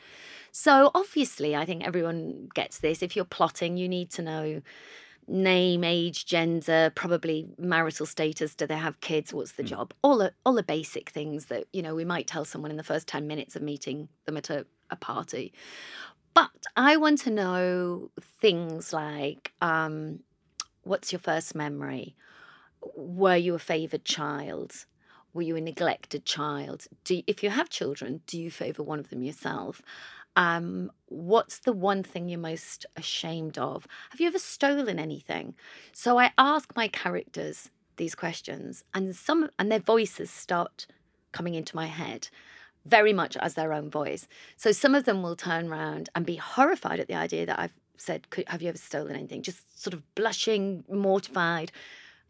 So 0.52 0.90
obviously, 0.94 1.56
I 1.56 1.64
think 1.64 1.84
everyone 1.84 2.48
gets 2.54 2.78
this. 2.78 3.02
If 3.02 3.16
you're 3.16 3.24
plotting, 3.24 3.76
you 3.76 3.88
need 3.88 4.10
to 4.12 4.22
know 4.22 4.62
name, 5.26 5.84
age, 5.84 6.26
gender, 6.26 6.92
probably 6.94 7.48
marital 7.58 8.06
status. 8.06 8.54
Do 8.54 8.66
they 8.66 8.76
have 8.76 9.00
kids? 9.00 9.32
What's 9.32 9.52
the 9.52 9.62
hmm. 9.62 9.68
job? 9.68 9.94
All 10.02 10.18
the 10.18 10.32
all 10.44 10.54
the 10.54 10.62
basic 10.62 11.10
things 11.10 11.46
that 11.46 11.64
you 11.72 11.82
know 11.82 11.94
we 11.94 12.04
might 12.04 12.26
tell 12.26 12.44
someone 12.44 12.70
in 12.70 12.76
the 12.76 12.82
first 12.82 13.08
ten 13.08 13.26
minutes 13.26 13.56
of 13.56 13.62
meeting 13.62 14.08
them 14.26 14.36
at 14.36 14.50
a, 14.50 14.66
a 14.90 14.96
party. 14.96 15.52
But 16.34 16.50
I 16.76 16.96
want 16.96 17.20
to 17.20 17.30
know 17.30 18.10
things 18.40 18.92
like 18.92 19.52
um, 19.62 20.20
what's 20.82 21.12
your 21.12 21.20
first 21.20 21.54
memory? 21.54 22.16
Were 22.96 23.36
you 23.36 23.54
a 23.54 23.58
favoured 23.58 24.04
child? 24.04 24.84
Were 25.32 25.42
you 25.42 25.56
a 25.56 25.60
neglected 25.60 26.24
child? 26.24 26.86
Do 27.04 27.22
if 27.26 27.42
you 27.42 27.50
have 27.50 27.70
children, 27.70 28.20
do 28.26 28.40
you 28.40 28.50
favour 28.50 28.82
one 28.82 28.98
of 28.98 29.10
them 29.10 29.22
yourself? 29.22 29.80
Um, 30.36 30.90
what's 31.06 31.60
the 31.60 31.72
one 31.72 32.02
thing 32.02 32.28
you're 32.28 32.40
most 32.40 32.86
ashamed 32.96 33.56
of? 33.56 33.86
Have 34.10 34.20
you 34.20 34.26
ever 34.26 34.38
stolen 34.38 34.98
anything? 34.98 35.54
So 35.92 36.18
I 36.18 36.32
ask 36.36 36.74
my 36.74 36.88
characters 36.88 37.70
these 37.96 38.16
questions, 38.16 38.82
and 38.92 39.14
some 39.14 39.50
and 39.58 39.70
their 39.70 39.78
voices 39.78 40.30
start 40.30 40.86
coming 41.30 41.54
into 41.54 41.76
my 41.76 41.86
head 41.86 42.28
very 42.86 43.12
much 43.12 43.36
as 43.38 43.54
their 43.54 43.72
own 43.72 43.90
voice. 43.90 44.26
So 44.56 44.72
some 44.72 44.94
of 44.94 45.04
them 45.04 45.22
will 45.22 45.36
turn 45.36 45.68
around 45.68 46.10
and 46.14 46.26
be 46.26 46.36
horrified 46.36 47.00
at 47.00 47.08
the 47.08 47.14
idea 47.14 47.46
that 47.46 47.58
I've 47.58 47.74
said, 47.96 48.28
"Could- 48.30 48.48
"Have 48.48 48.62
you 48.62 48.68
ever 48.68 48.78
stolen 48.78 49.16
anything?" 49.16 49.42
Just 49.42 49.82
sort 49.82 49.94
of 49.94 50.14
blushing, 50.14 50.84
mortified, 50.88 51.72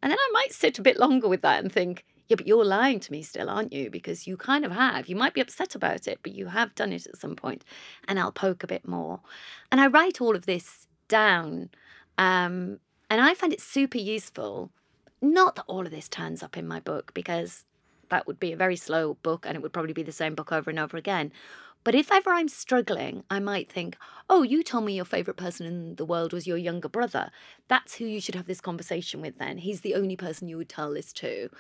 and 0.01 0.11
then 0.11 0.19
I 0.19 0.31
might 0.33 0.53
sit 0.53 0.79
a 0.79 0.83
bit 0.83 0.99
longer 0.99 1.29
with 1.29 1.43
that 1.43 1.63
and 1.63 1.73
think, 1.73 2.05
"Yeah, 2.29 2.37
but 2.37 2.47
you're 2.47 2.65
lying 2.65 3.01
to 3.01 3.13
me 3.13 3.23
still, 3.23 3.49
aren't 3.51 3.73
you? 3.73 3.91
Because 3.91 4.27
you 4.27 4.37
kind 4.37 4.65
of 4.65 4.73
have. 4.73 5.09
You 5.09 5.17
might 5.17 5.35
be 5.35 5.41
upset 5.41 5.75
about 5.75 6.07
it, 6.07 6.21
but 6.23 6.33
you 6.33 6.47
have 6.47 6.75
done 6.75 6.93
it 6.93 7.07
at 7.07 7.17
some 7.17 7.35
point." 7.35 7.65
And 8.07 8.19
I'll 8.19 8.33
poke 8.33 8.63
a 8.63 8.69
bit 8.69 8.87
more, 8.87 9.21
and 9.73 9.81
I 9.81 9.87
write 9.87 10.21
all 10.21 10.37
of 10.37 10.47
this 10.47 10.87
down, 11.09 11.71
um, 12.19 12.81
and 13.11 13.21
I 13.21 13.35
find 13.35 13.53
it 13.53 13.61
super 13.61 13.99
useful. 13.99 14.71
Not 15.21 15.57
that 15.57 15.65
all 15.67 15.87
of 15.87 15.91
this 15.91 16.09
turns 16.09 16.43
up 16.43 16.57
in 16.57 16.69
my 16.69 16.81
book 16.81 17.13
because 17.15 17.65
that 18.11 18.27
would 18.27 18.41
be 18.41 18.53
a 18.53 18.57
very 18.57 18.77
slow 18.77 19.15
book 19.23 19.45
and 19.47 19.57
it 19.57 19.63
would 19.63 19.73
probably 19.73 19.93
be 19.93 20.03
the 20.03 20.13
same 20.13 20.35
book 20.35 20.53
over 20.53 20.71
and 20.71 20.79
over 20.79 20.97
again. 20.97 21.33
But 21.85 21.95
if 21.95 22.11
ever 22.11 22.31
I'm 22.31 22.49
struggling, 22.49 23.25
I 23.31 23.41
might 23.41 23.71
think, 23.71 23.99
oh, 24.31 24.43
you 24.43 24.63
told 24.63 24.87
me 24.87 24.95
your 24.95 25.05
favourite 25.05 25.37
person 25.37 25.67
in 25.67 25.97
the 25.97 26.07
world 26.07 26.33
was 26.33 26.47
your 26.47 26.57
younger 26.57 26.89
brother. 26.89 27.31
That's 27.69 27.97
who 27.97 28.07
you 28.07 28.23
should 28.23 28.35
have 28.35 28.47
this 28.47 28.63
conversation 28.63 29.21
with 29.21 29.39
then. 29.39 29.59
He's 29.59 29.83
the 29.83 29.95
only 29.95 30.17
person 30.17 30.49
you 30.49 30.57
would 30.57 30.71
tell 30.71 30.95
this 30.95 31.13
to. 31.15 31.51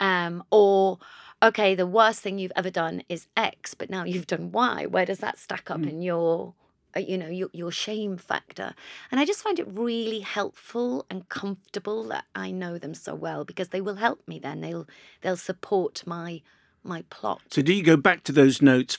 Um, 0.00 0.42
or, 0.50 0.98
okay, 1.42 1.74
the 1.74 1.86
worst 1.86 2.22
thing 2.22 2.38
you've 2.38 2.52
ever 2.56 2.70
done 2.70 3.02
is 3.10 3.26
X, 3.36 3.74
but 3.74 3.90
now 3.90 4.04
you've 4.04 4.26
done 4.26 4.50
Y. 4.50 4.86
Where 4.86 5.04
does 5.04 5.18
that 5.18 5.38
stack 5.38 5.70
up 5.70 5.80
mm. 5.80 5.90
in 5.90 6.00
your 6.00 6.54
you 7.00 7.18
know 7.18 7.28
your, 7.28 7.48
your 7.52 7.70
shame 7.70 8.16
factor. 8.16 8.74
And 9.10 9.20
i 9.20 9.24
just 9.24 9.42
find 9.42 9.58
it 9.58 9.66
really 9.68 10.20
helpful 10.20 11.06
and 11.10 11.28
comfortable 11.28 12.04
that 12.04 12.24
i 12.34 12.50
know 12.50 12.78
them 12.78 12.94
so 12.94 13.14
well 13.14 13.44
because 13.44 13.68
they 13.68 13.80
will 13.80 13.96
help 13.96 14.26
me 14.26 14.38
then. 14.38 14.60
They'll 14.60 14.86
they'll 15.22 15.36
support 15.36 16.02
my 16.06 16.42
my 16.82 17.04
plot. 17.10 17.42
So 17.50 17.62
do 17.62 17.72
you 17.72 17.82
go 17.82 17.96
back 17.96 18.24
to 18.24 18.32
those 18.32 18.62
notes 18.62 18.98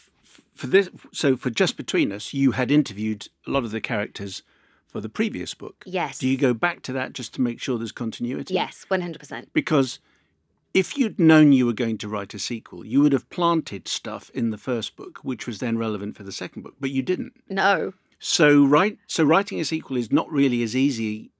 for 0.53 0.67
this 0.67 0.89
so 1.13 1.37
for 1.37 1.49
just 1.49 1.77
between 1.77 2.11
us 2.11 2.33
you 2.33 2.51
had 2.51 2.71
interviewed 2.71 3.27
a 3.45 3.51
lot 3.51 3.63
of 3.63 3.71
the 3.71 3.81
characters 3.81 4.43
for 4.87 5.01
the 5.01 5.09
previous 5.09 5.53
book. 5.53 5.83
Yes. 5.85 6.17
Do 6.19 6.27
you 6.27 6.37
go 6.37 6.53
back 6.53 6.81
to 6.83 6.93
that 6.93 7.13
just 7.13 7.33
to 7.35 7.41
make 7.41 7.59
sure 7.59 7.77
there's 7.77 7.91
continuity? 7.91 8.53
Yes 8.53 8.85
100% 8.89 9.47
because 9.53 9.99
if 10.77 10.95
you'd 10.95 11.19
known 11.19 11.53
you 11.53 11.65
were 11.65 11.73
going 11.73 11.97
to 11.97 12.07
write 12.07 12.35
a 12.35 12.39
sequel, 12.39 12.85
you 12.85 13.01
would 13.01 13.11
have 13.11 13.27
planted 13.31 13.87
stuff 13.87 14.29
in 14.35 14.51
the 14.51 14.59
first 14.59 14.95
book, 14.95 15.19
which 15.23 15.47
was 15.47 15.57
then 15.57 15.75
relevant 15.75 16.15
for 16.15 16.21
the 16.21 16.31
second 16.31 16.61
book, 16.61 16.75
but 16.79 16.91
you 16.91 17.01
didn't. 17.01 17.33
No. 17.49 17.93
So 18.19 18.63
write 18.63 18.99
so 19.07 19.23
writing 19.23 19.59
a 19.59 19.65
sequel 19.65 19.97
is 19.97 20.11
not 20.11 20.31
really 20.31 20.61
as 20.61 20.75
easy 20.75 21.31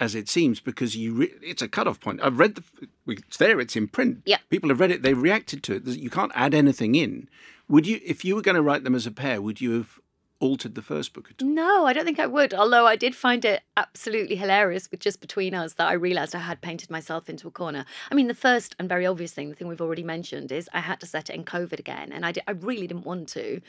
as 0.00 0.14
it 0.14 0.28
seems 0.28 0.60
because 0.60 0.96
you 0.96 1.12
re- 1.14 1.34
it's 1.42 1.60
a 1.60 1.68
cutoff 1.68 2.00
point. 2.00 2.20
I've 2.22 2.38
read 2.38 2.54
the 2.54 2.88
it's 3.06 3.36
there, 3.36 3.60
it's 3.60 3.76
in 3.76 3.88
print. 3.88 4.22
Yeah. 4.24 4.38
People 4.48 4.70
have 4.70 4.80
read 4.80 4.90
it, 4.90 5.02
they've 5.02 5.20
reacted 5.20 5.62
to 5.64 5.74
it. 5.74 5.86
You 5.86 6.10
can't 6.10 6.32
add 6.34 6.54
anything 6.54 6.94
in. 6.94 7.28
Would 7.68 7.86
you, 7.86 8.00
if 8.02 8.24
you 8.24 8.34
were 8.34 8.42
going 8.42 8.54
to 8.54 8.62
write 8.62 8.84
them 8.84 8.94
as 8.94 9.06
a 9.06 9.10
pair, 9.10 9.42
would 9.42 9.60
you 9.60 9.72
have 9.72 10.00
altered 10.40 10.74
the 10.74 10.82
first 10.82 11.12
book 11.12 11.30
at 11.30 11.42
all? 11.42 11.48
No, 11.48 11.86
I 11.86 11.92
don't 11.92 12.04
think 12.04 12.18
I 12.18 12.26
would. 12.26 12.54
Although 12.54 12.86
I 12.86 12.96
did 12.96 13.14
find 13.14 13.44
it 13.44 13.62
absolutely 13.76 14.36
hilarious 14.36 14.90
with 14.90 15.00
just 15.00 15.20
between 15.20 15.54
us 15.54 15.74
that 15.74 15.88
I 15.88 15.92
realised 15.92 16.34
I 16.34 16.40
had 16.40 16.60
painted 16.60 16.90
myself 16.90 17.28
into 17.28 17.48
a 17.48 17.50
corner. 17.50 17.84
I 18.10 18.14
mean, 18.14 18.28
the 18.28 18.34
first 18.34 18.76
and 18.78 18.88
very 18.88 19.06
obvious 19.06 19.32
thing, 19.32 19.48
the 19.50 19.54
thing 19.54 19.68
we've 19.68 19.80
already 19.80 20.02
mentioned, 20.02 20.52
is 20.52 20.68
I 20.72 20.80
had 20.80 21.00
to 21.00 21.06
set 21.06 21.30
it 21.30 21.36
in 21.36 21.44
COVID 21.44 21.78
again, 21.78 22.12
and 22.12 22.24
I, 22.24 22.32
did, 22.32 22.44
I 22.46 22.52
really 22.52 22.86
didn't 22.86 23.06
want 23.06 23.28
to. 23.30 23.60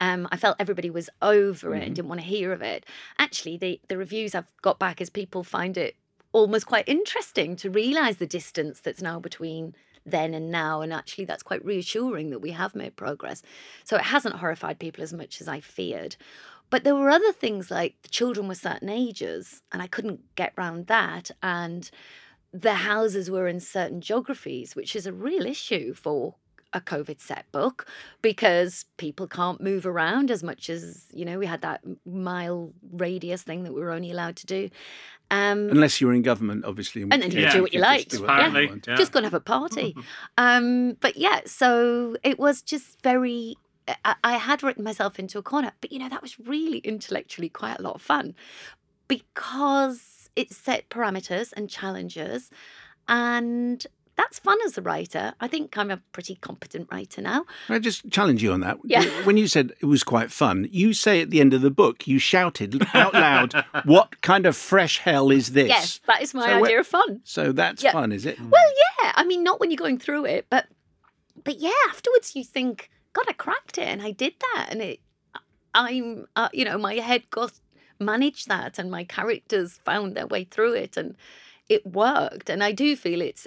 Um, 0.00 0.28
I 0.30 0.36
felt 0.36 0.56
everybody 0.58 0.90
was 0.90 1.10
over 1.22 1.74
it 1.74 1.78
mm-hmm. 1.78 1.86
and 1.86 1.96
didn't 1.96 2.08
want 2.08 2.20
to 2.20 2.26
hear 2.26 2.52
of 2.52 2.62
it. 2.62 2.86
Actually, 3.18 3.56
the 3.56 3.80
the 3.88 3.96
reviews 3.96 4.34
I've 4.34 4.52
got 4.62 4.78
back 4.78 5.00
is 5.00 5.10
people 5.10 5.44
find 5.44 5.76
it 5.76 5.96
almost 6.32 6.66
quite 6.66 6.88
interesting 6.88 7.56
to 7.56 7.70
realise 7.70 8.16
the 8.16 8.26
distance 8.26 8.80
that's 8.80 9.02
now 9.02 9.18
between 9.18 9.74
then 10.10 10.34
and 10.34 10.50
now. 10.50 10.80
And 10.80 10.92
actually, 10.92 11.24
that's 11.24 11.42
quite 11.42 11.64
reassuring 11.64 12.30
that 12.30 12.40
we 12.40 12.50
have 12.52 12.74
made 12.74 12.96
progress. 12.96 13.42
So 13.84 13.96
it 13.96 14.02
hasn't 14.02 14.36
horrified 14.36 14.78
people 14.78 15.02
as 15.02 15.12
much 15.12 15.40
as 15.40 15.48
I 15.48 15.60
feared. 15.60 16.16
But 16.70 16.84
there 16.84 16.94
were 16.94 17.10
other 17.10 17.32
things 17.32 17.70
like 17.70 17.96
the 18.02 18.08
children 18.08 18.46
were 18.46 18.54
certain 18.54 18.88
ages, 18.88 19.62
and 19.72 19.82
I 19.82 19.88
couldn't 19.88 20.20
get 20.36 20.52
round 20.56 20.86
that. 20.86 21.30
And 21.42 21.90
the 22.52 22.74
houses 22.74 23.30
were 23.30 23.48
in 23.48 23.60
certain 23.60 24.00
geographies, 24.00 24.76
which 24.76 24.94
is 24.94 25.06
a 25.06 25.12
real 25.12 25.46
issue 25.46 25.94
for 25.94 26.36
a 26.72 26.80
COVID 26.80 27.20
set 27.20 27.50
book 27.52 27.86
because 28.22 28.84
people 28.96 29.26
can't 29.26 29.60
move 29.60 29.86
around 29.86 30.30
as 30.30 30.42
much 30.42 30.70
as, 30.70 31.06
you 31.12 31.24
know, 31.24 31.38
we 31.38 31.46
had 31.46 31.62
that 31.62 31.82
mile 32.06 32.72
radius 32.92 33.42
thing 33.42 33.64
that 33.64 33.72
we 33.72 33.80
were 33.80 33.90
only 33.90 34.10
allowed 34.10 34.36
to 34.36 34.46
do. 34.46 34.70
Um, 35.30 35.70
Unless 35.70 36.00
you're 36.00 36.12
in 36.12 36.22
government, 36.22 36.64
obviously. 36.64 37.02
And 37.02 37.12
then 37.12 37.30
you 37.30 37.40
yeah, 37.40 37.52
do 37.52 37.62
what 37.62 37.72
you, 37.72 37.80
like. 37.80 38.08
Just, 38.08 38.22
yeah. 38.22 38.48
yeah. 38.48 38.96
just 38.96 39.12
go 39.12 39.18
and 39.18 39.26
have 39.26 39.34
a 39.34 39.40
party. 39.40 39.94
um, 40.38 40.96
but 41.00 41.16
yeah, 41.16 41.40
so 41.46 42.16
it 42.22 42.38
was 42.38 42.62
just 42.62 43.00
very. 43.02 43.56
I, 44.04 44.14
I 44.22 44.36
had 44.36 44.62
written 44.62 44.84
myself 44.84 45.18
into 45.18 45.38
a 45.38 45.42
corner, 45.42 45.72
but 45.80 45.92
you 45.92 45.98
know, 45.98 46.08
that 46.08 46.22
was 46.22 46.38
really 46.38 46.78
intellectually 46.78 47.48
quite 47.48 47.78
a 47.78 47.82
lot 47.82 47.94
of 47.94 48.02
fun 48.02 48.34
because 49.08 50.30
it 50.36 50.52
set 50.52 50.88
parameters 50.90 51.52
and 51.56 51.68
challenges. 51.68 52.50
And 53.08 53.84
that's 54.20 54.38
fun 54.38 54.58
as 54.66 54.76
a 54.76 54.82
writer. 54.82 55.32
I 55.40 55.48
think 55.48 55.76
I'm 55.78 55.90
a 55.90 55.96
pretty 56.12 56.34
competent 56.36 56.88
writer 56.92 57.22
now. 57.22 57.46
I 57.68 57.78
just 57.78 58.10
challenge 58.10 58.42
you 58.42 58.52
on 58.52 58.60
that. 58.60 58.78
Yeah. 58.84 59.04
When 59.24 59.36
you 59.36 59.46
said 59.46 59.72
it 59.80 59.86
was 59.86 60.04
quite 60.04 60.30
fun, 60.30 60.68
you 60.70 60.92
say 60.92 61.22
at 61.22 61.30
the 61.30 61.40
end 61.40 61.54
of 61.54 61.62
the 61.62 61.70
book, 61.70 62.06
you 62.06 62.18
shouted 62.18 62.86
out 62.94 63.14
loud, 63.14 63.64
"What 63.84 64.20
kind 64.20 64.46
of 64.46 64.56
fresh 64.56 64.98
hell 64.98 65.30
is 65.30 65.52
this?" 65.52 65.68
Yes, 65.68 66.00
that 66.06 66.20
is 66.20 66.34
my 66.34 66.46
so 66.46 66.64
idea 66.64 66.80
of 66.80 66.86
fun. 66.86 67.20
So 67.24 67.52
that's 67.52 67.82
yeah. 67.82 67.92
fun, 67.92 68.12
is 68.12 68.26
it? 68.26 68.38
Well, 68.38 68.72
yeah. 69.02 69.12
I 69.14 69.24
mean, 69.24 69.42
not 69.42 69.58
when 69.58 69.70
you're 69.70 69.78
going 69.78 69.98
through 69.98 70.26
it, 70.26 70.46
but 70.50 70.66
but 71.42 71.58
yeah, 71.58 71.70
afterwards 71.88 72.36
you 72.36 72.44
think, 72.44 72.90
"God, 73.14 73.24
I 73.28 73.32
cracked 73.32 73.78
it, 73.78 73.88
and 73.88 74.02
I 74.02 74.10
did 74.10 74.34
that, 74.54 74.68
and 74.70 74.82
it." 74.82 75.00
I'm, 75.72 76.26
uh, 76.34 76.48
you 76.52 76.64
know, 76.64 76.76
my 76.78 76.94
head 76.94 77.30
got 77.30 77.52
managed 78.00 78.48
that, 78.48 78.78
and 78.78 78.90
my 78.90 79.04
characters 79.04 79.78
found 79.84 80.16
their 80.16 80.26
way 80.26 80.44
through 80.44 80.74
it, 80.74 80.96
and 80.96 81.14
it 81.70 81.86
worked 81.86 82.50
and 82.50 82.62
i 82.62 82.72
do 82.72 82.96
feel 82.96 83.22
it's 83.22 83.46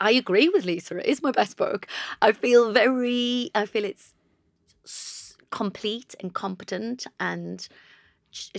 i 0.00 0.10
agree 0.10 0.48
with 0.48 0.64
lisa 0.64 0.96
it 0.98 1.06
is 1.06 1.22
my 1.22 1.32
best 1.32 1.56
book. 1.56 1.88
I 2.22 2.32
feel 2.32 2.72
very 2.72 3.50
i 3.54 3.66
feel 3.66 3.84
it's 3.84 4.14
complete 5.50 6.14
and 6.20 6.32
competent 6.34 7.06
and 7.18 7.66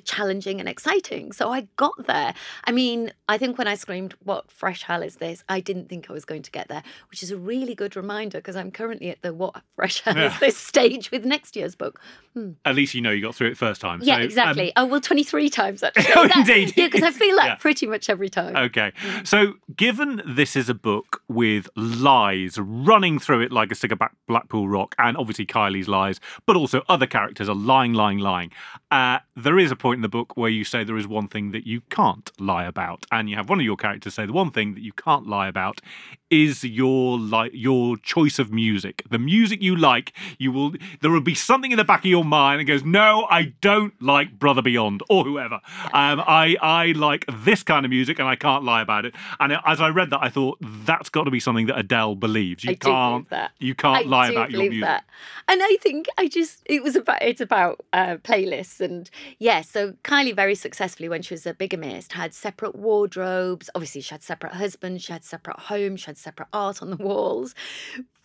challenging 0.04 0.60
and 0.60 0.70
exciting. 0.70 1.32
So 1.32 1.52
I 1.52 1.68
got 1.76 2.08
there. 2.08 2.34
I 2.64 2.72
mean, 2.72 3.12
I 3.28 3.38
think 3.38 3.58
when 3.58 3.68
I 3.68 3.76
screamed, 3.76 4.16
What 4.24 4.52
fresh 4.52 4.84
hell 4.84 5.02
is 5.02 5.18
this? 5.18 5.44
I 5.50 5.60
didn't 5.60 5.90
think 5.90 6.10
I 6.10 6.14
was 6.14 6.26
going 6.26 6.42
to 6.44 6.52
get 6.52 6.68
there, 6.68 6.84
which 7.10 7.24
is 7.24 7.32
a 7.32 7.38
really 7.38 7.76
good 7.76 7.96
reminder 7.96 8.40
because 8.40 8.56
I'm 8.56 8.72
currently 8.72 9.10
at 9.10 9.22
the 9.22 9.34
What 9.34 9.62
fresh 9.76 10.02
hell 10.02 10.18
yeah. 10.18 10.34
is 10.34 10.40
this 10.40 10.58
stage 10.58 11.12
with 11.12 11.26
next 11.26 11.56
year's 11.56 11.76
book. 11.76 12.02
Hmm. 12.34 12.52
At 12.66 12.76
least 12.76 12.94
you 12.94 13.02
know 13.02 13.12
you 13.12 13.22
got 13.22 13.36
through 13.36 13.50
it 13.50 13.58
first 13.58 13.82
time. 13.82 14.02
Yeah, 14.04 14.18
so, 14.18 14.22
exactly. 14.22 14.76
Um... 14.76 14.86
Oh, 14.86 14.92
well, 14.92 15.02
23 15.02 15.50
times 15.50 15.84
actually. 15.84 16.06
oh, 16.16 16.28
that, 16.28 16.38
indeed. 16.38 16.74
Yeah, 16.80 16.88
because 16.88 17.04
I 17.04 17.12
feel 17.12 17.36
that 17.38 17.46
yeah. 17.46 17.56
pretty 17.56 17.88
much 17.88 18.10
every 18.10 18.30
time. 18.30 18.56
Okay. 18.56 18.92
Hmm. 18.98 19.24
So, 19.26 19.54
given 19.76 20.22
this 20.26 20.56
is 20.56 20.70
a 20.70 20.74
book 20.74 21.22
with 21.28 21.70
lies 21.76 22.58
running 22.58 23.20
through 23.20 23.42
it 23.42 23.52
like 23.52 23.72
a 23.72 23.76
stick 23.76 23.92
of 23.92 24.00
Blackpool 24.28 24.70
Rock, 24.70 24.96
and 24.98 25.18
obviously 25.18 25.46
Kylie's 25.46 25.88
lies, 25.88 26.20
but 26.46 26.56
also 26.56 26.84
other 26.88 27.08
characters 27.08 27.50
are 27.50 27.56
lying, 27.56 27.94
lying, 27.94 28.20
lying, 28.20 28.52
uh, 28.92 29.20
there 29.36 29.60
is 29.60 29.69
a 29.72 29.76
point 29.76 30.00
in 30.00 30.02
the 30.02 30.10
book 30.10 30.36
where 30.36 30.50
you 30.50 30.64
say 30.64 30.84
there 30.84 30.98
is 30.98 31.08
one 31.08 31.28
thing 31.28 31.52
that 31.52 31.66
you 31.66 31.82
can't 31.90 32.32
lie 32.40 32.66
about, 32.66 33.06
and 33.12 33.30
you 33.30 33.36
have 33.36 33.50
one 33.50 33.60
of 33.60 33.66
your 33.66 33.78
characters 33.78 34.16
say 34.16 34.26
the 34.26 34.34
one 34.34 34.52
thing 34.52 34.74
that 34.74 34.82
you 34.82 34.94
can't 34.94 35.28
lie 35.28 35.48
about 35.48 35.82
is 36.30 36.64
your 36.64 37.18
like 37.20 37.52
your 37.54 37.98
choice 37.98 38.40
of 38.40 38.52
music. 38.52 39.04
The 39.10 39.20
music 39.20 39.62
you 39.62 39.76
like, 39.76 40.14
you 40.38 40.52
will 40.52 40.74
there 41.02 41.12
will 41.12 41.22
be 41.22 41.36
something 41.36 41.72
in 41.72 41.78
the 41.78 41.84
back 41.84 42.00
of 42.00 42.06
your 42.06 42.24
mind 42.24 42.60
that 42.60 42.66
goes, 42.66 42.84
"No, 42.84 43.28
I 43.30 43.54
don't 43.62 44.00
like 44.02 44.38
Brother 44.38 44.62
Beyond 44.62 45.02
or 45.10 45.24
whoever. 45.24 45.60
Um, 45.94 46.22
I 46.26 46.56
I 46.62 46.94
like 46.96 47.26
this 47.44 47.64
kind 47.64 47.86
of 47.86 47.90
music, 47.90 48.20
and 48.20 48.28
I 48.28 48.36
can't 48.36 48.64
lie 48.64 48.82
about 48.82 49.06
it." 49.06 49.16
And 49.40 49.58
as 49.66 49.82
I 49.82 49.90
read 49.90 50.10
that, 50.12 50.20
I 50.22 50.30
thought 50.30 50.58
that's 50.62 51.10
got 51.10 51.24
to 51.24 51.32
be 51.32 51.40
something 51.40 51.66
that 51.68 51.80
Adele 51.80 52.16
believes. 52.16 52.64
You 52.64 52.72
I 52.72 52.76
can't 52.76 53.30
that. 53.30 53.52
you 53.60 53.76
can't 53.76 54.06
I 54.06 54.10
lie 54.10 54.30
about 54.30 54.52
your 54.52 54.62
music. 54.62 54.82
That. 54.82 55.06
And 55.48 55.62
I 55.64 55.78
think 55.82 56.08
I 56.18 56.28
just 56.28 56.62
it 56.66 56.84
was 56.84 56.96
about 56.96 57.22
it's 57.22 57.42
about 57.42 57.84
uh, 57.94 58.18
playlists 58.18 58.80
and 58.80 59.10
yes. 59.40 59.49
Yeah, 59.50 59.62
so 59.62 59.94
Kylie 60.04 60.36
very 60.36 60.54
successfully 60.54 61.10
when 61.10 61.24
she 61.24 61.34
was 61.34 61.48
a 61.48 61.56
bigamist 61.56 62.14
had 62.14 62.36
separate 62.36 62.76
wardrobes. 62.76 63.68
Obviously, 63.74 64.02
she 64.02 64.14
had 64.14 64.22
separate 64.22 64.54
husbands, 64.54 65.04
she 65.04 65.12
had 65.12 65.24
separate 65.24 65.62
homes, 65.62 66.02
she 66.02 66.06
had 66.06 66.20
separate 66.20 66.50
art 66.54 66.84
on 66.84 66.92
the 66.92 66.98
walls. 67.04 67.56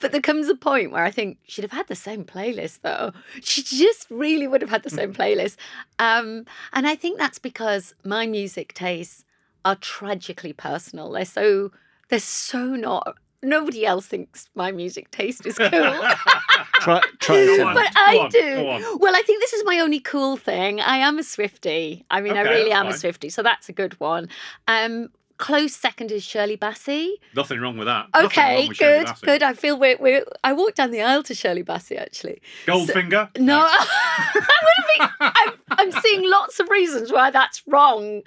But 0.00 0.12
there 0.12 0.20
comes 0.20 0.50
a 0.50 0.54
point 0.54 0.92
where 0.92 1.02
I 1.02 1.10
think 1.10 1.38
she'd 1.46 1.62
have 1.62 1.70
had 1.70 1.88
the 1.88 1.94
same 1.94 2.26
playlist, 2.26 2.80
though. 2.82 3.12
She 3.40 3.62
just 3.62 4.06
really 4.10 4.46
would 4.46 4.60
have 4.60 4.68
had 4.68 4.82
the 4.82 4.90
same 4.90 5.14
playlist. 5.20 5.56
Um, 5.98 6.44
and 6.74 6.86
I 6.86 6.94
think 6.94 7.16
that's 7.16 7.38
because 7.38 7.94
my 8.04 8.26
music 8.26 8.74
tastes 8.74 9.24
are 9.64 9.76
tragically 9.76 10.52
personal. 10.52 11.10
They're 11.10 11.24
so 11.24 11.72
they're 12.10 12.18
so 12.18 12.76
not 12.76 13.16
nobody 13.42 13.86
else 13.86 14.06
thinks 14.06 14.50
my 14.54 14.72
music 14.72 15.10
taste 15.10 15.46
is 15.46 15.56
cool. 15.56 15.70
try, 16.84 17.00
try 17.18 17.56
but 17.74 17.92
I 17.96 18.18
on, 18.22 18.30
do. 18.30 18.98
Well, 18.98 19.16
I 19.16 19.22
think 19.22 19.40
this 19.40 19.52
is 19.52 19.64
my 19.64 19.78
only 19.80 20.00
cool 20.00 20.36
thing. 20.36 20.80
I 20.80 20.98
am 20.98 21.18
a 21.18 21.24
Swifty. 21.24 22.04
I 22.10 22.20
mean, 22.20 22.32
okay, 22.32 22.40
I 22.40 22.42
really 22.42 22.72
am 22.72 22.86
fine. 22.86 22.94
a 22.94 22.98
Swifty, 22.98 23.30
so 23.30 23.42
that's 23.42 23.68
a 23.68 23.72
good 23.72 23.98
one. 24.00 24.28
Um, 24.68 25.10
close 25.38 25.74
second 25.74 26.12
is 26.12 26.22
Shirley 26.22 26.56
Bassey. 26.56 27.12
Nothing 27.34 27.60
wrong 27.60 27.76
with 27.76 27.86
that. 27.86 28.06
Okay, 28.14 28.68
good, 28.68 29.08
good. 29.22 29.42
I 29.42 29.52
feel 29.54 29.78
we're, 29.78 29.96
we're. 29.98 30.24
I 30.42 30.52
walked 30.52 30.76
down 30.76 30.90
the 30.90 31.02
aisle 31.02 31.22
to 31.24 31.34
Shirley 31.34 31.64
Bassey 31.64 31.98
actually. 31.98 32.40
Goldfinger. 32.66 33.30
So, 33.36 33.42
no, 33.42 33.58
I 33.68 35.10
I'm, 35.20 35.52
I'm 35.70 35.92
seeing 35.92 36.28
lots 36.30 36.60
of 36.60 36.68
reasons 36.68 37.12
why 37.12 37.30
that's 37.30 37.62
wrong, 37.66 38.22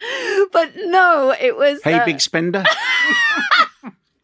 but 0.51 0.71
no, 0.75 1.35
it 1.39 1.55
was. 1.55 1.81
Hey, 1.83 1.95
uh, 1.95 2.05
big 2.05 2.21
spender. 2.21 2.63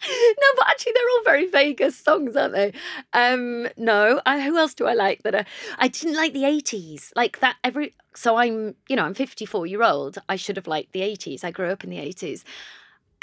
no, 0.42 0.48
but 0.58 0.68
actually, 0.70 0.94
they're 0.94 1.10
all 1.18 1.24
very 1.24 1.48
Vegas 1.48 1.98
songs, 1.98 2.36
aren't 2.36 2.54
they? 2.54 2.74
Um, 3.14 3.68
no, 3.78 4.22
I, 4.26 4.42
who 4.42 4.58
else 4.58 4.74
do 4.74 4.86
I 4.86 4.94
like 4.94 5.24
that? 5.24 5.36
Are, 5.36 5.46
I 5.78 5.88
didn't 5.88 6.16
like 6.16 6.34
the 6.34 6.46
eighties, 6.46 7.12
like 7.16 7.40
that. 7.40 7.58
Every 7.64 7.94
so 8.16 8.38
I'm, 8.38 8.76
you 8.88 8.96
know, 8.96 9.04
I'm 9.04 9.14
54 9.14 9.66
year 9.68 9.84
old. 9.84 10.18
I 10.30 10.36
should 10.36 10.56
have 10.56 10.68
liked 10.68 10.94
the 10.94 11.02
80s. 11.02 11.44
I 11.44 11.52
grew 11.52 11.70
up 11.70 11.84
in 11.84 11.90
the 11.90 11.98
80s. 11.98 12.44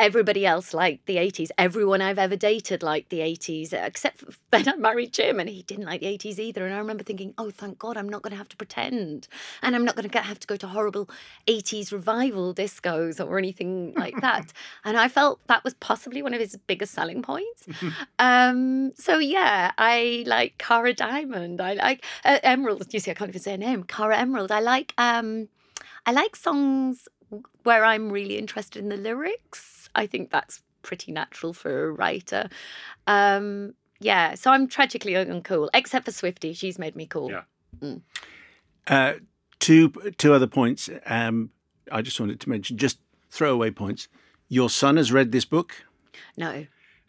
Everybody 0.01 0.47
else 0.47 0.73
liked 0.73 1.05
the 1.05 1.17
80s. 1.17 1.51
Everyone 1.59 2.01
I've 2.01 2.19
ever 2.19 2.35
dated 2.35 2.83
liked 2.83 3.11
the 3.11 3.19
80s, 3.19 3.75
except 3.75 4.21
for 4.21 4.33
then 4.51 4.67
I 4.75 4.77
married 4.77 5.13
Jim 5.13 5.39
and 5.39 5.47
he 5.47 5.61
didn't 5.61 5.85
like 5.85 6.01
the 6.01 6.07
80s 6.07 6.39
either. 6.39 6.65
And 6.65 6.75
I 6.75 6.79
remember 6.79 7.05
thinking, 7.05 7.35
oh, 7.37 7.51
thank 7.51 7.79
God, 7.79 7.99
I'm 7.99 8.09
not 8.09 8.23
going 8.23 8.31
to 8.31 8.39
have 8.39 8.49
to 8.49 8.57
pretend. 8.57 9.29
And 9.61 9.77
I'm 9.77 9.85
not 9.85 9.97
going 9.97 10.09
to 10.09 10.19
have 10.21 10.41
to 10.41 10.47
go 10.47 10.57
to 10.57 10.69
horrible 10.69 11.11
80s 11.47 11.93
revival 11.93 12.55
discos 12.55 13.23
or 13.23 13.37
anything 13.37 13.93
like 13.95 14.19
that. 14.23 14.55
and 14.87 14.97
I 14.97 15.09
felt 15.09 15.47
that 15.49 15.65
was 15.65 15.75
possibly 15.75 16.23
one 16.23 16.33
of 16.33 16.41
his 16.41 16.57
biggest 16.67 16.95
selling 16.95 17.21
points. 17.21 17.67
um, 18.19 18.93
so, 18.95 19.19
yeah, 19.19 19.73
I 19.77 20.25
like 20.27 20.57
Caro 20.57 20.95
Diamond. 20.95 21.61
I 21.61 21.75
like 21.75 22.07
uh, 22.25 22.39
Emerald. 22.43 22.87
You 22.95 23.01
see, 23.01 23.11
I 23.11 23.15
can't 23.15 23.29
even 23.29 23.43
say 23.43 23.51
her 23.51 23.59
name. 23.59 23.83
Caro 23.83 24.15
Emerald. 24.15 24.51
I 24.51 24.61
like. 24.61 24.95
Um, 24.97 25.49
I 26.07 26.13
like 26.13 26.35
songs 26.35 27.07
where 27.63 27.85
I'm 27.85 28.11
really 28.11 28.39
interested 28.39 28.83
in 28.83 28.89
the 28.89 28.97
lyrics. 28.97 29.80
I 29.95 30.07
think 30.07 30.30
that's 30.30 30.62
pretty 30.82 31.12
natural 31.12 31.53
for 31.53 31.88
a 31.88 31.93
writer. 31.93 32.49
Um, 33.07 33.74
yeah, 34.01 34.34
so 34.34 34.51
I'm 34.51 34.66
tragically 34.68 35.12
uncool, 35.12 35.68
except 35.74 36.07
for 36.07 36.12
Swifty. 36.12 36.53
She's 36.53 36.78
made 36.78 36.97
me 36.97 37.07
cool. 37.07 37.30
Yeah. 37.30 37.43
Mm. 37.82 38.01
Uh, 38.86 39.12
two 39.59 39.91
two 40.16 40.32
other 40.32 40.47
points. 40.47 40.88
Um, 41.07 41.51
I 41.93 42.03
just 42.03 42.18
wanted 42.18 42.41
to 42.41 42.49
mention, 42.49 42.76
just 42.78 42.99
throwaway 43.30 43.70
points. 43.70 44.09
Your 44.49 44.70
son 44.70 44.97
has 44.97 45.12
read 45.12 45.32
this 45.32 45.45
book. 45.45 45.84
No. 46.36 46.66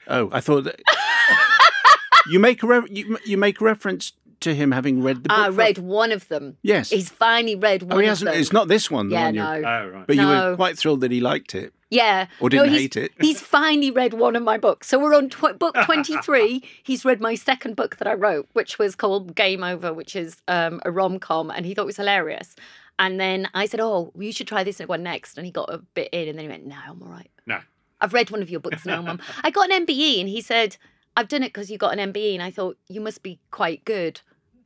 Oh, 0.07 0.29
I 0.31 0.41
thought 0.41 0.63
that 0.65 0.81
you 2.27 2.39
make 2.39 2.61
re- 2.63 2.81
you, 2.89 3.17
you 3.25 3.37
make 3.37 3.61
reference 3.61 4.13
to 4.41 4.53
him 4.55 4.71
having 4.71 5.01
read 5.01 5.17
the 5.23 5.29
book. 5.29 5.37
I 5.37 5.45
for- 5.47 5.51
read 5.53 5.77
one 5.77 6.11
of 6.11 6.27
them. 6.27 6.57
Yes. 6.61 6.89
He's 6.89 7.09
finally 7.09 7.55
read 7.55 7.83
one 7.83 7.93
oh, 7.93 7.97
he 7.99 8.07
hasn't. 8.07 8.31
them. 8.31 8.39
It's 8.39 8.51
not 8.53 8.67
this 8.67 8.89
one. 8.91 9.09
The 9.09 9.13
yeah, 9.15 9.25
one 9.25 9.35
you're- 9.35 9.61
no. 9.61 9.67
Oh, 9.69 9.87
right. 9.89 10.07
But 10.07 10.15
you 10.17 10.27
were 10.27 10.35
No. 10.35 10.55
quite 10.55 10.77
thrilled 10.77 11.01
that 11.01 11.11
he 11.11 11.21
liked 11.21 11.55
it. 11.55 11.73
Yeah. 11.91 12.27
Or 12.39 12.49
No, 12.49 12.63
didn't 12.63 12.69
he's- 12.69 12.81
hate 12.81 12.97
it. 12.97 13.11
He's 13.19 13.39
finally 13.41 13.91
read 13.91 14.13
one 14.15 14.35
of 14.35 14.41
my 14.43 14.57
books. 14.57 14.87
So 14.87 14.97
we're 14.97 15.13
on 15.13 15.29
tw- 15.29 15.59
book 15.59 15.75
23. 15.85 16.63
he's 16.83 17.05
read 17.05 17.21
my 17.21 17.35
second 17.35 17.75
book 17.75 17.97
that 17.97 18.07
I 18.07 18.13
wrote, 18.13 18.47
which 18.53 18.79
was 18.79 18.95
called 18.95 19.35
Game 19.35 19.63
Over, 19.63 19.93
which 19.93 20.15
is 20.15 20.41
um, 20.47 20.81
a 20.85 20.91
rom 20.91 21.19
com, 21.19 21.51
and 21.51 21.65
he 21.65 21.73
thought 21.75 21.83
it 21.83 21.85
was 21.85 21.97
hilarious. 21.97 22.55
And 22.97 23.19
then 23.19 23.47
I 23.53 23.65
said, 23.65 23.79
Oh, 23.79 24.11
you 24.17 24.31
should 24.31 24.47
try 24.47 24.63
this 24.63 24.79
one 24.79 25.03
next. 25.03 25.37
And 25.37 25.45
he 25.45 25.51
got 25.51 25.69
a 25.69 25.79
bit 25.79 26.09
in, 26.13 26.27
and 26.29 26.37
then 26.37 26.45
he 26.45 26.49
went, 26.49 26.65
No, 26.65 26.77
I'm 26.87 27.01
all 27.03 27.09
right. 27.09 27.29
No. 27.45 27.59
I've 27.99 28.13
read 28.13 28.31
one 28.31 28.41
of 28.41 28.49
your 28.49 28.59
books 28.59 28.85
now, 28.85 29.01
Mum. 29.01 29.19
I 29.43 29.51
got 29.51 29.69
an 29.69 29.85
MBE, 29.85 30.19
and 30.21 30.29
he 30.29 30.41
said, 30.41 30.77
I've 31.17 31.27
done 31.27 31.43
it 31.43 31.49
because 31.49 31.69
you 31.69 31.77
got 31.77 31.97
an 31.97 32.13
MBE. 32.13 32.33
And 32.33 32.41
I 32.43 32.51
thought, 32.51 32.77
You 32.87 33.01
must 33.01 33.21
be 33.21 33.39
quite 33.51 33.83
good. 33.85 34.21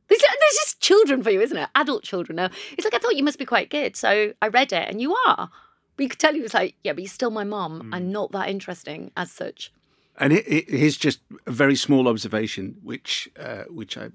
This, 0.08 0.20
this 0.22 0.54
is 0.68 0.74
children 0.76 1.22
for 1.24 1.30
you, 1.30 1.40
isn't 1.40 1.56
it? 1.56 1.68
Adult 1.74 2.04
children 2.04 2.36
now. 2.36 2.50
It's 2.78 2.84
like, 2.84 2.94
I 2.94 2.98
thought 2.98 3.16
you 3.16 3.24
must 3.24 3.40
be 3.40 3.44
quite 3.44 3.70
good. 3.70 3.96
So 3.96 4.32
I 4.40 4.46
read 4.48 4.72
it, 4.72 4.88
and 4.88 5.00
you 5.00 5.16
are. 5.26 5.50
You 5.98 6.08
could 6.08 6.18
tell 6.18 6.34
he 6.34 6.40
was 6.40 6.54
like, 6.54 6.74
Yeah, 6.84 6.92
but 6.92 7.02
you're 7.02 7.08
still 7.08 7.30
my 7.30 7.44
mum 7.44 7.90
and 7.92 8.12
not 8.12 8.32
that 8.32 8.48
interesting 8.48 9.10
as 9.16 9.30
such. 9.30 9.72
And 10.18 10.32
it, 10.32 10.44
it, 10.46 10.70
here's 10.70 10.96
just 10.96 11.20
a 11.46 11.50
very 11.50 11.76
small 11.76 12.08
observation, 12.08 12.76
which 12.82 13.28
uh, 13.38 13.64
which 13.64 13.96
I 13.98 14.10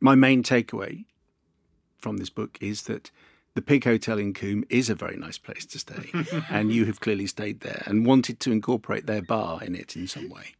my 0.00 0.14
main 0.14 0.42
takeaway 0.42 1.04
from 1.98 2.18
this 2.18 2.30
book 2.30 2.58
is 2.60 2.82
that 2.82 3.10
the 3.54 3.62
Pig 3.62 3.84
Hotel 3.84 4.18
in 4.18 4.34
Combe 4.34 4.64
is 4.68 4.90
a 4.90 4.94
very 4.94 5.16
nice 5.16 5.38
place 5.38 5.64
to 5.66 5.78
stay, 5.78 6.10
and 6.50 6.72
you 6.72 6.84
have 6.86 7.00
clearly 7.00 7.26
stayed 7.26 7.60
there 7.60 7.82
and 7.86 8.04
wanted 8.04 8.40
to 8.40 8.52
incorporate 8.52 9.06
their 9.06 9.22
bar 9.22 9.62
in 9.62 9.74
it 9.74 9.96
in 9.96 10.06
some 10.06 10.28
way. 10.28 10.54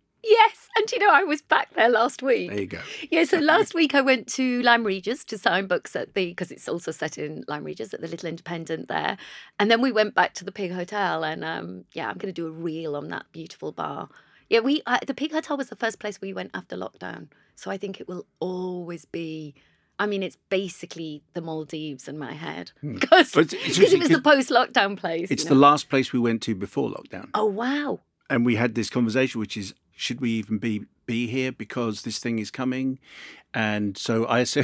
And 0.79 0.91
you 0.91 0.99
know, 0.99 1.11
I 1.13 1.23
was 1.23 1.41
back 1.41 1.73
there 1.75 1.89
last 1.89 2.21
week. 2.21 2.51
There 2.51 2.61
you 2.61 2.67
go. 2.67 2.81
Yeah, 3.09 3.23
so 3.25 3.39
last 3.39 3.75
week 3.75 3.95
I 3.95 4.01
went 4.01 4.27
to 4.35 4.61
Lyme 4.63 4.83
Regis 4.83 5.25
to 5.27 5.39
sign 5.39 5.67
books 5.69 5.95
at 5.95 6.15
the 6.15 6.31
because 6.31 6.51
it's 6.51 6.69
also 6.69 6.91
set 6.91 7.17
in 7.17 7.45
Lyme 7.47 7.63
Regis 7.63 7.95
at 7.95 8.01
the 8.01 8.09
Little 8.09 8.29
Independent 8.29 8.89
there, 8.89 9.17
and 9.61 9.71
then 9.71 9.81
we 9.81 9.93
went 9.93 10.17
back 10.17 10.35
to 10.35 10.45
the 10.45 10.51
Pig 10.51 10.73
Hotel, 10.73 11.25
and 11.25 11.45
um, 11.45 11.85
yeah, 11.93 12.09
I'm 12.09 12.17
going 12.19 12.33
to 12.35 12.41
do 12.41 12.49
a 12.49 12.51
reel 12.51 12.97
on 12.97 13.09
that 13.09 13.27
beautiful 13.31 13.71
bar. 13.71 14.09
Yeah, 14.51 14.61
we 14.61 14.83
uh, 14.87 14.99
the 15.07 15.15
Pig 15.15 15.31
Hotel 15.33 15.57
was 15.57 15.69
the 15.69 15.77
first 15.77 16.01
place 16.01 16.21
we 16.21 16.33
went 16.33 16.51
after 16.55 16.77
lockdown, 16.77 17.29
so 17.55 17.71
I 17.71 17.77
think 17.77 18.01
it 18.01 18.09
will 18.09 18.27
always 18.41 19.05
be. 19.05 19.55
I 19.97 20.07
mean, 20.07 20.25
it's 20.25 20.37
basically 20.49 21.23
the 21.35 21.41
Maldives 21.41 22.09
in 22.09 22.19
my 22.19 22.33
head 22.33 22.73
because 22.83 23.33
Hmm. 23.33 23.41
It 23.53 23.99
was 24.01 24.09
the 24.09 24.21
post-lockdown 24.21 24.97
place. 24.97 25.31
It's 25.31 25.45
you 25.45 25.51
the 25.51 25.55
last 25.55 25.89
place 25.89 26.13
we 26.13 26.19
went 26.19 26.43
to 26.43 26.55
before 26.57 26.91
lockdown, 26.91 27.29
oh 27.33 27.45
wow. 27.47 28.01
and 28.29 28.45
we 28.45 28.57
had 28.57 28.75
this 28.75 28.91
conversation, 28.91 29.41
which 29.41 29.57
is 29.57 29.73
should 29.97 30.21
we 30.21 30.31
even 30.31 30.59
be 30.59 30.85
be 31.07 31.27
here 31.27 31.53
because 31.53 32.01
this 32.03 32.19
thing 32.19 32.39
is 32.39 32.51
coming, 32.51 32.99
and 33.53 33.97
so 33.99 34.27
I 34.27 34.45
so, 34.45 34.63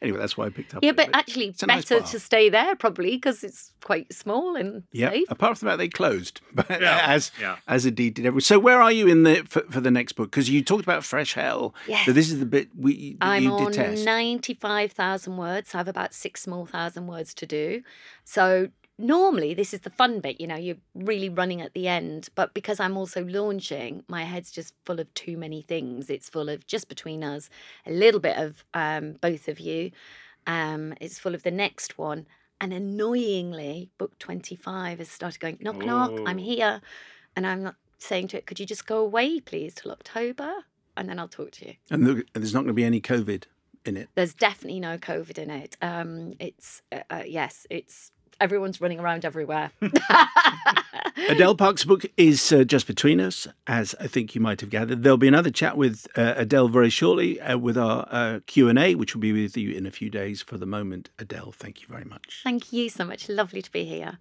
anyway 0.00 0.18
that's 0.18 0.36
why 0.36 0.46
I 0.46 0.50
picked 0.50 0.74
up. 0.76 0.82
Yeah, 0.84 0.90
on 0.90 0.94
it, 0.94 0.96
but 0.96 1.08
actually, 1.12 1.46
it's 1.48 1.62
a 1.62 1.66
nice 1.66 1.88
better 1.88 2.04
to 2.06 2.20
stay 2.20 2.48
there 2.48 2.76
probably 2.76 3.10
because 3.16 3.42
it's 3.42 3.72
quite 3.82 4.12
small 4.12 4.54
and 4.54 4.84
Yeah. 4.92 5.10
safe. 5.10 5.24
Apart 5.28 5.58
from 5.58 5.66
that, 5.68 5.76
they 5.76 5.88
closed, 5.88 6.40
but 6.54 6.68
Yeah, 6.80 7.04
as 7.06 7.32
yeah. 7.40 7.56
as 7.66 7.84
indeed 7.86 8.14
did 8.14 8.26
everyone. 8.26 8.42
So 8.42 8.58
where 8.60 8.80
are 8.80 8.92
you 8.92 9.08
in 9.08 9.24
the 9.24 9.44
for, 9.48 9.62
for 9.62 9.80
the 9.80 9.90
next 9.90 10.12
book? 10.12 10.30
Because 10.30 10.48
you 10.48 10.62
talked 10.62 10.84
about 10.84 11.04
Fresh 11.04 11.34
Hell. 11.34 11.74
Yes. 11.88 12.06
So 12.06 12.12
this 12.12 12.30
is 12.30 12.38
the 12.38 12.46
bit 12.46 12.68
we 12.78 13.16
that 13.20 13.26
I'm 13.26 13.42
you 13.42 13.50
on 13.52 13.72
detest. 13.72 14.04
95,000 14.04 15.36
words. 15.36 15.70
So 15.70 15.78
I 15.78 15.80
have 15.80 15.88
about 15.88 16.14
six 16.14 16.42
small 16.42 16.64
thousand 16.66 17.06
words 17.08 17.34
to 17.34 17.46
do. 17.46 17.82
So 18.24 18.68
normally 19.00 19.54
this 19.54 19.72
is 19.74 19.80
the 19.80 19.90
fun 19.90 20.20
bit, 20.20 20.40
you 20.40 20.46
know, 20.46 20.56
you're 20.56 20.76
really 20.94 21.28
running 21.28 21.60
at 21.60 21.72
the 21.74 21.88
end. 21.88 22.28
But 22.34 22.54
because 22.54 22.78
I'm 22.80 22.96
also 22.96 23.24
launching, 23.24 24.04
my 24.08 24.24
head's 24.24 24.50
just 24.50 24.74
full 24.84 25.00
of 25.00 25.12
too 25.14 25.36
many 25.36 25.62
things. 25.62 26.10
It's 26.10 26.28
full 26.28 26.48
of 26.48 26.66
just 26.66 26.88
between 26.88 27.24
us, 27.24 27.48
a 27.86 27.90
little 27.90 28.20
bit 28.20 28.36
of 28.36 28.64
um, 28.74 29.14
both 29.20 29.48
of 29.48 29.58
you. 29.60 29.90
Um, 30.46 30.94
it's 31.00 31.18
full 31.18 31.34
of 31.34 31.42
the 31.42 31.50
next 31.50 31.98
one. 31.98 32.26
And 32.60 32.72
annoyingly, 32.72 33.90
book 33.98 34.18
25 34.18 34.98
has 34.98 35.08
started 35.08 35.40
going, 35.40 35.58
knock, 35.60 35.84
knock, 35.84 36.20
I'm 36.26 36.38
Oh. 36.38 36.42
here. 36.42 36.80
And 37.36 37.46
I'm 37.46 37.62
not 37.62 37.76
saying 37.98 38.28
to 38.28 38.38
it, 38.38 38.46
could 38.46 38.60
you 38.60 38.66
just 38.66 38.86
go 38.86 38.98
away, 38.98 39.40
please, 39.40 39.74
till 39.74 39.90
October? 39.92 40.52
And 40.96 41.08
then 41.08 41.18
I'll 41.18 41.28
talk 41.28 41.52
to 41.52 41.66
you. 41.68 41.74
and 41.90 42.24
there's 42.34 42.52
not 42.52 42.60
going 42.60 42.68
to 42.68 42.74
be 42.74 42.84
any 42.84 43.00
COVID 43.00 43.44
in 43.86 43.96
it. 43.96 44.08
There's 44.14 44.34
definitely 44.34 44.80
no 44.80 44.98
COVID 44.98 45.38
in 45.38 45.48
it. 45.50 45.76
Um, 45.80 46.34
it's 46.38 46.82
uh, 46.92 47.00
uh, 47.08 47.22
yes, 47.26 47.66
it's 47.70 48.12
everyone's 48.40 48.80
running 48.80 49.00
around 49.00 49.24
everywhere. 49.24 49.70
Adele 51.28 51.54
Parks' 51.54 51.84
book 51.84 52.04
is 52.16 52.52
uh, 52.52 52.64
just 52.64 52.86
between 52.86 53.20
us, 53.20 53.46
as 53.66 53.94
I 54.00 54.06
think 54.06 54.34
you 54.34 54.40
might 54.40 54.60
have 54.60 54.70
gathered. 54.70 55.02
There'll 55.02 55.18
be 55.18 55.28
another 55.28 55.50
chat 55.50 55.76
with 55.76 56.06
uh, 56.16 56.34
Adele 56.36 56.68
very 56.68 56.90
shortly 56.90 57.40
uh, 57.40 57.58
with 57.58 57.76
our 57.76 58.08
uh, 58.10 58.40
Q 58.46 58.68
and 58.68 58.78
A, 58.78 58.94
which 58.94 59.14
will 59.14 59.20
be 59.20 59.32
with 59.32 59.56
you 59.56 59.72
in 59.72 59.86
a 59.86 59.90
few 59.90 60.10
days. 60.10 60.42
For 60.42 60.56
the 60.56 60.66
moment, 60.66 61.10
Adele, 61.18 61.52
thank 61.52 61.82
you 61.82 61.88
very 61.88 62.04
much. 62.04 62.40
Thank 62.42 62.72
you 62.72 62.88
so 62.88 63.04
much. 63.04 63.28
Lovely 63.28 63.62
to 63.62 63.70
be 63.70 63.84
here. 63.84 64.18